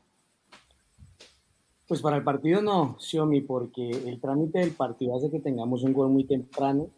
Pues 1.88 2.02
para 2.02 2.18
el 2.18 2.24
partido 2.24 2.60
no, 2.64 2.98
Xiomi, 2.98 3.42
porque 3.42 3.88
el 3.88 4.20
trámite 4.20 4.58
del 4.58 4.72
partido 4.72 5.16
hace 5.16 5.30
que 5.30 5.42
tengamos 5.42 5.84
un 5.84 5.94
gol 5.94 6.10
muy 6.10 6.24
temprano 6.24 6.90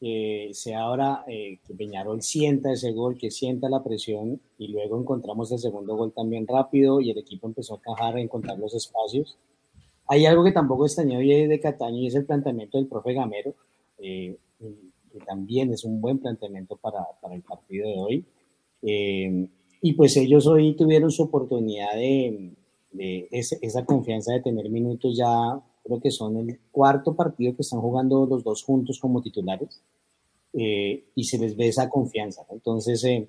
que 0.00 0.48
se 0.54 0.74
abra, 0.74 1.24
eh, 1.28 1.58
que 1.66 1.74
Peñarol 1.74 2.22
sienta 2.22 2.72
ese 2.72 2.92
gol, 2.92 3.18
que 3.18 3.30
sienta 3.30 3.68
la 3.68 3.84
presión 3.84 4.40
y 4.56 4.68
luego 4.68 4.98
encontramos 4.98 5.52
el 5.52 5.58
segundo 5.58 5.94
gol 5.94 6.12
también 6.12 6.46
rápido 6.46 7.02
y 7.02 7.10
el 7.10 7.18
equipo 7.18 7.46
empezó 7.46 7.74
a 7.74 7.76
encajar, 7.76 8.16
a 8.16 8.20
encontrar 8.20 8.58
los 8.58 8.74
espacios. 8.74 9.36
Hay 10.06 10.24
algo 10.24 10.42
que 10.42 10.52
tampoco 10.52 10.86
extrañé 10.86 11.18
hoy 11.18 11.46
de 11.46 11.60
Cataño 11.60 11.98
y 11.98 12.06
es 12.06 12.14
el 12.14 12.24
planteamiento 12.24 12.78
del 12.78 12.88
profe 12.88 13.12
Gamero, 13.12 13.54
eh, 13.98 14.38
que 14.58 15.18
también 15.18 15.70
es 15.72 15.84
un 15.84 16.00
buen 16.00 16.18
planteamiento 16.18 16.76
para, 16.76 17.04
para 17.20 17.34
el 17.34 17.42
partido 17.42 17.86
de 17.86 18.00
hoy. 18.00 18.24
Eh, 18.82 19.48
y 19.82 19.92
pues 19.92 20.16
ellos 20.16 20.46
hoy 20.46 20.74
tuvieron 20.76 21.10
su 21.10 21.24
oportunidad 21.24 21.92
de, 21.94 22.54
de 22.92 23.28
esa 23.30 23.84
confianza 23.84 24.32
de 24.32 24.40
tener 24.40 24.70
minutos 24.70 25.14
ya 25.16 25.60
creo 25.90 26.00
que 26.00 26.10
son 26.12 26.36
el 26.36 26.60
cuarto 26.70 27.14
partido 27.14 27.54
que 27.56 27.62
están 27.62 27.80
jugando 27.80 28.26
los 28.26 28.44
dos 28.44 28.62
juntos 28.62 29.00
como 29.00 29.20
titulares 29.20 29.82
eh, 30.52 31.04
y 31.16 31.24
se 31.24 31.38
les 31.38 31.56
ve 31.56 31.68
esa 31.68 31.88
confianza. 31.88 32.46
Entonces, 32.50 33.02
eh, 33.04 33.28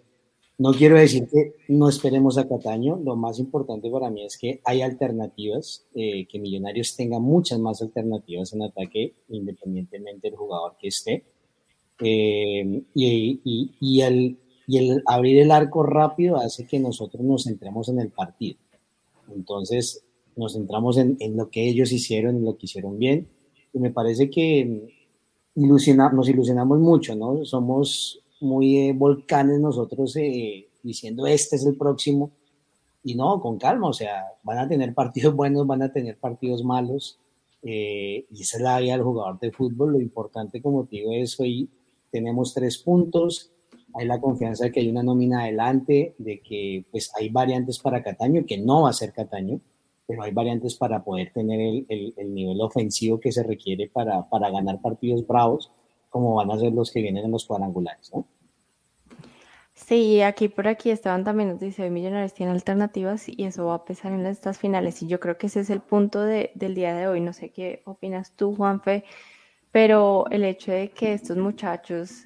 no 0.60 0.72
quiero 0.74 0.98
decir 0.98 1.28
que 1.28 1.56
no 1.70 1.90
esperemos 1.90 2.38
a 2.38 2.48
Cataño, 2.48 2.98
lo 2.98 3.16
más 3.16 3.40
importante 3.40 3.90
para 3.90 4.12
mí 4.12 4.24
es 4.24 4.38
que 4.38 4.62
hay 4.64 4.84
alternativas, 4.84 5.86
eh, 5.96 6.28
que 6.28 6.40
Millonarios 6.40 6.96
tenga 6.96 7.20
muchas 7.20 7.58
más 7.58 7.82
alternativas 7.82 8.54
en 8.54 8.62
ataque, 8.62 9.16
independientemente 9.30 10.30
del 10.30 10.38
jugador 10.38 10.76
que 10.80 10.90
esté. 10.90 11.24
y, 12.00 12.84
y, 12.94 13.72
y, 13.80 14.02
el, 14.02 14.38
y 14.68 14.78
el 14.78 15.04
abrir 15.08 15.40
el 15.40 15.52
arco 15.52 15.84
rápido 15.84 16.38
hace 16.38 16.66
que 16.68 16.80
nosotros 16.80 17.24
nos 17.24 17.46
centremos 17.46 17.90
en 17.90 18.00
el 18.00 18.10
partido. 18.10 18.60
Entonces, 19.34 20.04
nos 20.36 20.54
centramos 20.54 20.98
en, 20.98 21.18
en, 21.20 21.38
lo 21.38 21.50
que 21.50 21.68
ellos 21.68 21.92
hicieron, 21.92 22.38
en 22.38 22.46
lo 22.46 22.58
que 22.58 22.66
hicieron 22.66 22.98
bien. 22.98 23.28
Y 23.74 23.80
me 23.80 23.92
parece 23.92 24.30
que 24.30 24.92
ilusiona, 25.56 26.12
nos 26.12 26.30
ilusionamos 26.30 26.80
mucho, 26.80 27.16
¿no? 27.16 27.44
Somos 27.46 28.22
muy 28.40 28.78
eh, 28.78 28.94
volcanes 28.94 29.60
nosotros 29.60 30.16
eh, 30.16 30.68
diciendo 30.84 31.28
este 31.28 31.56
es 31.56 31.66
el 31.66 31.78
próximo. 31.78 32.32
Y 33.04 33.16
no, 33.16 33.42
con 33.42 33.58
calma, 33.58 33.88
o 33.88 33.94
sea, 33.94 34.26
van 34.44 34.60
a 34.60 34.68
tener 34.68 34.94
partidos 34.96 35.36
buenos, 35.36 35.66
van 35.68 35.82
a 35.82 35.92
tener 35.92 36.18
partidos 36.18 36.64
malos. 36.64 37.18
Eh, 37.64 38.26
y 38.32 38.42
esa 38.42 38.58
es 38.58 38.64
la 38.64 38.80
vida 38.80 38.94
del 38.94 39.04
jugador 39.04 39.40
de 39.40 39.52
fútbol. 39.52 39.94
Lo 39.94 40.02
importante, 40.02 40.62
como 40.62 40.86
te 40.86 40.98
digo, 40.98 41.12
es 41.12 41.40
hoy 41.40 41.70
tenemos 42.12 42.54
tres 42.54 42.78
puntos. 42.78 43.52
Hay 43.94 44.08
la 44.08 44.22
confianza 44.22 44.66
de 44.66 44.72
que 44.72 44.80
hay 44.80 44.90
una 44.90 45.04
nómina 45.04 45.42
adelante, 45.42 46.16
de 46.18 46.40
que 46.40 46.86
pues 46.92 47.12
hay 47.16 47.30
variantes 47.30 47.80
para 47.80 48.02
Cataño, 48.02 48.46
que 48.46 48.58
no 48.58 48.84
va 48.84 48.90
a 48.90 48.94
ser 48.94 49.12
Cataño 49.12 49.60
pero 50.12 50.24
hay 50.24 50.34
variantes 50.34 50.76
para 50.76 51.02
poder 51.02 51.32
tener 51.32 51.62
el, 51.62 52.14
el, 52.18 52.34
nivel 52.34 52.60
ofensivo 52.60 53.18
que 53.18 53.32
se 53.32 53.44
requiere 53.44 53.88
para, 53.88 54.28
para, 54.30 54.50
ganar 54.50 54.82
partidos 54.82 55.26
bravos, 55.26 55.72
como 56.10 56.36
van 56.36 56.52
a 56.52 56.60
ser 56.60 56.74
los 56.74 56.92
que 56.92 57.02
vienen 57.02 57.24
en 57.24 57.32
los 57.32 57.46
cuadrangulares, 57.46 58.12
¿no? 58.14 58.26
Sí, 59.74 60.22
aquí 60.22 60.50
por 60.50 60.68
aquí 60.68 60.90
Esteban 60.90 61.24
también 61.24 61.50
nos 61.50 61.62
dice, 61.62 61.90
Millonarios 61.90 62.34
tiene 62.34 62.52
alternativas 62.52 63.30
y 63.30 63.46
eso 63.46 63.68
va 63.68 63.76
a 63.76 63.86
pesar 63.86 64.12
en 64.12 64.26
estas 64.26 64.60
finales 64.60 65.02
y 65.02 65.08
yo 65.08 65.22
creo 65.22 65.38
que 65.38 65.48
ese 65.48 65.62
es 65.62 65.70
el 65.70 65.80
punto 65.80 66.22
de, 66.22 66.52
del 66.56 66.76
día 66.76 66.94
de 66.94 67.08
hoy. 67.08 67.22
No 67.22 67.32
sé 67.32 67.52
qué 67.52 67.82
opinas 67.86 68.34
tú, 68.36 68.54
Juanfe, 68.54 69.06
pero 69.72 70.26
el 70.30 70.44
hecho 70.44 70.74
de 70.74 70.90
que 70.92 71.14
estos 71.14 71.38
muchachos 71.38 72.26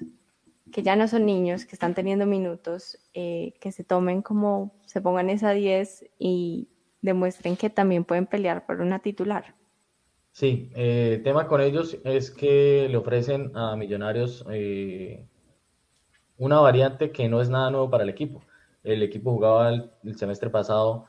que 0.72 0.82
ya 0.82 0.96
no 0.96 1.06
son 1.06 1.24
niños, 1.24 1.64
que 1.64 1.76
están 1.76 1.94
teniendo 1.94 2.26
minutos, 2.26 2.98
eh, 3.14 3.54
que 3.60 3.70
se 3.70 3.84
tomen 3.84 4.22
como, 4.22 4.74
se 4.84 5.00
pongan 5.00 5.30
esa 5.30 5.52
10 5.52 6.04
y, 6.18 6.68
demuestren 7.02 7.56
que 7.56 7.70
también 7.70 8.04
pueden 8.04 8.26
pelear 8.26 8.66
por 8.66 8.80
una 8.80 8.98
titular. 8.98 9.54
Sí, 10.32 10.70
eh, 10.74 11.14
el 11.14 11.22
tema 11.22 11.46
con 11.46 11.60
ellos 11.62 11.96
es 12.04 12.30
que 12.30 12.88
le 12.90 12.96
ofrecen 12.98 13.52
a 13.54 13.74
Millonarios 13.74 14.44
eh, 14.50 15.24
una 16.36 16.60
variante 16.60 17.10
que 17.10 17.28
no 17.28 17.40
es 17.40 17.48
nada 17.48 17.70
nuevo 17.70 17.88
para 17.88 18.04
el 18.04 18.10
equipo. 18.10 18.42
El 18.84 19.02
equipo 19.02 19.32
jugaba 19.32 19.70
el, 19.70 20.16
semestre 20.16 20.50
pasado 20.50 21.06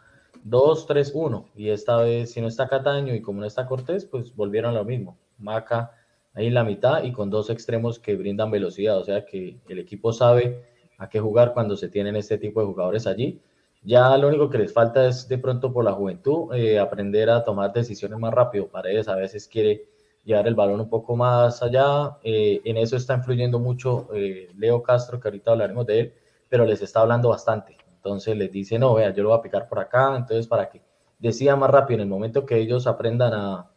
2-3-1 0.48 1.48
y 1.56 1.70
esta 1.70 1.98
vez 1.98 2.32
si 2.32 2.40
no 2.40 2.48
está 2.48 2.70
Cataño 2.70 3.14
y 3.14 3.22
como 3.22 3.42
no 3.42 3.46
está 3.46 3.66
Cortés, 3.66 4.06
pues 4.06 4.34
volvieron 4.34 4.72
a 4.72 4.78
lo 4.78 4.86
mismo. 4.86 5.18
Maca 5.38 5.92
ahí 6.34 6.48
en 6.48 6.54
la 6.54 6.64
mitad 6.64 7.04
y 7.04 7.12
con 7.12 7.30
dos 7.30 7.50
extremos 7.50 8.00
que 8.00 8.16
brindan 8.16 8.50
velocidad, 8.50 8.98
o 8.98 9.04
sea 9.04 9.26
que 9.26 9.60
el 9.68 9.80
equipo 9.80 10.14
sabe 10.14 10.64
a 10.98 11.10
qué 11.10 11.20
jugar 11.20 11.54
cuando 11.54 11.76
se 11.76 11.90
tienen 11.90 12.16
este 12.16 12.38
tipo 12.38 12.62
de 12.62 12.68
jugadores 12.68 13.06
allí 13.06 13.42
ya 13.82 14.18
lo 14.18 14.28
único 14.28 14.50
que 14.50 14.58
les 14.58 14.74
falta 14.74 15.08
es 15.08 15.28
de 15.28 15.38
pronto 15.38 15.72
por 15.72 15.86
la 15.86 15.94
juventud 15.94 16.54
eh, 16.54 16.80
aprender 16.80 17.30
a 17.30 17.44
tomar 17.44 17.72
decisiones 17.74 18.20
más 18.20 18.34
rápido. 18.34 18.68
Paredes 18.68 19.08
a 19.08 19.16
veces 19.16 19.48
quiere 19.48 19.88
llevar 20.24 20.48
el 20.48 20.56
balón 20.56 20.82
un 20.82 20.90
poco 20.90 21.16
más 21.16 21.62
allá. 21.64 22.18
Eh, 22.24 22.62
en 22.66 22.78
eso 22.78 22.98
está 22.98 23.16
influyendo 23.16 23.60
mucho 23.60 24.10
eh, 24.14 24.50
Leo 24.58 24.82
Castro, 24.84 25.20
que 25.20 25.28
ahorita 25.28 25.52
hablaremos 25.52 25.86
de 25.86 26.00
él, 26.00 26.14
pero 26.50 26.66
les 26.66 26.82
está 26.82 27.02
hablando 27.02 27.30
bastante. 27.30 27.78
Entonces 27.96 28.36
les 28.36 28.52
dice, 28.52 28.78
no, 28.80 28.94
vea, 28.96 29.14
yo 29.14 29.24
lo 29.24 29.30
voy 29.30 29.40
a 29.40 29.42
picar 29.42 29.68
por 29.68 29.80
acá, 29.80 30.16
entonces 30.16 30.48
para 30.48 30.70
que 30.70 30.82
decidan 31.20 31.60
más 31.60 31.72
rápido, 31.72 31.96
en 31.96 32.02
el 32.02 32.10
momento 32.10 32.46
que 32.46 32.58
ellos 32.58 32.88
aprendan 32.88 33.34
a, 33.34 33.72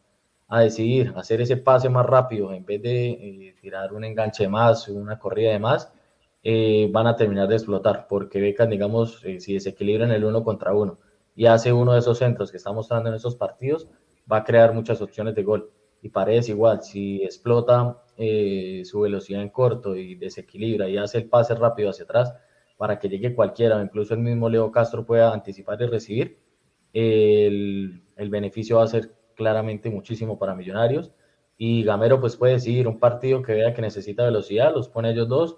a 0.49 0.61
decidir, 0.61 1.13
hacer 1.17 1.41
ese 1.41 1.57
pase 1.57 1.89
más 1.89 2.07
rápido, 2.07 2.53
en 2.53 2.65
vez 2.65 2.83
de 2.83 3.57
tirar 3.61 3.93
un 3.93 4.05
enganche 4.05 4.49
más, 4.49 4.89
una 4.89 5.19
corrida 5.19 5.53
de 5.53 5.59
más, 5.59 5.93
eh, 6.43 6.89
van 6.93 7.07
a 7.07 7.17
terminar 7.17 7.49
de 7.49 7.57
explotar, 7.57 8.07
porque 8.09 8.41
Beckham, 8.41 8.71
digamos, 8.71 9.25
eh, 9.25 9.41
si 9.41 9.55
desequilibran 9.55 10.11
el 10.11 10.25
uno 10.25 10.43
contra 10.45 10.75
uno 10.75 10.99
y 11.35 11.47
hace 11.47 11.73
uno 11.73 11.93
de 11.93 12.01
esos 12.01 12.19
centros 12.19 12.51
que 12.51 12.57
está 12.57 12.73
mostrando 12.73 13.09
en 13.09 13.15
esos 13.17 13.37
partidos, 13.37 13.89
va 14.31 14.39
a 14.39 14.45
crear 14.45 14.75
muchas 14.75 15.01
opciones 15.03 15.35
de 15.35 15.43
gol. 15.43 15.71
Y 16.03 16.09
Paredes 16.09 16.49
igual, 16.49 16.83
si 16.83 17.23
explota 17.23 18.03
su 18.85 19.01
velocidad 19.01 19.41
en 19.41 19.49
corto 19.49 19.97
y 19.97 20.15
desequilibra 20.15 20.89
y 20.89 20.99
hace 20.99 21.19
el 21.19 21.29
pase 21.29 21.55
rápido 21.55 21.89
hacia 21.89 22.05
atrás 22.05 22.35
para 22.77 22.99
que 22.99 23.09
llegue 23.09 23.35
cualquiera, 23.35 23.83
incluso 23.83 24.13
el 24.13 24.21
mismo 24.21 24.49
Leo 24.49 24.71
Castro 24.71 25.07
pueda 25.07 25.33
anticipar 25.33 25.81
y 25.81 25.87
recibir, 25.87 26.39
el, 26.93 28.03
el 28.17 28.31
beneficio 28.31 28.77
va 28.77 28.85
a 28.85 28.89
ser 28.89 29.13
claramente 29.35 29.89
muchísimo 29.91 30.39
para 30.39 30.55
Millonarios. 30.55 31.13
Y 31.57 31.83
Gamero 31.83 32.21
pues 32.21 32.37
puede 32.37 32.55
decidir 32.55 32.89
un 32.89 32.99
partido 32.99 33.43
que 33.43 33.53
vea 33.55 33.73
que 33.75 33.83
necesita 33.83 34.25
velocidad, 34.25 34.73
los 34.75 34.89
pone 34.89 35.11
ellos 35.11 35.29
dos. 35.29 35.57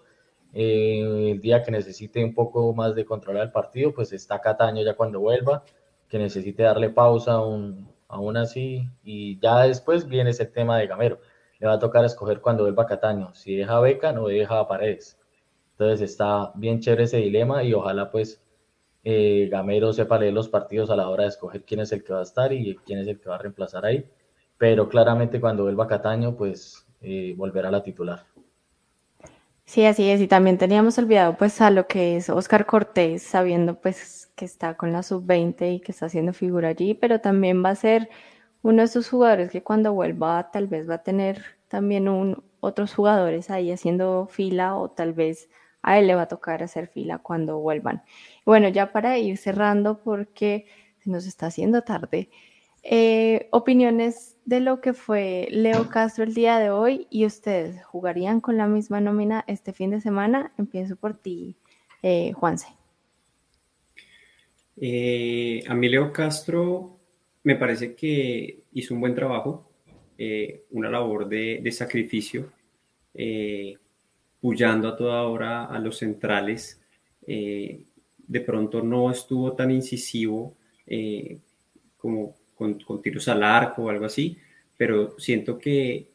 Eh, 0.52 1.30
el 1.32 1.40
día 1.40 1.62
que 1.62 1.70
necesite 1.70 2.24
un 2.24 2.34
poco 2.34 2.74
más 2.74 2.94
de 2.94 3.04
controlar 3.04 3.44
el 3.44 3.52
partido, 3.52 3.92
pues 3.94 4.12
está 4.12 4.40
Cataño 4.40 4.82
ya 4.82 4.94
cuando 4.94 5.20
vuelva, 5.20 5.64
que 6.08 6.18
necesite 6.18 6.62
darle 6.62 6.90
pausa 6.90 7.32
aún, 7.32 7.88
aún 8.08 8.36
así. 8.36 8.88
Y 9.02 9.38
ya 9.40 9.62
después 9.62 10.06
viene 10.06 10.30
ese 10.30 10.46
tema 10.46 10.78
de 10.78 10.86
Gamero. 10.86 11.18
Le 11.58 11.66
va 11.66 11.74
a 11.74 11.78
tocar 11.78 12.04
escoger 12.04 12.40
cuando 12.40 12.64
vuelva 12.64 12.86
Cataño, 12.86 13.34
si 13.34 13.56
deja 13.56 13.80
Beca 13.80 14.10
o 14.20 14.28
deja 14.28 14.66
Paredes. 14.68 15.18
Entonces 15.72 16.10
está 16.10 16.52
bien 16.54 16.80
chévere 16.80 17.04
ese 17.04 17.18
dilema 17.18 17.64
y 17.64 17.72
ojalá 17.74 18.10
pues 18.10 18.42
eh, 19.04 19.48
Gamero 19.50 19.92
sepa 19.92 20.18
leer 20.18 20.32
los 20.32 20.48
partidos 20.48 20.90
a 20.90 20.96
la 20.96 21.08
hora 21.08 21.24
de 21.24 21.30
escoger 21.30 21.64
quién 21.64 21.80
es 21.80 21.92
el 21.92 22.04
que 22.04 22.12
va 22.12 22.20
a 22.20 22.22
estar 22.22 22.52
y 22.52 22.76
quién 22.86 22.98
es 23.00 23.08
el 23.08 23.18
que 23.20 23.28
va 23.28 23.36
a 23.36 23.38
reemplazar 23.38 23.84
ahí. 23.84 24.08
Pero 24.58 24.88
claramente 24.88 25.40
cuando 25.40 25.64
vuelva 25.64 25.86
Cataño, 25.88 26.36
pues 26.36 26.86
eh, 27.00 27.34
volverá 27.36 27.68
a 27.68 27.72
la 27.72 27.82
titular. 27.82 28.26
Sí, 29.72 29.86
así 29.86 30.10
es. 30.10 30.20
Y 30.20 30.28
también 30.28 30.58
teníamos 30.58 30.98
olvidado 30.98 31.34
pues 31.38 31.62
a 31.62 31.70
lo 31.70 31.86
que 31.86 32.16
es 32.18 32.28
Oscar 32.28 32.66
Cortés, 32.66 33.22
sabiendo 33.22 33.80
pues 33.80 34.30
que 34.36 34.44
está 34.44 34.76
con 34.76 34.92
la 34.92 35.02
sub-20 35.02 35.76
y 35.76 35.80
que 35.80 35.92
está 35.92 36.06
haciendo 36.06 36.34
figura 36.34 36.68
allí, 36.68 36.92
pero 36.92 37.22
también 37.22 37.64
va 37.64 37.70
a 37.70 37.74
ser 37.74 38.10
uno 38.60 38.82
de 38.82 38.84
esos 38.84 39.08
jugadores 39.08 39.50
que 39.50 39.62
cuando 39.62 39.94
vuelva 39.94 40.50
tal 40.50 40.66
vez 40.66 40.88
va 40.88 40.96
a 40.96 41.02
tener 41.02 41.42
también 41.68 42.06
un, 42.10 42.44
otros 42.60 42.92
jugadores 42.94 43.48
ahí 43.48 43.72
haciendo 43.72 44.26
fila 44.30 44.76
o 44.76 44.90
tal 44.90 45.14
vez 45.14 45.48
a 45.80 45.98
él 45.98 46.06
le 46.06 46.16
va 46.16 46.22
a 46.22 46.28
tocar 46.28 46.62
hacer 46.62 46.88
fila 46.88 47.16
cuando 47.18 47.58
vuelvan. 47.58 48.02
Bueno, 48.44 48.68
ya 48.68 48.92
para 48.92 49.16
ir 49.16 49.38
cerrando 49.38 50.02
porque 50.02 50.66
se 50.98 51.08
nos 51.10 51.26
está 51.26 51.46
haciendo 51.46 51.80
tarde, 51.80 52.28
eh, 52.82 53.48
opiniones 53.50 54.36
de 54.44 54.60
lo 54.60 54.80
que 54.80 54.92
fue 54.92 55.48
Leo 55.50 55.88
Castro 55.88 56.24
el 56.24 56.34
día 56.34 56.58
de 56.58 56.70
hoy 56.70 57.06
y 57.10 57.26
ustedes 57.26 57.84
jugarían 57.84 58.40
con 58.40 58.56
la 58.56 58.66
misma 58.66 59.00
nómina 59.00 59.44
este 59.46 59.72
fin 59.72 59.90
de 59.90 60.00
semana. 60.00 60.52
Empiezo 60.58 60.96
por 60.96 61.14
ti, 61.14 61.56
eh, 62.02 62.32
Juanse. 62.32 62.68
Eh, 64.76 65.62
a 65.68 65.74
mí 65.74 65.88
Leo 65.88 66.12
Castro 66.12 66.98
me 67.44 67.56
parece 67.56 67.94
que 67.94 68.64
hizo 68.72 68.94
un 68.94 69.00
buen 69.00 69.14
trabajo, 69.14 69.68
una 70.70 70.88
labor 70.88 71.28
de, 71.28 71.72
sacrificio 71.72 72.52
puyando 74.42 74.88
a 74.88 74.96
toda 74.96 75.22
hora 75.22 75.64
a 75.64 75.78
los 75.78 75.98
centrales. 75.98 76.82
Eh, 77.26 77.84
de 78.18 78.40
pronto 78.40 78.82
no 78.82 79.10
estuvo 79.10 79.52
tan 79.52 79.70
incisivo 79.70 80.56
eh, 80.84 81.38
como 81.96 82.34
con, 82.84 83.02
tiros 83.02 83.28
al 83.28 83.42
arco 83.42 83.82
o 83.82 83.90
algo 83.90 84.06
así, 84.06 84.38
pero 84.76 85.18
siento 85.18 85.58
que 85.58 86.06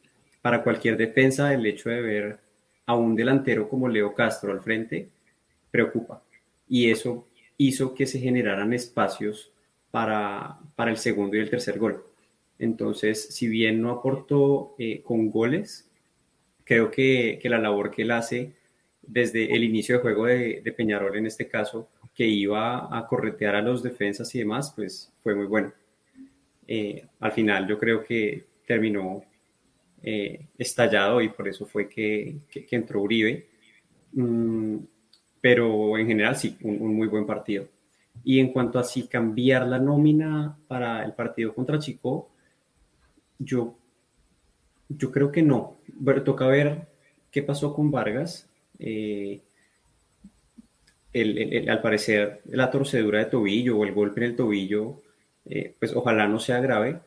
para 0.42 0.62
cualquier 0.62 0.96
defensa 0.96 1.52
el 1.52 1.64
hecho 1.66 1.90
de 1.90 2.00
ver 2.00 2.38
a 2.86 2.94
un 2.94 3.14
delantero 3.14 3.68
como 3.68 3.88
Leo 3.88 4.14
Castro 4.14 4.52
al 4.52 4.60
frente 4.60 5.08
preocupa. 5.70 6.22
Y 6.68 6.90
eso 6.90 7.28
hizo 7.56 7.94
que 7.94 8.06
se 8.06 8.18
generaran 8.18 8.72
espacios 8.72 9.52
para, 9.90 10.58
para 10.76 10.90
el 10.90 10.96
segundo 10.96 11.36
y 11.36 11.40
el 11.40 11.50
tercer 11.50 11.78
gol. 11.78 12.04
Entonces, 12.58 13.28
si 13.34 13.48
bien 13.48 13.80
no 13.80 13.90
aportó 13.90 14.74
eh, 14.78 15.02
con 15.02 15.30
goles, 15.30 15.88
creo 16.64 16.90
que, 16.90 17.40
la 17.44 17.58
labor 17.58 17.90
que 17.90 18.02
él 18.02 18.10
hace 18.10 18.52
desde 19.02 19.54
el 19.54 19.64
inicio 19.64 19.96
de 19.96 20.02
juego 20.02 20.26
de, 20.26 20.74
Peñarol 20.76 21.16
en 21.16 21.26
este 21.26 21.48
caso, 21.48 21.88
que 22.14 22.26
iba 22.26 22.96
a 22.96 23.06
corretear 23.06 23.54
a 23.54 23.62
los 23.62 23.82
defensas 23.82 24.34
y 24.34 24.40
demás, 24.40 24.72
pues 24.74 25.12
fue 25.22 25.34
muy 25.34 25.46
bueno. 25.46 25.72
Eh, 26.70 27.06
al 27.20 27.32
final 27.32 27.66
yo 27.66 27.78
creo 27.78 28.04
que 28.04 28.44
terminó 28.66 29.24
eh, 30.02 30.48
estallado 30.58 31.22
y 31.22 31.30
por 31.30 31.48
eso 31.48 31.64
fue 31.64 31.88
que, 31.88 32.36
entró 32.70 33.00
Uribe. 33.00 33.48
Mm, 34.12 34.76
pero 35.40 35.96
en 35.96 36.06
general 36.06 36.36
sí, 36.36 36.56
un, 36.62 36.94
muy 36.94 37.08
buen 37.08 37.26
partido. 37.26 37.66
Y 38.22 38.38
en 38.38 38.52
cuanto 38.52 38.78
a 38.78 38.84
si 38.84 39.08
cambiar 39.08 39.66
la 39.66 39.78
nómina 39.78 40.58
para 40.68 41.04
el 41.04 41.14
partido 41.14 41.54
contra 41.54 41.78
Chico, 41.78 42.30
yo 43.38 43.78
yo 44.88 45.10
creo 45.10 45.30
que 45.30 45.42
no. 45.42 45.78
Pero 46.04 46.22
toca 46.22 46.46
ver 46.46 46.88
qué 47.30 47.42
pasó 47.42 47.74
con 47.74 47.90
Vargas. 47.90 48.48
Eh, 48.78 49.42
al 51.14 51.80
parecer, 51.80 52.42
la 52.46 52.70
torcedura 52.70 53.18
de 53.18 53.26
tobillo 53.26 53.78
o 53.78 53.84
el 53.84 53.92
golpe 53.92 54.20
en 54.20 54.30
el 54.30 54.36
tobillo, 54.36 55.02
eh, 55.48 55.74
pues 55.78 55.94
ojalá 55.94 56.28
no 56.28 56.38
sea 56.38 56.60
grave. 56.60 57.00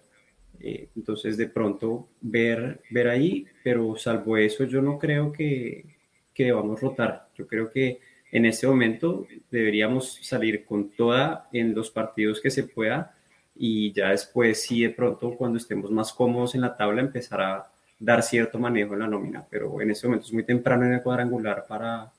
Eh, 0.59 0.89
entonces, 0.95 1.37
de 1.37 1.47
pronto, 1.47 2.07
ver, 2.21 2.81
ver 2.89 3.07
ahí, 3.07 3.45
pero 3.63 3.95
salvo 3.95 4.37
eso, 4.37 4.63
yo 4.65 4.81
no 4.81 4.99
creo 4.99 5.31
que, 5.31 5.85
que 6.33 6.45
debamos 6.45 6.81
rotar. 6.81 7.29
Yo 7.35 7.47
creo 7.47 7.69
que 7.69 7.99
en 8.31 8.45
este 8.45 8.67
momento 8.67 9.27
deberíamos 9.49 10.19
salir 10.21 10.65
con 10.65 10.89
toda 10.91 11.49
en 11.51 11.73
los 11.75 11.91
partidos 11.91 12.39
que 12.41 12.49
se 12.49 12.63
pueda 12.63 13.15
y 13.55 13.91
ya 13.93 14.09
después, 14.09 14.61
sí, 14.61 14.81
de 14.81 14.89
pronto, 14.89 15.35
cuando 15.35 15.57
estemos 15.57 15.91
más 15.91 16.13
cómodos 16.13 16.55
en 16.55 16.61
la 16.61 16.75
tabla, 16.75 17.01
empezar 17.01 17.41
a 17.41 17.71
dar 17.99 18.23
cierto 18.23 18.57
manejo 18.57 18.93
en 18.93 19.01
la 19.01 19.07
nómina, 19.07 19.45
pero 19.49 19.81
en 19.81 19.91
este 19.91 20.07
momento 20.07 20.25
es 20.25 20.33
muy 20.33 20.43
temprano 20.43 20.85
en 20.85 20.93
el 20.93 21.03
cuadrangular 21.03 21.65
para, 21.67 22.11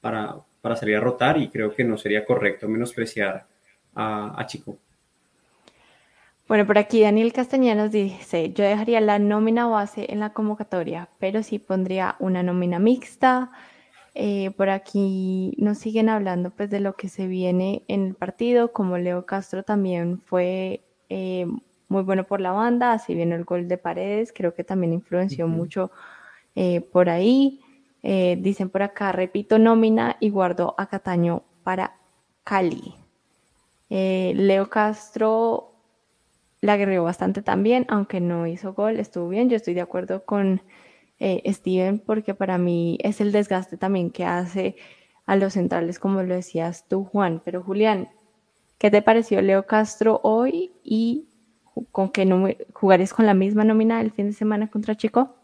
para, 0.00 0.34
para 0.60 0.76
salir 0.76 0.96
a 0.96 1.00
rotar 1.00 1.38
y 1.38 1.48
creo 1.48 1.72
que 1.74 1.84
no 1.84 1.96
sería 1.96 2.24
correcto 2.24 2.68
menospreciar 2.68 3.46
a, 3.94 4.40
a 4.40 4.46
Chico. 4.46 4.78
Bueno, 6.46 6.66
por 6.66 6.76
aquí 6.76 7.00
Daniel 7.00 7.32
Castañanos 7.32 7.90
dice, 7.90 8.52
yo 8.52 8.64
dejaría 8.64 9.00
la 9.00 9.18
nómina 9.18 9.66
base 9.66 10.12
en 10.12 10.20
la 10.20 10.34
convocatoria, 10.34 11.08
pero 11.18 11.42
sí 11.42 11.58
pondría 11.58 12.16
una 12.18 12.42
nómina 12.42 12.78
mixta. 12.78 13.50
Eh, 14.14 14.50
por 14.50 14.68
aquí 14.68 15.54
nos 15.56 15.78
siguen 15.78 16.10
hablando 16.10 16.50
pues 16.50 16.68
de 16.68 16.80
lo 16.80 16.96
que 16.96 17.08
se 17.08 17.26
viene 17.28 17.82
en 17.88 18.08
el 18.08 18.14
partido, 18.14 18.72
como 18.74 18.98
Leo 18.98 19.24
Castro 19.24 19.62
también 19.62 20.20
fue 20.20 20.84
eh, 21.08 21.46
muy 21.88 22.02
bueno 22.02 22.24
por 22.24 22.42
la 22.42 22.52
banda, 22.52 22.92
así 22.92 23.14
viene 23.14 23.36
el 23.36 23.44
gol 23.44 23.66
de 23.66 23.78
Paredes, 23.78 24.30
creo 24.34 24.54
que 24.54 24.64
también 24.64 24.92
influenció 24.92 25.48
mucho 25.48 25.92
eh, 26.54 26.82
por 26.82 27.08
ahí. 27.08 27.60
Dicen 28.02 28.68
por 28.68 28.82
acá, 28.82 29.12
repito, 29.12 29.58
nómina 29.58 30.18
y 30.20 30.28
guardo 30.28 30.74
a 30.76 30.88
Cataño 30.88 31.42
para 31.62 31.96
Cali. 32.44 32.94
Leo 33.88 34.68
Castro 34.68 35.73
la 36.64 36.74
aguerrió 36.74 37.04
bastante 37.04 37.42
también, 37.42 37.84
aunque 37.88 38.20
no 38.20 38.46
hizo 38.46 38.72
gol, 38.72 38.98
estuvo 38.98 39.28
bien. 39.28 39.50
Yo 39.50 39.56
estoy 39.56 39.74
de 39.74 39.82
acuerdo 39.82 40.24
con 40.24 40.62
Steven 41.20 41.98
porque 41.98 42.34
para 42.34 42.56
mí 42.56 42.98
es 43.02 43.20
el 43.20 43.32
desgaste 43.32 43.76
también 43.76 44.10
que 44.10 44.24
hace 44.24 44.76
a 45.26 45.36
los 45.36 45.52
centrales, 45.52 45.98
como 45.98 46.22
lo 46.22 46.34
decías 46.34 46.88
tú, 46.88 47.04
Juan. 47.04 47.42
Pero 47.44 47.62
Julián, 47.62 48.08
¿qué 48.78 48.90
te 48.90 49.02
pareció 49.02 49.42
Leo 49.42 49.66
Castro 49.66 50.20
hoy 50.22 50.72
y 50.82 51.26
con 51.92 52.08
que 52.08 52.24
no 52.24 52.48
jugaréis 52.72 53.12
con 53.12 53.26
la 53.26 53.34
misma 53.34 53.64
nómina 53.64 54.00
el 54.00 54.10
fin 54.10 54.28
de 54.28 54.32
semana 54.32 54.70
contra 54.70 54.96
Chico? 54.96 55.36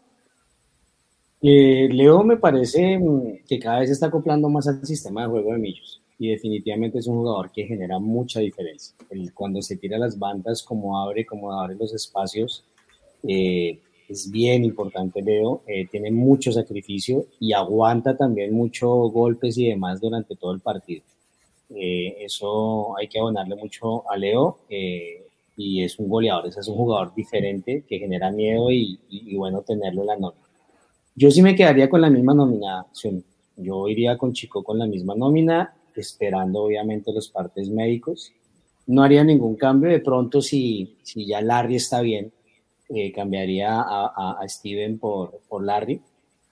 Eh, 1.43 1.87
Leo 1.91 2.23
me 2.23 2.37
parece 2.37 2.97
mm, 2.97 3.43
que 3.47 3.59
cada 3.59 3.79
vez 3.79 3.89
se 3.89 3.93
está 3.93 4.07
acoplando 4.07 4.49
más 4.49 4.67
al 4.67 4.83
sistema 4.85 5.21
de 5.21 5.27
juego 5.27 5.53
de 5.53 5.59
Millos 5.59 6.00
y 6.21 6.29
definitivamente 6.29 6.99
es 6.99 7.07
un 7.07 7.15
jugador 7.15 7.51
que 7.51 7.65
genera 7.65 7.97
mucha 7.97 8.41
diferencia. 8.41 8.95
cuando 9.33 9.59
se 9.63 9.77
tira 9.77 9.97
las 9.97 10.19
bandas, 10.19 10.61
como 10.61 10.99
abre, 11.01 11.25
como 11.25 11.51
abre 11.51 11.75
los 11.75 11.95
espacios, 11.95 12.63
eh, 13.27 13.79
es 14.07 14.29
bien 14.29 14.63
importante 14.63 15.23
Leo, 15.23 15.63
eh, 15.65 15.87
tiene 15.89 16.11
mucho 16.11 16.51
sacrificio 16.51 17.25
y 17.39 17.53
aguanta 17.53 18.15
también 18.15 18.53
muchos 18.53 19.11
golpes 19.11 19.57
y 19.57 19.69
demás 19.69 19.99
durante 19.99 20.35
todo 20.35 20.53
el 20.53 20.59
partido. 20.59 21.01
eso 21.71 22.95
hay 22.99 23.07
que 23.07 23.17
abonarle 23.17 23.55
mucho 23.55 24.07
a 24.07 24.15
Leo 24.15 24.59
y 25.57 25.83
es 25.83 25.97
un 25.97 26.07
goleador, 26.07 26.45
es 26.47 26.67
un 26.67 26.75
jugador 26.75 27.15
diferente 27.15 27.83
que 27.87 27.97
genera 27.97 28.29
miedo 28.29 28.69
y, 28.69 28.99
bueno 29.35 29.63
tenerlo 29.63 30.01
en 30.01 30.07
la 30.07 30.17
nómina. 30.17 30.47
Yo 31.15 31.31
sí 31.31 31.41
me 31.41 31.55
quedaría 31.55 31.89
con 31.89 32.01
la 32.01 32.11
misma 32.11 32.35
nominación. 32.35 33.23
Yo 33.57 33.87
iría 33.87 34.19
con 34.19 34.33
Chico 34.33 34.63
con 34.63 34.77
la 34.77 34.85
misma 34.85 35.15
nómina, 35.15 35.75
esperando 35.95 36.63
obviamente 36.63 37.11
los 37.13 37.29
partes 37.29 37.69
médicos. 37.69 38.31
no 38.87 39.03
haría 39.03 39.23
ningún 39.23 39.55
cambio. 39.55 39.89
De 39.91 39.99
pronto, 39.99 40.41
si, 40.41 40.97
si 41.03 41.25
ya 41.25 41.41
Larry 41.41 41.75
está 41.75 42.01
bien, 42.01 42.31
eh, 42.89 43.11
cambiaría 43.11 43.79
a, 43.79 44.37
a, 44.41 44.49
Steven 44.49 44.99
por, 44.99 45.39
por 45.47 45.63
Larry 45.63 46.01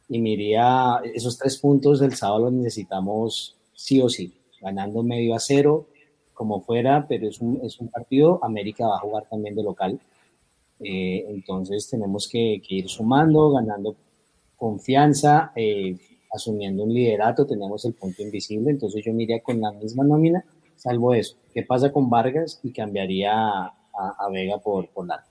y 0.10 0.20
me 0.20 0.32
iría, 0.32 1.02
esos 1.14 1.38
tres 1.38 1.58
puntos 1.58 2.00
del 2.00 2.16
sábado 2.16 2.46
los 2.46 2.54
necesitamos 2.54 3.56
sí 3.74 4.02
o 4.02 4.10
sí, 4.10 4.34
ganando 4.60 5.04
medio 5.04 5.36
a 5.36 5.40
cero, 5.40 5.88
como 6.34 6.62
fuera, 6.62 7.06
pero 7.08 7.28
es 7.28 7.40
un, 7.42 7.60
es 7.64 7.80
un 7.80 7.90
partido, 7.90 8.40
América 8.42 8.88
va 8.88 8.96
a 8.96 9.00
jugar 9.00 9.28
también 9.30 9.56
de 9.56 9.64
local, 9.64 10.00
eh, 10.80 11.26
entonces 11.30 11.90
tenemos 11.90 12.28
que, 12.28 12.62
ir 12.68 12.90
sumando, 12.90 13.52
ganando 13.52 13.96
confianza, 14.56 15.52
eh, 15.56 15.98
asumiendo 16.34 16.84
un 16.84 16.94
liderato, 16.94 17.46
tenemos 17.46 17.86
el 17.86 17.94
punto 17.94 18.22
invisible, 18.22 18.72
entonces 18.72 19.04
yo 19.04 19.14
me 19.14 19.24
iría 19.24 19.42
con 19.42 19.60
la 19.62 19.72
misma 19.72 20.04
nómina, 20.04 20.44
salvo 20.76 21.14
eso. 21.14 21.38
¿Qué 21.54 21.64
pasa 21.64 21.92
con 21.92 22.10
Vargas? 22.10 22.60
Y 22.64 22.72
cambiaría 22.72 23.34
a, 23.34 23.74
a 23.94 24.30
Vega 24.32 24.58
por, 24.60 24.90
por 24.90 25.08
Larry. 25.08 25.24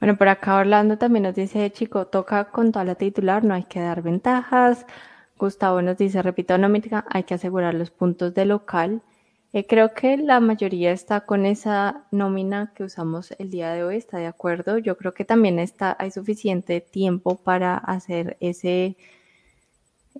Bueno, 0.00 0.16
por 0.18 0.28
acá 0.28 0.56
Orlando 0.56 0.98
también 0.98 1.22
nos 1.22 1.36
dice, 1.36 1.70
chico, 1.70 2.08
toca 2.08 2.50
con 2.50 2.72
toda 2.72 2.84
la 2.84 2.96
titular, 2.96 3.44
no 3.44 3.54
hay 3.54 3.62
que 3.64 3.78
dar 3.78 4.02
ventajas. 4.02 4.84
Gustavo 5.38 5.80
nos 5.80 5.96
dice, 5.96 6.22
repito, 6.22 6.58
nómina, 6.58 7.04
hay 7.08 7.22
que 7.22 7.34
asegurar 7.34 7.74
los 7.74 7.90
puntos 7.90 8.34
de 8.34 8.44
local. 8.44 9.02
Eh, 9.52 9.66
creo 9.66 9.92
que 9.92 10.16
la 10.16 10.40
mayoría 10.40 10.92
está 10.92 11.20
con 11.26 11.46
esa 11.46 12.06
nómina 12.10 12.72
que 12.74 12.84
usamos 12.84 13.32
el 13.38 13.50
día 13.50 13.72
de 13.72 13.84
hoy, 13.84 13.96
está 13.96 14.18
de 14.18 14.26
acuerdo. 14.26 14.78
Yo 14.78 14.96
creo 14.96 15.14
que 15.14 15.24
también 15.24 15.58
está, 15.58 15.94
hay 15.98 16.10
suficiente 16.10 16.80
tiempo 16.80 17.36
para 17.36 17.76
hacer 17.76 18.36
ese, 18.40 18.96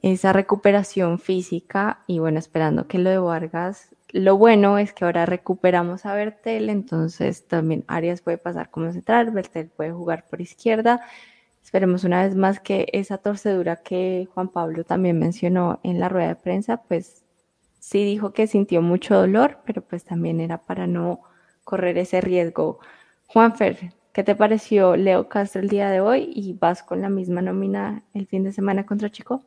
esa 0.00 0.32
recuperación 0.32 1.18
física 1.18 2.04
y 2.06 2.18
bueno, 2.18 2.38
esperando 2.38 2.88
que 2.88 2.98
lo 2.98 3.10
de 3.10 3.18
Vargas 3.18 3.92
lo 4.12 4.36
bueno 4.36 4.76
es 4.78 4.92
que 4.92 5.06
ahora 5.06 5.24
recuperamos 5.24 6.04
a 6.04 6.14
Bertel, 6.14 6.68
entonces 6.68 7.48
también 7.48 7.84
Arias 7.88 8.20
puede 8.20 8.36
pasar 8.36 8.70
como 8.70 8.92
central, 8.92 9.30
Bertel 9.30 9.68
puede 9.68 9.92
jugar 9.92 10.26
por 10.28 10.42
izquierda. 10.42 11.00
Esperemos 11.64 12.04
una 12.04 12.22
vez 12.22 12.36
más 12.36 12.60
que 12.60 12.88
esa 12.92 13.16
torcedura 13.18 13.76
que 13.76 14.28
Juan 14.34 14.48
Pablo 14.48 14.84
también 14.84 15.18
mencionó 15.18 15.80
en 15.82 15.98
la 15.98 16.10
rueda 16.10 16.28
de 16.28 16.36
prensa, 16.36 16.82
pues 16.82 17.24
sí 17.80 18.04
dijo 18.04 18.34
que 18.34 18.46
sintió 18.46 18.82
mucho 18.82 19.14
dolor, 19.16 19.60
pero 19.64 19.80
pues 19.82 20.04
también 20.04 20.40
era 20.40 20.58
para 20.58 20.86
no 20.86 21.22
correr 21.64 21.96
ese 21.96 22.20
riesgo. 22.20 22.80
Juanfer, 23.28 23.94
¿qué 24.12 24.22
te 24.22 24.36
pareció 24.36 24.96
Leo 24.96 25.28
Castro 25.30 25.62
el 25.62 25.68
día 25.70 25.90
de 25.90 26.00
hoy 26.02 26.30
y 26.34 26.52
vas 26.52 26.82
con 26.82 27.00
la 27.00 27.08
misma 27.08 27.40
nómina 27.40 28.02
el 28.12 28.26
fin 28.26 28.44
de 28.44 28.52
semana 28.52 28.84
contra 28.84 29.10
Chico? 29.10 29.42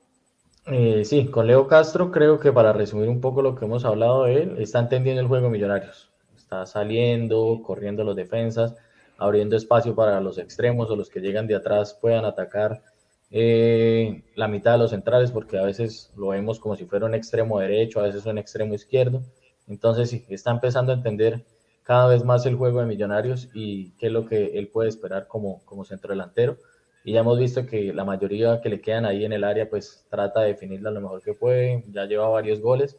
Eh, 0.67 1.05
sí, 1.05 1.27
con 1.27 1.45
Leo 1.45 1.67
Castro 1.67 2.11
creo 2.11 2.39
que 2.39 2.51
para 2.51 2.73
resumir 2.73 3.07
un 3.07 3.21
poco 3.21 3.43
lo 3.43 3.55
que 3.55 3.65
hemos 3.65 3.85
hablado 3.85 4.23
de 4.23 4.41
él, 4.41 4.55
está 4.57 4.79
entendiendo 4.79 5.21
el 5.21 5.27
juego 5.27 5.49
Millonarios. 5.49 6.09
Está 6.35 6.65
saliendo, 6.65 7.61
corriendo 7.63 8.03
los 8.03 8.15
defensas, 8.15 8.75
abriendo 9.17 9.55
espacio 9.55 9.93
para 9.95 10.19
los 10.21 10.39
extremos 10.39 10.89
o 10.89 10.95
los 10.95 11.09
que 11.09 11.19
llegan 11.19 11.45
de 11.47 11.55
atrás 11.55 11.93
puedan 11.93 12.25
atacar 12.25 12.81
eh, 13.29 14.23
la 14.35 14.47
mitad 14.47 14.73
de 14.73 14.79
los 14.79 14.89
centrales, 14.89 15.31
porque 15.31 15.57
a 15.59 15.63
veces 15.63 16.11
lo 16.17 16.29
vemos 16.29 16.59
como 16.59 16.75
si 16.75 16.85
fuera 16.85 17.05
un 17.05 17.13
extremo 17.13 17.59
derecho, 17.59 17.99
a 17.99 18.03
veces 18.03 18.25
un 18.25 18.39
extremo 18.39 18.73
izquierdo. 18.73 19.21
Entonces 19.67 20.09
sí, 20.09 20.25
está 20.29 20.49
empezando 20.51 20.91
a 20.91 20.95
entender 20.95 21.45
cada 21.83 22.07
vez 22.07 22.23
más 22.23 22.43
el 22.47 22.55
juego 22.55 22.79
de 22.79 22.87
Millonarios 22.87 23.49
y 23.53 23.91
qué 23.97 24.07
es 24.07 24.11
lo 24.11 24.25
que 24.25 24.57
él 24.57 24.69
puede 24.69 24.89
esperar 24.89 25.27
como, 25.27 25.63
como 25.65 25.85
centro 25.85 26.09
delantero 26.11 26.57
y 27.05 27.13
ya 27.13 27.19
hemos 27.19 27.37
visto 27.37 27.67
que 27.67 27.93
la 27.93 28.03
mayoría 28.03 28.59
que 28.61 28.67
le 28.67 28.81
quedan 28.81 29.05
ahí 29.05 29.23
en 29.25 29.31
el 29.31 29.43
área 29.43 29.69
pues 29.69 30.05
trata 30.09 30.41
de 30.41 30.47
definirla 30.47 30.89
lo 30.89 31.01
mejor 31.01 31.21
que 31.21 31.35
puede, 31.35 31.83
ya 31.91 32.05
lleva 32.05 32.27
varios 32.27 32.59
goles 32.59 32.97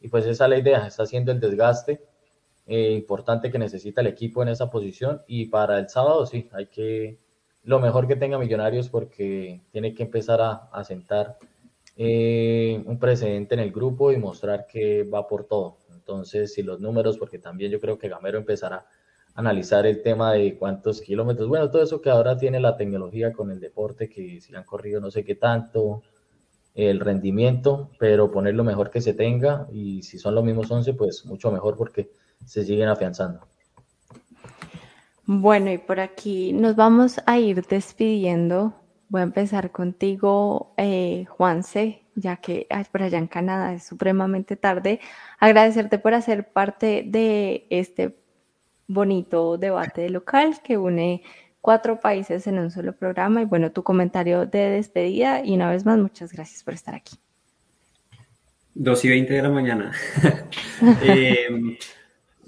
y 0.00 0.08
pues 0.08 0.26
esa 0.26 0.44
es 0.44 0.50
la 0.50 0.58
idea, 0.58 0.86
está 0.86 1.04
haciendo 1.04 1.30
el 1.30 1.38
desgaste 1.38 2.02
eh, 2.66 2.90
importante 2.92 3.52
que 3.52 3.58
necesita 3.58 4.00
el 4.00 4.08
equipo 4.08 4.42
en 4.42 4.48
esa 4.48 4.70
posición 4.70 5.22
y 5.28 5.46
para 5.46 5.78
el 5.78 5.88
sábado 5.88 6.26
sí, 6.26 6.48
hay 6.52 6.66
que 6.66 7.18
lo 7.62 7.78
mejor 7.78 8.08
que 8.08 8.16
tenga 8.16 8.38
Millonarios 8.38 8.88
porque 8.88 9.60
tiene 9.70 9.94
que 9.94 10.02
empezar 10.02 10.40
a, 10.40 10.68
a 10.72 10.82
sentar 10.82 11.38
eh, 11.96 12.82
un 12.86 12.98
precedente 12.98 13.54
en 13.54 13.60
el 13.60 13.70
grupo 13.70 14.10
y 14.10 14.16
mostrar 14.16 14.66
que 14.66 15.04
va 15.04 15.28
por 15.28 15.44
todo. 15.44 15.78
Entonces, 15.94 16.52
si 16.52 16.62
los 16.62 16.80
números, 16.80 17.16
porque 17.16 17.38
también 17.38 17.70
yo 17.70 17.80
creo 17.80 17.98
que 17.98 18.08
Gamero 18.08 18.36
empezará 18.36 18.84
analizar 19.34 19.86
el 19.86 20.02
tema 20.02 20.32
de 20.32 20.56
cuántos 20.56 21.00
kilómetros, 21.00 21.48
bueno, 21.48 21.70
todo 21.70 21.82
eso 21.82 22.00
que 22.00 22.10
ahora 22.10 22.36
tiene 22.36 22.60
la 22.60 22.76
tecnología 22.76 23.32
con 23.32 23.50
el 23.50 23.60
deporte, 23.60 24.08
que 24.08 24.40
si 24.40 24.54
han 24.54 24.64
corrido 24.64 25.00
no 25.00 25.10
sé 25.10 25.24
qué 25.24 25.34
tanto, 25.34 26.02
el 26.74 27.00
rendimiento, 27.00 27.90
pero 27.98 28.30
poner 28.30 28.54
lo 28.54 28.64
mejor 28.64 28.90
que 28.90 29.00
se 29.00 29.14
tenga 29.14 29.66
y 29.72 30.02
si 30.02 30.18
son 30.18 30.34
los 30.34 30.44
mismos 30.44 30.70
11, 30.70 30.94
pues 30.94 31.24
mucho 31.24 31.50
mejor 31.50 31.76
porque 31.76 32.10
se 32.44 32.64
siguen 32.64 32.88
afianzando. 32.88 33.40
Bueno, 35.26 35.70
y 35.72 35.78
por 35.78 36.00
aquí 36.00 36.52
nos 36.52 36.76
vamos 36.76 37.20
a 37.26 37.38
ir 37.38 37.64
despidiendo. 37.66 38.74
Voy 39.08 39.20
a 39.20 39.24
empezar 39.24 39.70
contigo, 39.70 40.74
eh, 40.76 41.24
Juanse, 41.28 42.02
ya 42.14 42.36
que 42.36 42.66
por 42.92 43.02
allá 43.02 43.18
en 43.18 43.28
Canadá 43.28 43.72
es 43.72 43.84
supremamente 43.84 44.56
tarde. 44.56 45.00
Agradecerte 45.38 45.98
por 45.98 46.14
hacer 46.14 46.52
parte 46.52 47.04
de 47.06 47.66
este 47.70 48.23
bonito 48.86 49.56
debate 49.58 50.08
local 50.10 50.60
que 50.62 50.76
une 50.76 51.22
cuatro 51.64 51.98
países 51.98 52.46
en 52.46 52.58
un 52.58 52.70
solo 52.70 52.92
programa. 52.92 53.40
Y 53.40 53.46
bueno, 53.46 53.72
tu 53.72 53.82
comentario 53.82 54.44
de 54.44 54.70
despedida 54.70 55.44
y 55.44 55.54
una 55.54 55.70
vez 55.70 55.86
más, 55.86 55.98
muchas 55.98 56.30
gracias 56.30 56.62
por 56.62 56.74
estar 56.74 56.94
aquí. 56.94 57.16
Dos 58.74 59.04
y 59.04 59.08
veinte 59.08 59.32
de 59.32 59.42
la 59.42 59.48
mañana. 59.48 59.92
Em, 61.02 61.76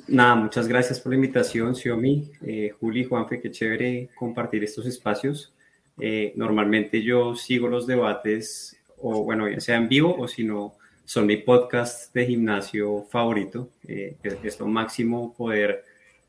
nada, 0.08 0.34
muchas 0.34 0.68
gracias 0.68 1.00
por 1.00 1.12
la 1.12 1.16
invitación, 1.16 1.74
Xiomi, 1.74 2.30
eh, 2.44 2.74
Juli, 2.78 3.04
Juanfe, 3.04 3.40
qué 3.40 3.50
chévere 3.50 4.10
compartir 4.14 4.62
estos 4.64 4.84
espacios. 4.84 5.54
Eh, 5.98 6.32
normalmente 6.36 7.02
yo 7.02 7.34
sigo 7.36 7.68
los 7.68 7.86
debates, 7.86 8.76
o 8.98 9.24
bueno, 9.24 9.48
ya 9.48 9.60
sea 9.60 9.76
en 9.76 9.88
vivo 9.88 10.14
o 10.18 10.28
si 10.28 10.44
no, 10.44 10.74
son 11.06 11.24
mi 11.24 11.38
podcast 11.38 12.12
de 12.12 12.26
gimnasio 12.26 13.04
favorito. 13.04 13.70
Eh, 13.88 14.16
es 14.42 14.60
lo 14.60 14.66
máximo 14.66 15.32
poder 15.32 15.84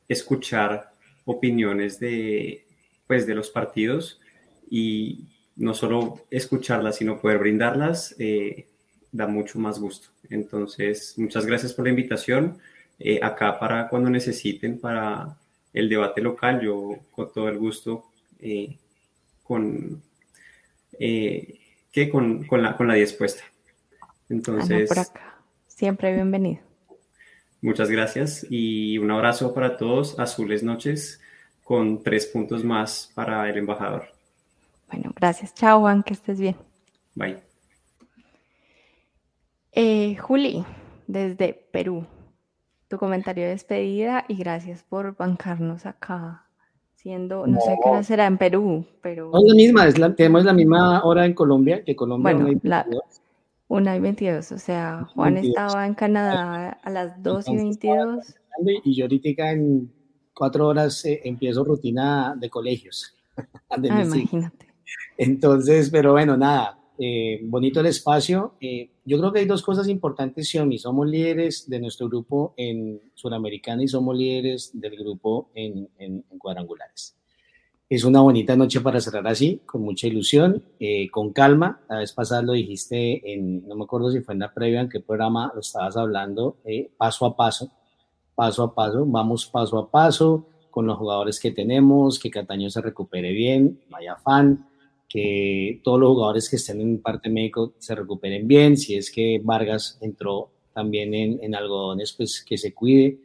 escuchar 0.08 0.92
opiniones 1.24 2.00
de, 2.00 2.64
pues, 3.06 3.26
de 3.26 3.34
los 3.34 3.50
partidos 3.50 4.20
y 4.70 5.26
no 5.56 5.74
solo 5.74 6.24
escucharlas, 6.30 6.96
sino 6.96 7.20
poder 7.20 7.38
brindarlas, 7.38 8.14
eh, 8.18 8.66
da 9.12 9.26
mucho 9.26 9.58
más 9.58 9.78
gusto. 9.78 10.08
Entonces, 10.30 11.14
muchas 11.18 11.44
gracias 11.46 11.72
por 11.74 11.84
la 11.84 11.90
invitación. 11.90 12.58
Eh, 12.98 13.20
acá 13.22 13.58
para 13.58 13.88
cuando 13.88 14.10
necesiten 14.10 14.78
para 14.78 15.36
el 15.72 15.88
debate 15.88 16.20
local, 16.20 16.60
yo 16.60 16.96
con 17.10 17.32
todo 17.32 17.48
el 17.48 17.58
gusto, 17.58 18.04
eh, 18.40 18.76
con, 19.42 20.02
que 20.98 22.08
con, 22.10 22.44
con, 22.46 22.62
la, 22.62 22.76
con 22.76 22.88
la 22.88 22.94
dispuesta. 22.94 23.44
Entonces, 24.28 24.88
por 24.88 24.98
acá. 24.98 25.38
Siempre 25.66 26.12
bienvenido. 26.12 26.67
Muchas 27.60 27.90
gracias 27.90 28.46
y 28.48 28.98
un 28.98 29.10
abrazo 29.10 29.52
para 29.52 29.76
todos. 29.76 30.18
Azules 30.18 30.62
noches 30.62 31.20
con 31.64 32.02
tres 32.02 32.26
puntos 32.26 32.64
más 32.64 33.10
para 33.14 33.48
el 33.50 33.58
embajador. 33.58 34.04
Bueno, 34.90 35.12
gracias. 35.14 35.54
Chao, 35.54 35.80
Juan, 35.80 36.02
que 36.02 36.14
estés 36.14 36.40
bien. 36.40 36.56
Bye. 37.14 37.38
Eh, 39.72 40.16
Juli, 40.16 40.64
desde 41.06 41.52
Perú, 41.52 42.06
tu 42.88 42.96
comentario 42.96 43.44
de 43.44 43.50
despedida 43.50 44.24
y 44.28 44.36
gracias 44.36 44.82
por 44.82 45.16
bancarnos 45.16 45.84
acá. 45.84 46.44
Siendo, 46.94 47.46
no, 47.46 47.60
sé 47.60 47.76
qué 47.82 47.88
hora 47.88 48.02
será 48.02 48.26
en 48.26 48.38
Perú, 48.38 48.84
pero. 49.02 49.30
No 49.32 49.38
es 49.38 49.44
la 49.44 49.54
misma, 49.54 49.86
es 49.86 49.98
la, 49.98 50.14
tenemos 50.14 50.44
la 50.44 50.52
misma 50.52 51.04
hora 51.04 51.26
en 51.26 51.32
Colombia, 51.32 51.84
que 51.84 51.94
Colombia 51.94 52.34
bueno, 52.34 52.60
la, 52.64 52.84
una 53.68 53.96
y 53.96 54.00
22, 54.00 54.52
o 54.52 54.58
sea, 54.58 55.06
Juan 55.14 55.36
estaba 55.36 55.86
en 55.86 55.94
Canadá 55.94 56.70
a 56.82 56.90
las 56.90 57.22
2 57.22 57.48
y 57.48 57.56
22. 57.56 58.34
Y 58.84 58.94
yo 58.94 59.04
ahorita 59.04 59.52
en 59.52 59.92
cuatro 60.34 60.66
horas 60.68 61.04
eh, 61.04 61.20
empiezo 61.24 61.64
rutina 61.64 62.34
de 62.38 62.48
colegios. 62.48 63.14
ah, 63.70 63.76
imagínate. 63.78 64.66
Entonces, 65.18 65.90
pero 65.90 66.12
bueno, 66.12 66.36
nada, 66.36 66.78
eh, 66.98 67.40
bonito 67.44 67.80
el 67.80 67.86
espacio. 67.86 68.54
Eh, 68.60 68.90
yo 69.04 69.18
creo 69.18 69.32
que 69.32 69.40
hay 69.40 69.46
dos 69.46 69.62
cosas 69.62 69.86
importantes, 69.88 70.48
Xiaomi. 70.48 70.78
Somos 70.78 71.06
líderes 71.06 71.68
de 71.68 71.78
nuestro 71.78 72.08
grupo 72.08 72.54
en 72.56 73.00
Sudamericana 73.14 73.82
y 73.82 73.88
somos 73.88 74.16
líderes 74.16 74.70
del 74.72 74.96
grupo 74.96 75.50
en, 75.54 75.88
en 75.98 76.22
cuadrangulares. 76.38 77.17
Es 77.90 78.04
una 78.04 78.20
bonita 78.20 78.54
noche 78.54 78.80
para 78.82 79.00
cerrar 79.00 79.26
así, 79.28 79.62
con 79.64 79.80
mucha 79.80 80.06
ilusión, 80.06 80.62
eh, 80.78 81.08
con 81.10 81.32
calma. 81.32 81.80
La 81.88 81.98
vez 81.98 82.12
pasada 82.12 82.42
lo 82.42 82.52
dijiste 82.52 83.32
en, 83.32 83.66
no 83.66 83.76
me 83.76 83.84
acuerdo 83.84 84.10
si 84.10 84.20
fue 84.20 84.34
en 84.34 84.40
la 84.40 84.52
previa, 84.52 84.82
en 84.82 84.90
qué 84.90 85.00
programa 85.00 85.50
lo 85.54 85.60
estabas 85.60 85.96
hablando, 85.96 86.58
eh, 86.66 86.90
paso 86.98 87.24
a 87.24 87.34
paso, 87.34 87.70
paso 88.34 88.62
a 88.62 88.74
paso, 88.74 89.06
vamos 89.06 89.46
paso 89.46 89.78
a 89.78 89.90
paso 89.90 90.46
con 90.70 90.86
los 90.86 90.98
jugadores 90.98 91.40
que 91.40 91.50
tenemos, 91.50 92.18
que 92.18 92.30
Cataño 92.30 92.68
se 92.68 92.82
recupere 92.82 93.32
bien, 93.32 93.80
vaya 93.88 94.16
fan, 94.16 94.68
que 95.08 95.80
todos 95.82 95.98
los 95.98 96.10
jugadores 96.10 96.50
que 96.50 96.56
estén 96.56 96.82
en 96.82 97.00
parte 97.00 97.30
médico 97.30 97.72
se 97.78 97.94
recuperen 97.94 98.46
bien, 98.46 98.76
si 98.76 98.96
es 98.96 99.10
que 99.10 99.40
Vargas 99.42 99.98
entró 100.02 100.50
también 100.74 101.14
en, 101.14 101.42
en 101.42 101.54
algodones, 101.54 102.12
pues 102.12 102.44
que 102.44 102.58
se 102.58 102.74
cuide 102.74 103.18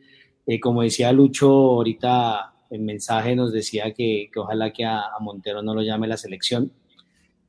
Eh, 0.45 0.59
como 0.59 0.81
decía 0.83 1.11
Lucho 1.13 1.47
ahorita 1.47 2.52
en 2.73 2.85
mensaje, 2.85 3.35
nos 3.35 3.53
decía 3.53 3.93
que, 3.93 4.29
ojalá 4.35 4.73
que 4.73 4.83
a, 4.83 5.03
Montero 5.19 5.61
no 5.61 5.75
lo 5.75 5.81
llame 5.81 6.07
la 6.07 6.17
selección, 6.17 6.71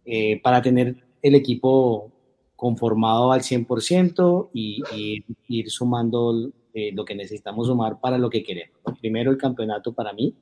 eh, 0.05 0.41
para 0.43 0.61
tener 0.61 0.97
el 1.22 1.35
equipo 1.35 2.12
conformado 2.55 3.33
al 3.33 3.41
100% 3.41 4.51
y, 4.53 4.83
y, 4.95 5.25
ir 5.49 5.70
sumando 5.70 6.53
eh, 6.75 6.93
lo 6.93 7.05
que 7.05 7.14
necesitamos 7.14 7.68
sumar 7.68 8.01
para 8.01 8.18
lo 8.18 8.29
que 8.29 8.43
queremos. 8.43 8.79
Primero 9.01 9.31
el 9.31 9.39
campeonato 9.39 9.95
para 9.95 10.12
mí 10.12 10.35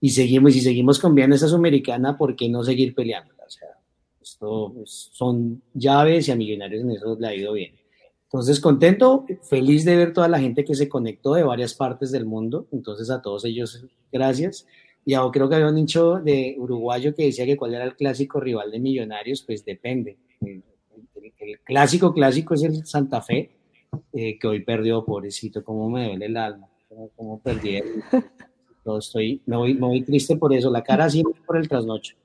y 0.00 0.10
seguimos, 0.10 0.56
y 0.56 0.60
seguimos 0.60 0.98
con 0.98 1.14
bien 1.14 1.32
esa 1.32 1.48
sudamericana, 1.48 2.16
¿por 2.16 2.34
qué 2.34 2.48
no 2.48 2.64
seguir 2.64 2.94
peleando? 2.94 3.34
O 3.46 3.50
sea, 3.50 3.68
esto 4.20 4.74
son 4.86 5.62
llaves 5.74 6.28
y 6.28 6.32
a 6.32 6.36
Millonarios 6.36 6.82
en 6.82 6.90
eso 6.90 7.16
le 7.18 7.26
ha 7.26 7.34
ido 7.34 7.52
bien. 7.52 7.74
Entonces, 8.26 8.60
contento, 8.60 9.24
feliz 9.42 9.84
de 9.84 9.96
ver 9.96 10.12
toda 10.12 10.28
la 10.28 10.40
gente 10.40 10.64
que 10.64 10.74
se 10.74 10.88
conectó 10.88 11.34
de 11.34 11.44
varias 11.44 11.74
partes 11.74 12.10
del 12.10 12.26
mundo. 12.26 12.66
Entonces, 12.72 13.08
a 13.08 13.22
todos 13.22 13.44
ellos, 13.44 13.86
gracias. 14.10 14.66
Y 15.04 15.14
ahora 15.14 15.30
creo 15.32 15.48
que 15.48 15.54
había 15.54 15.68
un 15.68 15.78
hincho 15.78 16.16
de 16.16 16.56
uruguayo 16.58 17.14
que 17.14 17.26
decía 17.26 17.46
que 17.46 17.56
cuál 17.56 17.74
era 17.74 17.84
el 17.84 17.94
clásico 17.94 18.40
rival 18.40 18.72
de 18.72 18.80
Millonarios, 18.80 19.42
pues 19.42 19.64
depende. 19.64 20.18
El, 20.40 20.64
clásico 21.62 22.12
clásico 22.12 22.54
es 22.54 22.64
el 22.64 22.84
Santa 22.84 23.22
Fe, 23.22 23.52
eh, 24.12 24.36
que 24.36 24.46
hoy 24.48 24.64
perdió, 24.64 25.04
pobrecito, 25.04 25.62
cómo 25.62 25.88
me 25.88 26.06
duele 26.08 26.26
el 26.26 26.36
alma, 26.36 26.68
cómo, 27.14 27.40
perdí. 27.40 27.80
estoy, 28.98 29.40
me 29.46 29.56
voy, 29.56 30.02
triste 30.02 30.36
por 30.36 30.52
eso, 30.52 30.70
la 30.72 30.82
cara 30.82 31.08
siempre 31.08 31.40
por 31.46 31.56
el 31.56 31.68
trasnocho. 31.68 32.16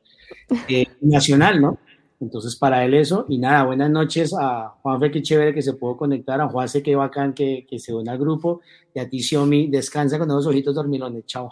Eh, 0.67 0.87
nacional, 1.01 1.61
¿no? 1.61 1.77
Entonces, 2.21 2.55
para 2.55 2.85
él 2.85 2.93
eso. 2.93 3.25
Y 3.27 3.39
nada, 3.39 3.63
buenas 3.63 3.89
noches 3.89 4.31
a 4.39 4.75
Juanfe, 4.81 5.09
qué 5.09 5.21
chévere 5.23 5.53
que 5.53 5.63
se 5.63 5.73
pudo 5.73 5.97
conectar. 5.97 6.39
A 6.39 6.47
Juan, 6.47 6.69
sé 6.69 6.83
qué 6.83 6.95
bacán 6.95 7.33
que, 7.33 7.65
que 7.67 7.79
se 7.79 7.93
une 7.93 8.11
al 8.11 8.19
grupo. 8.19 8.61
Y 8.93 8.99
a 8.99 9.09
ti, 9.09 9.21
Xiomi, 9.21 9.67
descansa 9.67 10.19
con 10.19 10.27
los 10.27 10.45
ojitos 10.45 10.75
dormilones. 10.75 11.25
Chao. 11.25 11.51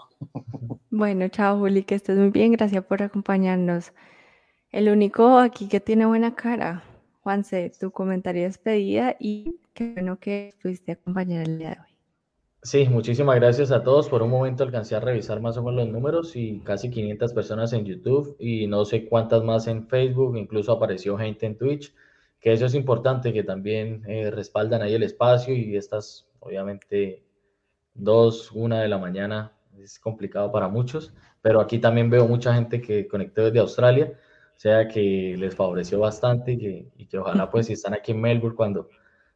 Bueno, 0.91 1.28
chao, 1.30 1.57
Juli, 1.59 1.84
que 1.84 1.95
estés 1.95 2.17
muy 2.17 2.30
bien. 2.30 2.51
Gracias 2.51 2.84
por 2.84 3.01
acompañarnos. 3.03 3.93
El 4.72 4.89
único 4.89 5.38
aquí 5.38 5.67
que 5.67 5.80
tiene 5.80 6.05
buena 6.05 6.36
cara. 6.36 6.84
Juanse, 7.22 7.72
tu 7.80 7.91
comentario 7.91 8.41
de 8.43 8.47
despedida 8.47 9.15
y 9.20 9.59
qué 9.74 9.91
bueno 9.93 10.17
que 10.20 10.53
pudiste 10.61 10.93
acompañar 10.93 11.47
el 11.47 11.57
día 11.57 11.70
de 11.70 11.78
hoy. 11.80 11.89
Sí, 12.62 12.89
muchísimas 12.89 13.38
gracias 13.38 13.72
a 13.72 13.84
todos. 13.84 14.10
Por 14.10 14.22
un 14.22 14.30
momento 14.32 14.64
alcancé 14.64 14.95
a 14.95 14.99
revisar 14.99 15.39
más 15.39 15.55
o 15.57 15.64
menos 15.64 15.86
los 15.86 15.89
números 15.93 16.36
y 16.36 16.60
casi 16.60 16.89
500 16.89 17.32
personas 17.34 17.72
en 17.72 17.86
YouTube 17.86 18.36
y 18.38 18.68
no 18.68 18.84
sé 18.84 19.07
cuántas 19.07 19.43
más 19.43 19.68
en 19.68 19.88
Facebook, 19.88 20.36
incluso 20.36 20.74
apareció 20.74 21.18
gente 21.18 21.45
en 21.45 21.57
Twitch, 21.57 21.93
que 22.41 22.51
eso 22.51 22.66
es 22.66 22.76
importante, 22.76 23.32
que 23.32 23.43
también 23.43 24.03
eh, 24.07 24.30
respaldan 24.30 24.82
ahí 24.82 24.93
el 24.93 25.03
espacio 25.03 25.53
y 25.55 25.78
estas, 25.78 26.28
obviamente, 26.41 27.24
dos, 27.93 28.51
una 28.51 28.82
de 28.82 28.89
la 28.89 28.97
mañana 28.97 29.53
es 29.78 29.97
complicado 29.97 30.51
para 30.51 30.68
muchos, 30.68 31.14
pero 31.41 31.62
aquí 31.62 31.80
también 31.80 32.10
veo 32.10 32.28
mucha 32.28 32.53
gente 32.53 32.82
que 32.82 33.07
conectó 33.07 33.43
desde 33.45 33.60
Australia, 33.60 34.14
o 34.57 34.60
sea 34.60 34.88
que 34.89 35.36
les 35.38 35.55
favoreció 35.55 35.99
bastante 35.99 36.53
y 36.53 36.57
que, 36.57 36.91
y 36.97 37.05
que 37.07 37.18
ojalá 37.20 37.49
pues 37.49 37.68
si 37.68 37.74
están 37.74 37.93
aquí 37.93 38.12
en 38.12 38.20
Melbourne 38.20 38.57
cuando 38.57 38.89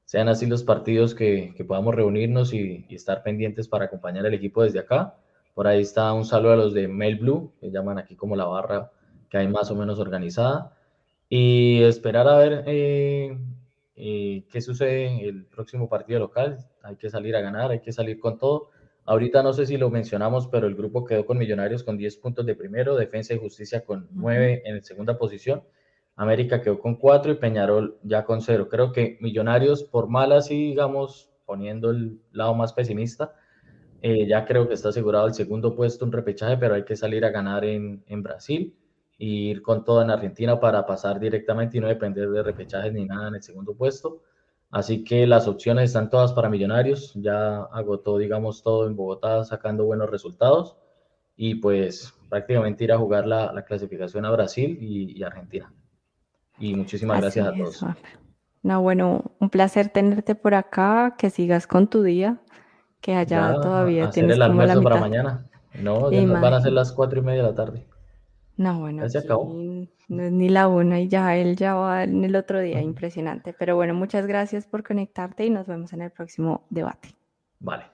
sean 0.05 0.27
así 0.27 0.45
los 0.45 0.63
partidos 0.63 1.15
que, 1.15 1.53
que 1.55 1.63
podamos 1.63 1.95
reunirnos 1.95 2.53
y, 2.53 2.85
estar 2.89 3.23
pendientes 3.23 3.67
para 3.67 3.85
acompañar 3.85 4.25
al 4.25 4.33
equipo 4.33 4.63
desde 4.63 4.79
acá. 4.79 5.15
Por 5.53 5.67
ahí 5.67 5.81
está 5.81 6.11
un 6.13 6.25
saludo 6.25 6.53
a 6.53 6.57
los 6.57 6.73
de 6.73 6.87
Mail 6.87 7.17
Blue, 7.17 7.53
que 7.59 7.71
llaman 7.71 7.97
aquí 7.97 8.15
como 8.15 8.35
la 8.35 8.45
barra 8.45 8.91
que 9.29 9.37
hay 9.37 9.47
más 9.47 9.71
o 9.71 9.75
menos 9.75 9.99
organizada. 9.99 10.77
Y 11.29 11.81
esperar 11.83 12.27
a 12.27 12.37
ver 12.37 12.63
eh, 12.67 13.37
eh, 13.95 14.43
qué 14.51 14.61
sucede 14.61 15.07
en 15.07 15.19
el 15.19 15.45
próximo 15.45 15.89
partido 15.89 16.19
local. 16.19 16.59
Hay 16.83 16.95
que 16.97 17.09
salir 17.09 17.35
a 17.35 17.41
ganar, 17.41 17.71
hay 17.71 17.79
que 17.79 17.91
salir 17.91 18.19
con 18.19 18.37
todo. 18.37 18.69
Ahorita 19.05 19.41
no 19.41 19.51
sé 19.53 19.65
si 19.65 19.77
lo 19.77 19.89
mencionamos, 19.89 20.47
pero 20.47 20.67
el 20.67 20.75
grupo 20.75 21.03
quedó 21.03 21.25
con 21.25 21.37
Millonarios 21.37 21.83
con 21.83 21.97
10 21.97 22.17
puntos 22.17 22.45
de 22.45 22.55
primero, 22.55 22.95
Defensa 22.95 23.33
y 23.33 23.39
Justicia 23.39 23.83
con 23.83 24.07
9 24.11 24.61
en 24.65 24.83
segunda 24.83 25.17
posición 25.17 25.63
América 26.15 26.61
quedó 26.61 26.79
con 26.79 26.95
cuatro 26.95 27.31
y 27.31 27.35
Peñarol 27.35 27.97
ya 28.03 28.23
con 28.23 28.41
cero. 28.41 28.67
Creo 28.69 28.91
que 28.91 29.17
Millonarios, 29.21 29.83
por 29.83 30.07
mal 30.07 30.31
así, 30.31 30.55
digamos, 30.67 31.31
poniendo 31.45 31.89
el 31.89 32.21
lado 32.31 32.53
más 32.53 32.73
pesimista, 32.73 33.33
eh, 34.01 34.27
ya 34.27 34.45
creo 34.45 34.67
que 34.67 34.73
está 34.75 34.89
asegurado 34.89 35.27
el 35.27 35.33
segundo 35.33 35.75
puesto, 35.75 36.05
un 36.05 36.11
repechaje, 36.11 36.57
pero 36.57 36.75
hay 36.75 36.83
que 36.83 36.95
salir 36.95 37.25
a 37.25 37.29
ganar 37.31 37.65
en, 37.65 38.03
Brasil 38.21 38.75
e 39.17 39.25
ir 39.25 39.61
con 39.61 39.83
todo 39.83 40.01
en 40.01 40.11
Argentina 40.11 40.59
para 40.59 40.85
pasar 40.85 41.19
directamente 41.19 41.77
y 41.77 41.81
no 41.81 41.87
depender 41.87 42.29
de 42.29 42.43
repechajes 42.43 42.93
ni 42.93 43.05
nada 43.05 43.29
en 43.29 43.35
el 43.35 43.43
segundo 43.43 43.75
puesto. 43.75 44.21
Así 44.71 45.03
que 45.03 45.27
las 45.27 45.47
opciones 45.47 45.85
están 45.85 46.09
todas 46.09 46.33
para 46.33 46.49
Millonarios. 46.49 47.13
Ya 47.15 47.63
agotó, 47.63 48.17
digamos, 48.17 48.63
todo 48.63 48.87
en 48.87 48.95
Bogotá 48.95 49.43
sacando 49.45 49.85
buenos 49.85 50.09
resultados 50.09 50.77
y 51.37 51.55
pues 51.55 52.13
prácticamente 52.29 52.83
ir 52.83 52.91
a 52.91 52.97
jugar 52.97 53.27
la 53.27 53.63
clasificación 53.65 54.25
a 54.25 54.31
Brasil 54.31 54.77
y 54.81 55.23
Argentina. 55.23 55.71
Y 56.63 56.75
muchísimas 56.75 57.19
gracias 57.19 57.45
a 57.45 57.53
todos. 57.53 57.85
no, 58.61 58.81
bueno, 58.81 59.33
un 59.39 59.49
placer 59.49 59.89
tenerte 59.89 60.33
por 60.33 60.55
acá, 60.55 61.15
que 61.17 61.29
sigas 61.29 61.67
con 61.67 61.89
tu 61.89 62.03
día, 62.03 62.37
que 63.01 63.15
allá 63.15 63.59
todavía 63.61 64.09
tienes 64.11 64.37
el 64.37 64.41
almuerzo 64.43 64.81
para 64.81 64.95
mañana. 64.95 65.45
No, 65.73 66.09
ya 66.09 66.21
nos 66.21 66.39
van 66.39 66.53
a 66.53 66.61
ser 66.61 66.71
las 66.71 66.93
cuatro 66.93 67.19
y 67.19 67.21
media 67.21 67.43
de 67.43 67.49
la 67.49 67.55
tarde. 67.55 67.85
No, 68.55 68.79
bueno, 68.79 69.05
ya 69.07 69.21
no 70.07 70.23
es 70.23 70.31
ni 70.31 70.47
la 70.47 70.69
una 70.69 71.01
y 71.01 71.09
ya 71.09 71.35
él 71.35 71.57
ya 71.57 71.73
va 71.73 72.03
en 72.03 72.23
el 72.23 72.35
otro 72.37 72.61
día, 72.61 72.79
impresionante. 72.81 73.53
Pero 73.59 73.75
bueno, 73.75 73.93
muchas 73.93 74.25
gracias 74.25 74.65
por 74.65 74.83
conectarte 74.83 75.45
y 75.45 75.49
nos 75.49 75.67
vemos 75.67 75.91
en 75.91 76.01
el 76.01 76.11
próximo 76.11 76.65
debate. 76.69 77.09
Vale. 77.59 77.92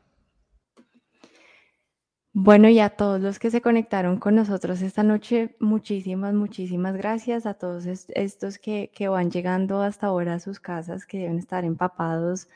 Bueno, 2.34 2.70
y 2.70 2.80
a 2.80 2.90
todos 2.92 3.20
los 3.22 3.40
que 3.40 3.50
se 3.50 3.60
conectaron 3.62 4.20
con 4.20 4.36
nosotros 4.36 4.82
esta 4.84 5.02
noche, 5.02 5.56
muchísimas, 5.60 6.34
muchísimas 6.34 6.96
gracias 6.96 7.46
a 7.48 7.56
todos 7.56 7.86
estos 7.88 8.60
que, 8.60 8.92
van 9.10 9.32
llegando 9.32 9.82
hasta 9.82 10.08
ahora 10.08 10.36
a 10.36 10.40
sus 10.40 10.60
casas, 10.60 11.06
que 11.08 11.20
deben 11.20 11.40
estar 11.40 11.66
empapados, 11.66 12.48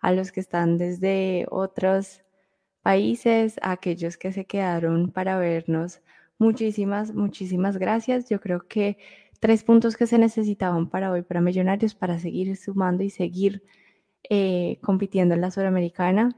a 0.00 0.12
los 0.12 0.32
que 0.32 0.40
están 0.40 0.78
desde 0.78 1.46
otros 1.50 2.22
países, 2.82 3.56
a 3.62 3.72
aquellos 3.72 4.16
que 4.16 4.32
se 4.32 4.46
quedaron 4.46 5.12
para 5.12 5.38
vernos. 5.38 6.00
Muchísimas, 6.38 7.14
muchísimas 7.14 7.78
gracias. 7.78 8.28
Yo 8.28 8.40
creo 8.40 8.66
que 8.68 8.98
tres 9.40 9.64
puntos 9.64 9.96
que 9.96 10.06
se 10.06 10.18
necesitaban 10.18 10.88
para 10.90 11.12
hoy, 11.12 11.22
para 11.22 11.40
Millonarios, 11.40 11.94
para 11.94 12.18
seguir 12.18 12.56
sumando 12.56 13.04
y 13.04 13.10
seguir 13.10 13.62
eh, 14.30 14.78
compitiendo 14.82 15.34
en 15.34 15.42
la 15.42 15.50
Sudamericana. 15.50 16.36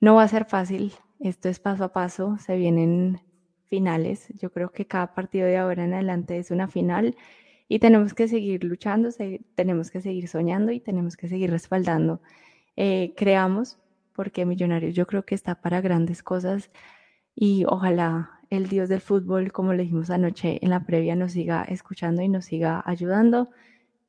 No 0.00 0.16
va 0.16 0.24
a 0.24 0.28
ser 0.28 0.46
fácil, 0.46 0.94
esto 1.20 1.48
es 1.48 1.60
paso 1.60 1.84
a 1.84 1.92
paso, 1.92 2.38
se 2.38 2.56
vienen 2.56 3.20
finales. 3.68 4.28
Yo 4.36 4.50
creo 4.50 4.72
que 4.72 4.86
cada 4.86 5.14
partido 5.14 5.46
de 5.46 5.58
ahora 5.58 5.84
en 5.84 5.94
adelante 5.94 6.38
es 6.38 6.50
una 6.50 6.66
final 6.68 7.16
y 7.68 7.78
tenemos 7.78 8.14
que 8.14 8.26
seguir 8.26 8.64
luchando, 8.64 9.10
tenemos 9.54 9.90
que 9.90 10.00
seguir 10.00 10.28
soñando 10.28 10.72
y 10.72 10.80
tenemos 10.80 11.16
que 11.16 11.28
seguir 11.28 11.50
respaldando. 11.50 12.20
Eh, 12.76 13.14
creamos, 13.16 13.78
porque 14.14 14.46
Millonarios 14.46 14.94
yo 14.94 15.06
creo 15.06 15.24
que 15.24 15.34
está 15.34 15.60
para 15.60 15.80
grandes 15.80 16.22
cosas 16.22 16.70
y 17.34 17.64
ojalá 17.68 18.40
el 18.50 18.68
Dios 18.68 18.88
del 18.88 19.00
fútbol, 19.00 19.52
como 19.52 19.72
le 19.74 19.84
dijimos 19.84 20.10
anoche 20.10 20.58
en 20.62 20.70
la 20.70 20.84
previa, 20.84 21.14
nos 21.16 21.32
siga 21.32 21.62
escuchando 21.64 22.22
y 22.22 22.28
nos 22.28 22.46
siga 22.46 22.82
ayudando, 22.84 23.50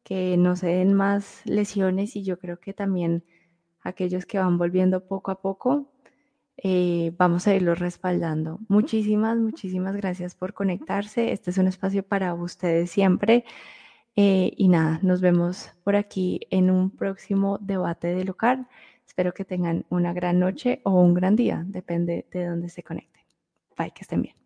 que 0.04 0.38
no 0.38 0.56
se 0.56 0.68
den 0.68 0.94
más 0.94 1.42
lesiones 1.46 2.16
y 2.16 2.24
yo 2.24 2.40
creo 2.40 2.60
que 2.60 2.74
también 2.74 3.24
aquellos 3.82 4.26
que 4.26 4.40
van 4.40 4.58
volviendo 4.58 5.08
poco 5.08 5.32
a 5.32 5.42
poco 5.42 5.91
eh, 6.64 7.12
vamos 7.18 7.48
a 7.48 7.56
irlo 7.56 7.74
respaldando. 7.76 8.60
Muchísimas, 8.68 9.38
muchísimas 9.38 9.96
gracias 9.96 10.36
por 10.36 10.54
conectarse. 10.54 11.32
Este 11.32 11.50
es 11.50 11.58
un 11.58 11.68
espacio 11.68 12.04
para 12.04 12.34
ustedes 12.36 12.92
siempre. 12.92 13.46
Eh, 14.16 14.54
y 14.58 14.68
nada, 14.68 15.00
nos 15.02 15.22
vemos 15.22 15.72
por 15.84 15.96
aquí 15.96 16.42
en 16.52 16.70
un 16.70 16.92
próximo 16.92 17.58
debate 17.60 18.08
de 18.08 18.26
local. 18.26 18.68
Espero 19.08 19.34
que 19.34 19.46
tengan 19.46 19.86
una 19.90 20.14
gran 20.14 20.40
noche 20.40 20.82
o 20.84 21.02
un 21.02 21.14
gran 21.14 21.36
día, 21.36 21.64
depende 21.68 22.28
de 22.32 22.46
dónde 22.46 22.70
se 22.70 22.84
conecten. 22.84 23.24
Bye, 23.78 23.92
que 23.92 24.02
estén 24.02 24.22
bien. 24.22 24.41